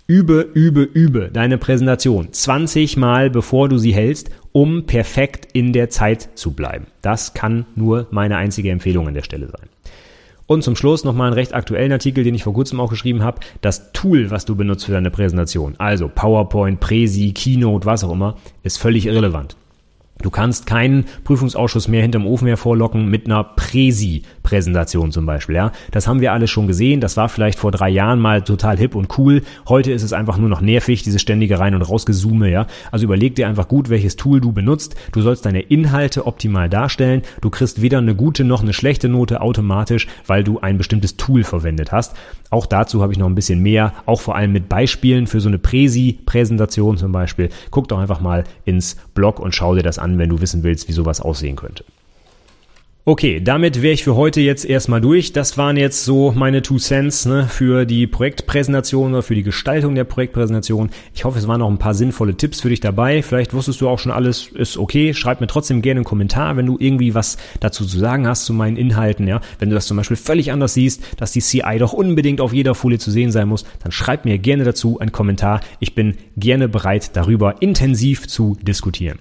Übe, 0.06 0.42
übe, 0.54 0.84
übe 0.84 1.30
deine 1.32 1.58
Präsentation 1.58 2.34
20 2.34 2.98
Mal, 2.98 3.30
bevor 3.30 3.70
du 3.70 3.78
sie 3.78 3.94
hältst, 3.94 4.32
um 4.52 4.86
perfekt 4.86 5.48
in 5.54 5.72
der 5.72 5.90
Zeit 5.90 6.28
zu 6.36 6.52
bleiben. 6.52 6.88
Das 7.02 7.34
kann 7.34 7.66
nur 7.76 8.08
meine 8.12 8.36
einzige 8.36 8.70
Empfehlung 8.70 9.08
an 9.08 9.14
der 9.14 9.22
Stelle 9.22 9.48
sein. 9.48 9.70
Und 10.46 10.62
zum 10.62 10.76
Schluss 10.76 11.06
nochmal 11.06 11.28
einen 11.28 11.36
recht 11.36 11.54
aktuellen 11.54 11.94
Artikel, 11.94 12.26
den 12.26 12.36
ich 12.36 12.44
vor 12.44 12.54
kurzem 12.54 12.82
auch 12.82 12.90
geschrieben 12.90 13.24
habe. 13.24 13.40
Das 13.62 13.94
Tool, 13.94 14.30
was 14.30 14.44
du 14.44 14.58
benutzt 14.58 14.86
für 14.86 14.92
deine 14.92 15.10
Präsentation, 15.10 15.76
also 15.78 16.12
PowerPoint, 16.14 16.82
Presi, 16.82 17.32
Keynote, 17.32 17.86
was 17.86 18.04
auch 18.04 18.12
immer, 18.12 18.36
ist 18.62 18.80
völlig 18.80 19.06
irrelevant. 19.06 19.56
Du 20.22 20.30
kannst 20.30 20.66
keinen 20.68 21.06
Prüfungsausschuss 21.24 21.88
mehr 21.88 22.02
hinterm 22.02 22.26
Ofen 22.26 22.48
hervorlocken 22.48 23.10
mit 23.10 23.26
einer 23.26 23.44
Präsi-Präsentation 23.44 25.12
zum 25.12 25.26
Beispiel. 25.26 25.56
Ja, 25.56 25.72
das 25.92 26.08
haben 26.08 26.22
wir 26.22 26.32
alle 26.32 26.48
schon 26.48 26.68
gesehen. 26.68 27.02
Das 27.02 27.18
war 27.18 27.28
vielleicht 27.28 27.60
vor 27.60 27.72
drei 27.72 27.90
Jahren 27.90 28.20
mal 28.20 28.42
total 28.42 28.78
hip 28.78 28.96
und 28.96 29.18
cool. 29.18 29.42
Heute 29.68 29.92
ist 29.92 30.04
es 30.04 30.14
einfach 30.14 30.38
nur 30.38 30.50
noch 30.50 30.62
nervig, 30.62 31.04
diese 31.04 31.20
ständige 31.20 31.60
rein 31.60 31.76
und 31.76 31.82
rausgezoome. 31.82 32.50
Ja, 32.50 32.68
also 32.92 33.06
überleg 33.06 33.36
dir 33.36 33.48
einfach 33.48 33.68
gut, 33.68 33.90
welches 33.90 34.16
Tool 34.16 34.40
du 34.40 34.54
benutzt. 34.54 34.96
Du 35.12 35.22
sollst 35.22 35.46
deine 35.46 35.62
Inhalte 35.62 36.26
optimal 36.26 36.70
darstellen. 36.70 37.24
Du 37.42 37.50
kriegst 37.50 37.82
weder 37.82 37.98
eine 37.98 38.16
gute 38.16 38.46
noch 38.46 38.62
eine 38.62 38.74
schlechte 38.74 39.10
Note 39.10 39.42
automatisch, 39.42 40.08
weil 40.26 40.44
du 40.44 40.60
ein 40.60 40.78
bestimmtes 40.78 41.18
Tool 41.18 41.44
verwendet 41.44 41.92
hast. 41.92 42.16
Auch 42.50 42.68
dazu 42.68 43.02
habe 43.02 43.12
ich 43.12 43.18
noch 43.18 43.26
ein 43.26 43.36
bisschen 43.36 43.62
mehr, 43.62 43.94
auch 44.06 44.22
vor 44.22 44.36
allem 44.36 44.52
mit 44.52 44.70
Beispielen 44.70 45.26
für 45.26 45.40
so 45.40 45.50
eine 45.50 45.58
Präsi-Präsentation 45.58 46.98
zum 46.98 47.12
Beispiel. 47.12 47.50
Guck 47.72 47.88
doch 47.88 47.98
einfach 47.98 48.22
mal 48.22 48.44
ins 48.64 48.96
Blog 49.16 49.40
und 49.40 49.56
schau 49.56 49.74
dir 49.74 49.82
das 49.82 49.98
an 49.98 50.03
wenn 50.18 50.30
du 50.30 50.42
wissen 50.42 50.64
willst, 50.64 50.88
wie 50.88 50.94
sowas 50.94 51.22
aussehen 51.22 51.56
könnte. 51.56 51.84
Okay, 53.06 53.42
damit 53.42 53.82
wäre 53.82 53.94
ich 53.94 54.06
für 54.06 54.16
heute 54.16 54.40
jetzt 54.40 54.64
erstmal 54.64 55.02
durch. 55.02 55.34
Das 55.34 55.58
waren 55.58 55.76
jetzt 55.76 56.06
so 56.06 56.32
meine 56.32 56.62
Two 56.62 56.78
Cents 56.78 57.26
ne, 57.26 57.50
für 57.50 57.84
die 57.84 58.08
Projektpräsentation 58.08 59.12
oder 59.12 59.22
für 59.22 59.36
die 59.36 59.44
Gestaltung 59.44 59.94
der 59.94 60.06
Projektpräsentation. 60.06 60.90
Ich 61.14 61.26
hoffe, 61.26 61.38
es 61.38 61.46
waren 61.46 61.60
noch 61.60 61.70
ein 61.70 61.80
paar 61.80 61.96
sinnvolle 61.96 62.38
Tipps 62.38 62.62
für 62.62 62.70
dich 62.70 62.80
dabei. 62.80 63.22
Vielleicht 63.22 63.54
wusstest 63.54 63.82
du 63.82 63.90
auch 63.90 64.00
schon 64.00 64.14
alles, 64.14 64.48
ist 64.48 64.78
okay. 64.78 65.14
Schreib 65.14 65.42
mir 65.42 65.48
trotzdem 65.48 65.82
gerne 65.82 65.98
einen 65.98 66.06
Kommentar, 66.06 66.56
wenn 66.56 66.66
du 66.66 66.78
irgendwie 66.80 67.14
was 67.14 67.36
dazu 67.60 67.86
zu 67.86 68.00
sagen 68.00 68.26
hast 68.26 68.46
zu 68.46 68.54
meinen 68.54 68.78
Inhalten. 68.78 69.28
Ja, 69.28 69.42
Wenn 69.60 69.68
du 69.68 69.76
das 69.76 69.86
zum 69.86 69.98
Beispiel 69.98 70.16
völlig 70.16 70.54
anders 70.54 70.74
siehst, 70.74 71.04
dass 71.18 71.34
die 71.34 71.42
CI 71.42 71.80
doch 71.80 71.92
unbedingt 71.92 72.40
auf 72.40 72.54
jeder 72.54 72.74
Folie 72.74 73.00
zu 73.00 73.12
sehen 73.12 73.34
sein 73.34 73.50
muss, 73.50 73.66
dann 73.84 73.92
schreib 73.92 74.24
mir 74.24 74.38
gerne 74.38 74.64
dazu 74.64 75.02
einen 75.02 75.12
Kommentar. 75.12 75.60
Ich 75.82 75.94
bin 75.94 76.16
gerne 76.38 76.70
bereit, 76.70 77.18
darüber 77.18 77.62
intensiv 77.62 78.30
zu 78.30 78.58
diskutieren. 78.62 79.20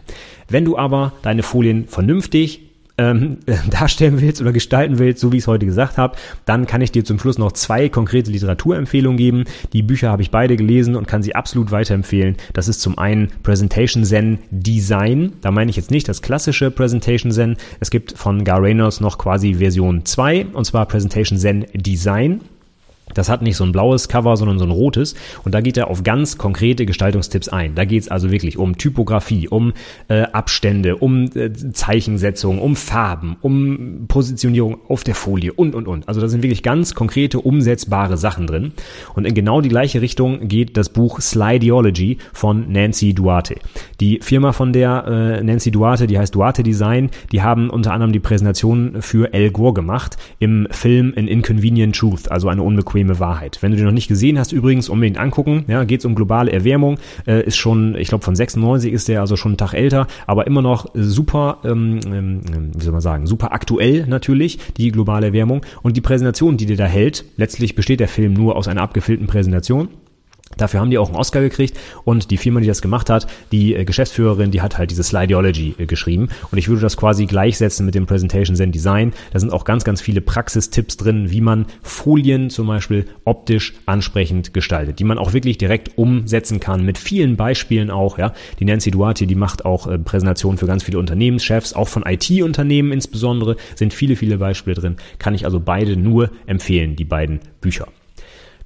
Wenn 0.49 0.65
du 0.65 0.79
aber 0.79 1.15
deine 1.23 1.43
Folien 1.43 1.89
vernünftig 1.89 2.72
ähm, 2.99 3.39
darstellen 3.71 4.21
willst 4.21 4.41
oder 4.41 4.53
gestalten 4.53 4.99
willst, 4.99 5.21
so 5.21 5.33
wie 5.33 5.39
ich 5.39 5.45
es 5.45 5.49
heute 5.49 5.67
gesagt 5.67 5.99
habe, 5.99 6.17
dann 6.45 6.67
kann 6.67 6.81
ich 6.81 6.93
dir 6.93 7.05
zum 7.05 7.19
Schluss 7.19 7.39
noch 7.39 7.53
zwei 7.53 7.89
konkrete 7.89 8.31
Literaturempfehlungen 8.31 9.17
geben. 9.17 9.45
Die 9.73 9.83
Bücher 9.83 10.11
habe 10.11 10.23
ich 10.23 10.31
beide 10.31 10.57
gelesen 10.57 10.97
und 10.97 11.07
kann 11.07 11.23
sie 11.23 11.35
absolut 11.35 11.71
weiterempfehlen. 11.71 12.37
Das 12.53 12.69
ist 12.69 12.81
zum 12.81 12.99
einen 12.99 13.29
Presentation 13.43 14.05
Zen 14.05 14.39
Design. 14.51 15.33
Da 15.41 15.51
meine 15.51 15.71
ich 15.71 15.77
jetzt 15.77 15.91
nicht 15.91 16.09
das 16.09 16.23
klassische 16.23 16.71
Presentation 16.71 17.33
Zen. 17.33 17.57
Es 17.81 17.91
gibt 17.91 18.17
von 18.17 18.45
Gar 18.45 18.63
Reynolds 18.63 19.01
noch 19.01 19.19
quasi 19.19 19.55
Version 19.55 20.05
2 20.05 20.47
und 20.53 20.65
zwar 20.65 20.87
Presentation 20.87 21.39
Zen 21.39 21.67
Design. 21.75 22.41
Das 23.15 23.29
hat 23.29 23.43
nicht 23.43 23.57
so 23.57 23.65
ein 23.65 23.73
blaues 23.73 24.09
Cover, 24.09 24.37
sondern 24.37 24.59
so 24.59 24.65
ein 24.65 24.71
rotes. 24.71 25.15
Und 25.45 25.55
da 25.55 25.61
geht 25.61 25.77
er 25.77 25.89
auf 25.89 26.03
ganz 26.03 26.39
konkrete 26.39 26.87
Gestaltungstipps 26.87 27.49
ein. 27.49 27.75
Da 27.75 27.85
geht 27.85 28.03
es 28.03 28.09
also 28.09 28.31
wirklich 28.31 28.57
um 28.57 28.79
Typografie, 28.79 29.49
um 29.49 29.73
äh, 30.09 30.23
Abstände, 30.23 30.97
um 30.97 31.25
äh, 31.35 31.53
Zeichensetzung, 31.53 32.59
um 32.59 32.77
Farben, 32.77 33.37
um 33.41 34.07
Positionierung 34.09 34.79
auf 34.89 35.05
der 35.05 35.15
Folie 35.15 35.53
und, 35.53 35.75
und, 35.75 35.89
und. 35.89 36.09
Also 36.09 36.21
da 36.21 36.29
sind 36.29 36.43
wirklich 36.43 36.63
ganz 36.63 36.95
konkrete, 36.95 37.41
umsetzbare 37.41 38.17
Sachen 38.17 38.47
drin. 38.47 38.73
Und 39.15 39.27
in 39.27 39.35
genau 39.35 39.61
die 39.61 39.69
gleiche 39.69 40.01
Richtung 40.01 40.49
geht 40.49 40.77
das 40.77 40.89
Buch 40.89 41.21
Slideology 41.21 42.19
von 42.33 42.73
Nancy 42.73 43.15
Duarte. 43.15 43.57
Die 44.01 44.21
Firma 44.23 44.53
von 44.53 44.73
der 44.73 45.05
äh, 45.41 45.45
Nancy 45.45 45.71
Duarte, 45.71 46.07
die 46.07 46.19
heißt 46.19 46.35
Duarte 46.35 46.63
Design, 46.63 47.11
die 47.31 47.43
haben 47.43 47.69
unter 47.69 47.93
anderem 47.93 48.13
die 48.13 48.21
Präsentation 48.21 49.03
für 49.03 49.35
Al 49.35 49.51
Gore 49.51 49.75
gemacht 49.75 50.17
im 50.39 50.67
Film 50.71 51.13
An 51.17 51.29
Inconvenient 51.29 51.95
Truth, 51.97 52.31
also 52.31 52.49
eine 52.49 52.63
unbequeme 52.63 52.92
unbequeme 52.93 53.19
Wahrheit. 53.19 53.59
Wenn 53.61 53.73
du 53.73 53.77
den 53.77 53.87
noch 53.87 53.93
nicht 53.93 54.09
gesehen 54.09 54.39
hast, 54.39 54.53
übrigens 54.53 54.89
unbedingt 54.89 55.19
angucken. 55.19 55.65
Ja, 55.69 55.85
geht 55.85 56.01
es 56.01 56.05
um 56.05 56.15
globale 56.15 56.53
Erwärmung. 56.53 56.99
Äh, 57.27 57.45
ist 57.45 57.57
schon, 57.57 57.95
ich 57.97 58.09
glaube 58.09 58.25
von 58.25 58.37
96 58.37 58.93
ist 58.93 59.09
der 59.09 59.21
also 59.21 59.37
schon 59.37 59.53
einen 59.53 59.57
Tag 59.57 59.73
älter, 59.73 60.07
aber 60.27 60.47
immer 60.47 60.63
noch 60.63 60.87
super, 60.95 61.59
ähm, 61.65 62.01
ähm, 62.07 62.41
wie 62.77 62.83
soll 62.83 62.93
man 62.93 63.01
sagen, 63.01 63.27
super 63.27 63.53
aktuell 63.53 64.07
natürlich 64.07 64.59
die 64.77 64.91
globale 64.91 65.27
Erwärmung 65.27 65.65
und 65.83 65.97
die 65.97 66.01
Präsentation, 66.01 66.57
die 66.57 66.67
dir 66.67 66.77
da 66.77 66.87
hält. 66.87 67.25
Letztlich 67.37 67.75
besteht 67.75 68.01
der 68.01 68.09
Film 68.09 68.35
nur 68.35 68.57
aus 68.57 68.69
einer 68.69 68.83
abgefilmten 68.83 69.27
Präsentation 69.27 69.89
Dafür 70.57 70.81
haben 70.81 70.91
die 70.91 70.99
auch 70.99 71.09
einen 71.09 71.17
Oscar 71.17 71.41
gekriegt 71.41 71.79
und 72.05 72.31
die 72.31 72.37
Firma, 72.37 72.61
die 72.61 72.67
das 72.67 72.83
gemacht 72.83 73.11
hat, 73.11 73.27
die 73.53 73.75
äh, 73.75 73.85
Geschäftsführerin, 73.85 74.51
die 74.51 74.61
hat 74.61 74.79
halt 74.79 74.91
diese 74.91 75.03
Slideology 75.03 75.75
äh, 75.79 75.87
geschrieben 75.87 76.29
und 76.51 76.59
ich 76.59 76.69
würde 76.69 76.83
das 76.83 76.97
quasi 76.97 77.27
gleichsetzen 77.27 77.87
mit 77.87 77.95
dem 77.95 78.07
Presentation 78.07 78.57
Zen 78.57 78.73
Design. 78.73 79.13
Da 79.33 79.41
sind 79.41 79.53
auch 79.53 79.65
ganz, 79.65 79.85
ganz 79.85 80.01
viele 80.01 80.21
Praxistipps 80.21 80.97
drin, 80.97 81.31
wie 81.31 81.41
man 81.41 81.67
Folien 81.83 82.51
zum 82.51 82.67
Beispiel 82.67 83.07
optisch 83.25 83.75
ansprechend 83.87 84.53
gestaltet, 84.53 84.99
die 84.99 85.05
man 85.05 85.19
auch 85.19 85.33
wirklich 85.33 85.59
direkt 85.59 85.97
umsetzen 85.97 86.61
kann 86.61 86.85
mit 86.85 86.99
vielen 86.99 87.37
Beispielen 87.37 87.91
auch, 87.91 88.19
ja. 88.19 88.33
Die 88.59 88.65
Nancy 88.65 88.91
Duarte, 88.91 89.27
die 89.27 89.35
macht 89.35 89.65
auch 89.65 89.87
äh, 89.87 89.99
Präsentationen 89.99 90.59
für 90.59 90.67
ganz 90.67 90.83
viele 90.83 90.99
Unternehmenschefs, 90.99 91.73
auch 91.73 91.89
von 91.89 92.05
IT-Unternehmen 92.05 92.93
insbesondere, 92.93 93.57
sind 93.75 93.95
viele, 93.95 94.17
viele 94.17 94.39
Beispiele 94.39 94.75
drin. 94.75 94.97
Kann 95.19 95.35
ich 95.35 95.45
also 95.45 95.61
beide 95.61 95.97
nur 95.97 96.31
empfehlen, 96.47 96.97
die 96.97 97.05
beiden 97.05 97.41
Bücher. 97.61 97.89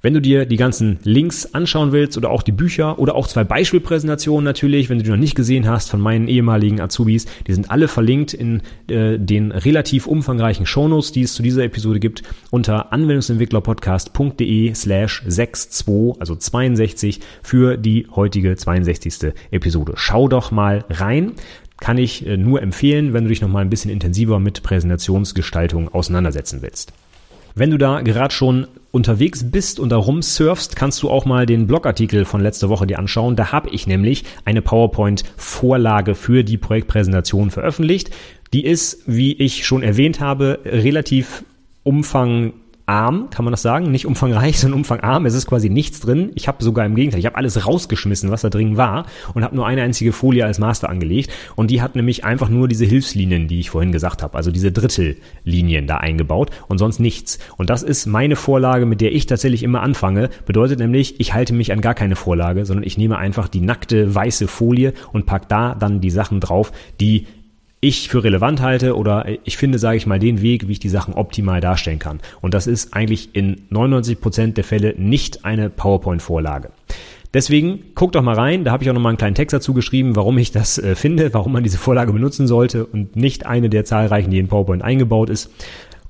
Wenn 0.07 0.13
du 0.13 0.21
dir 0.21 0.45
die 0.45 0.55
ganzen 0.55 0.99
Links 1.03 1.53
anschauen 1.53 1.91
willst 1.91 2.17
oder 2.17 2.29
auch 2.29 2.41
die 2.41 2.53
Bücher 2.53 2.97
oder 2.97 3.13
auch 3.13 3.27
zwei 3.27 3.43
Beispielpräsentationen 3.43 4.45
natürlich, 4.45 4.89
wenn 4.89 4.99
du 4.99 5.03
die 5.03 5.09
noch 5.09 5.17
nicht 5.17 5.35
gesehen 5.35 5.67
hast 5.67 5.89
von 5.89 5.99
meinen 5.99 6.29
ehemaligen 6.29 6.79
Azubis, 6.79 7.25
die 7.45 7.53
sind 7.53 7.69
alle 7.69 7.89
verlinkt 7.89 8.33
in 8.33 8.61
äh, 8.89 9.19
den 9.19 9.51
relativ 9.51 10.07
umfangreichen 10.07 10.65
Shownotes, 10.65 11.11
die 11.11 11.23
es 11.23 11.33
zu 11.33 11.43
dieser 11.43 11.65
Episode 11.65 11.99
gibt, 11.99 12.23
unter 12.51 12.93
anwendungsentwicklerpodcast.de 12.93 14.73
slash 14.75 15.23
62, 15.27 16.21
also 16.21 16.37
62 16.37 17.19
für 17.43 17.75
die 17.75 18.07
heutige 18.15 18.55
62. 18.55 19.33
Episode. 19.51 19.91
Schau 19.97 20.29
doch 20.29 20.51
mal 20.51 20.85
rein 20.89 21.33
kann 21.81 21.97
ich 21.97 22.25
äh, 22.25 22.37
nur 22.37 22.61
empfehlen, 22.61 23.11
wenn 23.11 23.25
du 23.25 23.29
dich 23.29 23.41
noch 23.41 23.49
mal 23.49 23.59
ein 23.59 23.69
bisschen 23.69 23.91
intensiver 23.91 24.39
mit 24.39 24.63
Präsentationsgestaltung 24.63 25.93
auseinandersetzen 25.93 26.61
willst. 26.61 26.93
Wenn 27.57 27.71
du 27.71 27.77
da 27.77 28.01
gerade 28.01 28.33
schon 28.33 28.67
unterwegs 28.97 29.49
bist 29.49 29.79
und 29.79 29.89
da 29.89 29.95
rumsurfst, 29.95 30.75
kannst 30.75 31.01
du 31.03 31.09
auch 31.09 31.23
mal 31.23 31.45
den 31.45 31.67
Blogartikel 31.67 32.25
von 32.25 32.41
letzter 32.41 32.67
Woche 32.67 32.87
dir 32.87 32.99
anschauen. 32.99 33.37
Da 33.37 33.53
habe 33.53 33.69
ich 33.69 33.87
nämlich 33.87 34.25
eine 34.43 34.61
PowerPoint-Vorlage 34.61 36.15
für 36.15 36.43
die 36.43 36.57
Projektpräsentation 36.57 37.51
veröffentlicht. 37.51 38.09
Die 38.51 38.65
ist, 38.65 39.03
wie 39.05 39.33
ich 39.33 39.65
schon 39.65 39.83
erwähnt 39.83 40.19
habe, 40.19 40.59
relativ 40.65 41.45
umfang 41.83 42.53
arm, 42.87 43.29
kann 43.29 43.43
man 43.45 43.51
das 43.51 43.61
sagen? 43.61 43.91
Nicht 43.91 44.05
umfangreich, 44.05 44.59
sondern 44.59 44.79
umfangarm. 44.79 45.25
Es 45.25 45.35
ist 45.35 45.45
quasi 45.45 45.69
nichts 45.69 45.99
drin. 45.99 46.31
Ich 46.35 46.47
habe 46.47 46.63
sogar 46.63 46.85
im 46.85 46.95
Gegenteil, 46.95 47.19
ich 47.19 47.25
habe 47.25 47.35
alles 47.35 47.67
rausgeschmissen, 47.67 48.31
was 48.31 48.41
da 48.41 48.49
drin 48.49 48.77
war 48.77 49.05
und 49.33 49.43
habe 49.43 49.55
nur 49.55 49.67
eine 49.67 49.83
einzige 49.83 50.13
Folie 50.13 50.45
als 50.45 50.57
Master 50.57 50.89
angelegt. 50.89 51.31
Und 51.55 51.69
die 51.69 51.81
hat 51.81 51.95
nämlich 51.95 52.23
einfach 52.23 52.49
nur 52.49 52.67
diese 52.67 52.85
Hilfslinien, 52.85 53.47
die 53.47 53.59
ich 53.59 53.69
vorhin 53.69 53.91
gesagt 53.91 54.23
habe, 54.23 54.35
also 54.35 54.51
diese 54.51 54.71
Drittellinien 54.71 55.85
da 55.85 55.97
eingebaut 55.97 56.49
und 56.67 56.77
sonst 56.77 56.99
nichts. 56.99 57.39
Und 57.57 57.69
das 57.69 57.83
ist 57.83 58.05
meine 58.05 58.35
Vorlage, 58.35 58.85
mit 58.85 59.01
der 59.01 59.13
ich 59.13 59.25
tatsächlich 59.25 59.63
immer 59.63 59.81
anfange. 59.81 60.29
Bedeutet 60.45 60.79
nämlich, 60.79 61.19
ich 61.19 61.33
halte 61.33 61.53
mich 61.53 61.73
an 61.73 61.81
gar 61.81 61.93
keine 61.93 62.15
Vorlage, 62.15 62.65
sondern 62.65 62.85
ich 62.85 62.97
nehme 62.97 63.17
einfach 63.17 63.49
die 63.49 63.61
nackte 63.61 64.15
weiße 64.15 64.47
Folie 64.47 64.93
und 65.11 65.25
pack 65.25 65.49
da 65.49 65.75
dann 65.75 65.99
die 65.99 66.09
Sachen 66.09 66.39
drauf, 66.39 66.71
die 67.01 67.27
ich 67.79 68.09
für 68.09 68.23
relevant 68.23 68.61
halte 68.61 68.95
oder 68.95 69.25
ich 69.43 69.57
finde, 69.57 69.77
sage 69.77 69.97
ich 69.97 70.07
mal, 70.07 70.19
den 70.19 70.41
Weg, 70.41 70.67
wie 70.67 70.73
ich 70.73 70.79
die 70.79 70.89
Sachen 70.89 71.13
optimal 71.13 71.61
darstellen 71.61 71.99
kann. 71.99 72.19
Und 72.41 72.53
das 72.53 72.67
ist 72.67 72.93
eigentlich 72.93 73.29
in 73.33 73.61
99 73.69 74.19
Prozent 74.19 74.57
der 74.57 74.63
Fälle 74.63 74.95
nicht 74.97 75.45
eine 75.45 75.69
PowerPoint-Vorlage. 75.69 76.71
Deswegen 77.33 77.83
guck 77.93 78.13
doch 78.13 78.23
mal 78.23 78.35
rein, 78.35 78.63
da 78.63 78.71
habe 78.71 78.83
ich 78.83 78.89
auch 78.89 78.93
noch 78.93 79.01
mal 79.01 79.09
einen 79.09 79.17
kleinen 79.17 79.35
Text 79.35 79.53
dazu 79.53 79.73
geschrieben, 79.73 80.15
warum 80.15 80.37
ich 80.37 80.51
das 80.51 80.77
äh, 80.79 80.95
finde, 80.95 81.33
warum 81.33 81.51
man 81.51 81.61
diese 81.61 81.77
Vorlage 81.77 82.13
benutzen 82.13 82.47
sollte 82.47 82.85
und 82.85 83.15
nicht 83.15 83.45
eine 83.45 83.69
der 83.69 83.85
zahlreichen, 83.85 84.31
die 84.31 84.39
in 84.39 84.47
PowerPoint 84.47 84.81
eingebaut 84.81 85.29
ist. 85.29 85.51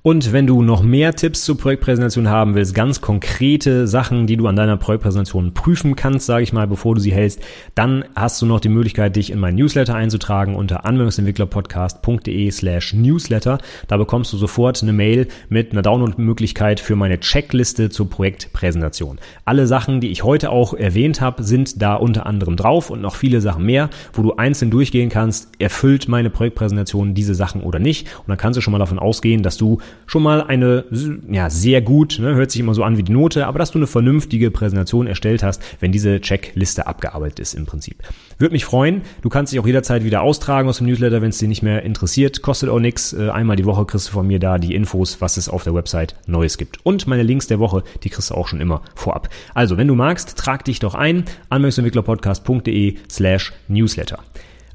Und 0.08 0.32
wenn 0.32 0.48
du 0.48 0.62
noch 0.62 0.84
mehr 0.84 1.14
Tipps 1.18 1.44
zur 1.44 1.58
Projektpräsentation 1.58 2.30
haben 2.30 2.56
willst, 2.56 2.74
ganz 2.74 3.02
konkrete 3.02 3.88
Sachen, 3.88 4.26
die 4.26 4.38
du 4.38 4.48
an 4.48 4.56
deiner 4.56 4.78
Projektpräsentation 4.78 5.54
prüfen 5.54 5.98
kannst, 5.98 6.28
sage 6.28 6.44
ich 6.44 6.54
mal, 6.54 6.66
bevor 6.66 6.96
du 6.96 7.02
sie 7.02 7.12
hältst, 7.12 7.42
dann 7.76 8.06
hast 8.16 8.42
du 8.42 8.46
noch 8.46 8.62
die 8.62 8.70
Möglichkeit, 8.70 9.18
dich 9.18 9.34
in 9.34 9.40
mein 9.40 9.56
Newsletter 9.56 9.96
einzutragen 9.96 10.56
unter 10.56 10.86
anwendungsentwicklerpodcast.de 10.86 12.50
slash 12.52 12.94
newsletter. 12.94 13.58
Da 13.90 13.98
bekommst 13.98 14.32
du 14.32 14.38
sofort 14.38 14.82
eine 14.82 14.94
Mail 14.94 15.28
mit 15.50 15.74
einer 15.74 15.82
Download-Möglichkeit 15.82 16.80
für 16.80 16.96
meine 16.96 17.20
Checkliste 17.20 17.90
zur 17.90 18.10
Projektpräsentation. 18.10 19.20
Alle 19.44 19.68
Sachen, 19.68 20.00
die 20.00 20.12
ich 20.12 20.24
heute 20.24 20.52
auch 20.52 20.74
erwähnt 20.74 21.20
habe, 21.20 21.44
sind 21.44 21.82
da 21.82 21.96
unter 21.96 22.26
anderem 22.26 22.56
drauf 22.56 22.92
und 22.92 23.02
noch 23.02 23.16
viele 23.16 23.42
Sachen 23.42 23.66
mehr, 23.66 23.90
wo 24.14 24.22
du 24.22 24.36
einzeln 24.36 24.72
durchgehen 24.72 25.10
kannst, 25.10 25.50
erfüllt 25.60 26.08
meine 26.08 26.30
Projektpräsentation 26.30 27.14
diese 27.14 27.36
Sachen 27.36 27.60
oder 27.60 27.80
nicht. 27.80 28.08
Und 28.20 28.30
dann 28.30 28.38
kannst 28.38 28.56
du 28.56 28.62
schon 28.62 28.72
mal 28.72 28.80
davon 28.80 29.00
ausgehen, 29.00 29.44
dass 29.44 29.58
du 29.58 29.80
schon 30.06 30.24
mal 30.24 30.42
eine, 30.42 30.86
ja, 31.30 31.50
sehr 31.50 31.82
gut, 31.82 32.20
ne, 32.20 32.36
hört 32.36 32.52
sich 32.52 32.62
immer 32.62 32.74
so 32.74 32.84
an 32.84 32.98
wie 32.98 33.04
die 33.04 33.12
Note, 33.12 33.48
aber 33.48 33.60
dass 33.60 33.72
du 33.72 33.80
eine 33.80 33.88
vernünftige 33.88 34.52
Präsentation 34.52 35.08
erstellt 35.08 35.44
hast, 35.44 35.62
wenn 35.80 35.92
diese 35.92 36.22
Checkliste 36.22 36.88
abgearbeitet 36.88 37.40
ist 37.40 37.54
im 37.54 37.66
Prinzip. 37.66 38.04
Würde 38.38 38.54
mich 38.54 38.66
freuen. 38.66 39.02
Du 39.22 39.30
kannst 39.30 39.52
dich 39.52 39.60
auch 39.60 39.66
jederzeit 39.66 40.04
wieder 40.04 40.22
austragen 40.22 40.70
aus 40.70 40.78
dem 40.78 40.88
Newsletter, 40.88 41.22
wenn 41.22 41.30
es 41.30 41.40
dir 41.40 41.48
nicht 41.48 41.64
mehr 41.64 41.84
interessiert. 41.84 42.42
Kostet 42.42 42.70
auch 42.70 42.80
nichts. 42.80 43.14
Äh, 43.14 43.30
einmal 43.30 43.56
die 43.56 43.66
Woche 43.66 43.86
kriegst 43.86 44.10
du 44.10 44.12
von 44.12 44.28
mir 44.28 44.40
da 44.40 44.60
die 44.60 44.76
Infos, 44.76 45.22
was 45.22 45.38
es 45.38 45.50
auf 45.50 45.64
der 45.64 45.74
Website 45.74 46.16
Neues 46.28 46.58
gibt. 46.58 46.86
Und 46.86 47.08
meine 47.08 47.24
Links 47.24 47.48
der 47.48 47.60
Woche, 47.60 47.84
die 48.04 48.10
kriegst 48.10 48.30
du 48.30 48.36
auch 48.36 48.48
schon 48.48 48.62
immer 48.62 48.84
vorab. 48.96 49.30
Also, 49.54 49.78
wenn 49.78 49.88
du 49.88 49.96
magst, 49.96 50.38
trag 50.38 50.64
dich 50.66 50.80
doch 50.80 50.94
ein. 50.94 51.26
anwendungsentwicklerpodcast.de 51.50 52.98
slash 53.10 53.54
Newsletter. 53.68 54.20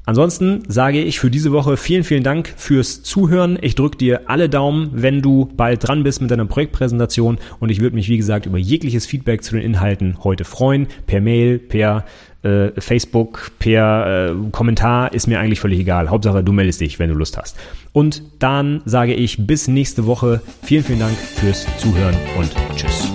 Ansonsten 0.05 0.63
sage 0.67 1.01
ich 1.01 1.19
für 1.19 1.31
diese 1.31 1.51
Woche 1.51 1.77
vielen, 1.77 2.03
vielen 2.03 2.23
Dank 2.23 2.53
fürs 2.57 3.03
Zuhören. 3.03 3.57
Ich 3.61 3.75
drücke 3.75 3.97
dir 3.97 4.21
alle 4.29 4.49
Daumen, 4.49 4.89
wenn 4.93 5.21
du 5.21 5.49
bald 5.55 5.87
dran 5.87 6.03
bist 6.03 6.21
mit 6.21 6.29
deiner 6.29 6.45
Projektpräsentation 6.45 7.37
und 7.59 7.69
ich 7.69 7.79
würde 7.79 7.95
mich, 7.95 8.09
wie 8.09 8.17
gesagt, 8.17 8.45
über 8.45 8.57
jegliches 8.57 9.05
Feedback 9.05 9.43
zu 9.43 9.55
den 9.55 9.63
Inhalten 9.63 10.17
heute 10.23 10.43
freuen. 10.43 10.87
Per 11.07 11.21
Mail, 11.21 11.57
per 11.57 12.05
äh, 12.43 12.69
Facebook, 12.79 13.51
per 13.59 14.31
äh, 14.31 14.49
Kommentar, 14.51 15.13
ist 15.13 15.27
mir 15.27 15.39
eigentlich 15.39 15.61
völlig 15.61 15.79
egal. 15.79 16.09
Hauptsache, 16.09 16.43
du 16.43 16.51
meldest 16.51 16.81
dich, 16.81 16.99
wenn 16.99 17.09
du 17.09 17.15
Lust 17.15 17.37
hast. 17.37 17.57
Und 17.93 18.23
dann 18.39 18.81
sage 18.83 19.13
ich 19.13 19.47
bis 19.47 19.69
nächste 19.69 20.05
Woche. 20.05 20.41
Vielen, 20.63 20.83
vielen 20.83 20.99
Dank 20.99 21.15
fürs 21.17 21.65
Zuhören 21.77 22.15
und 22.37 22.51
tschüss. 22.75 23.12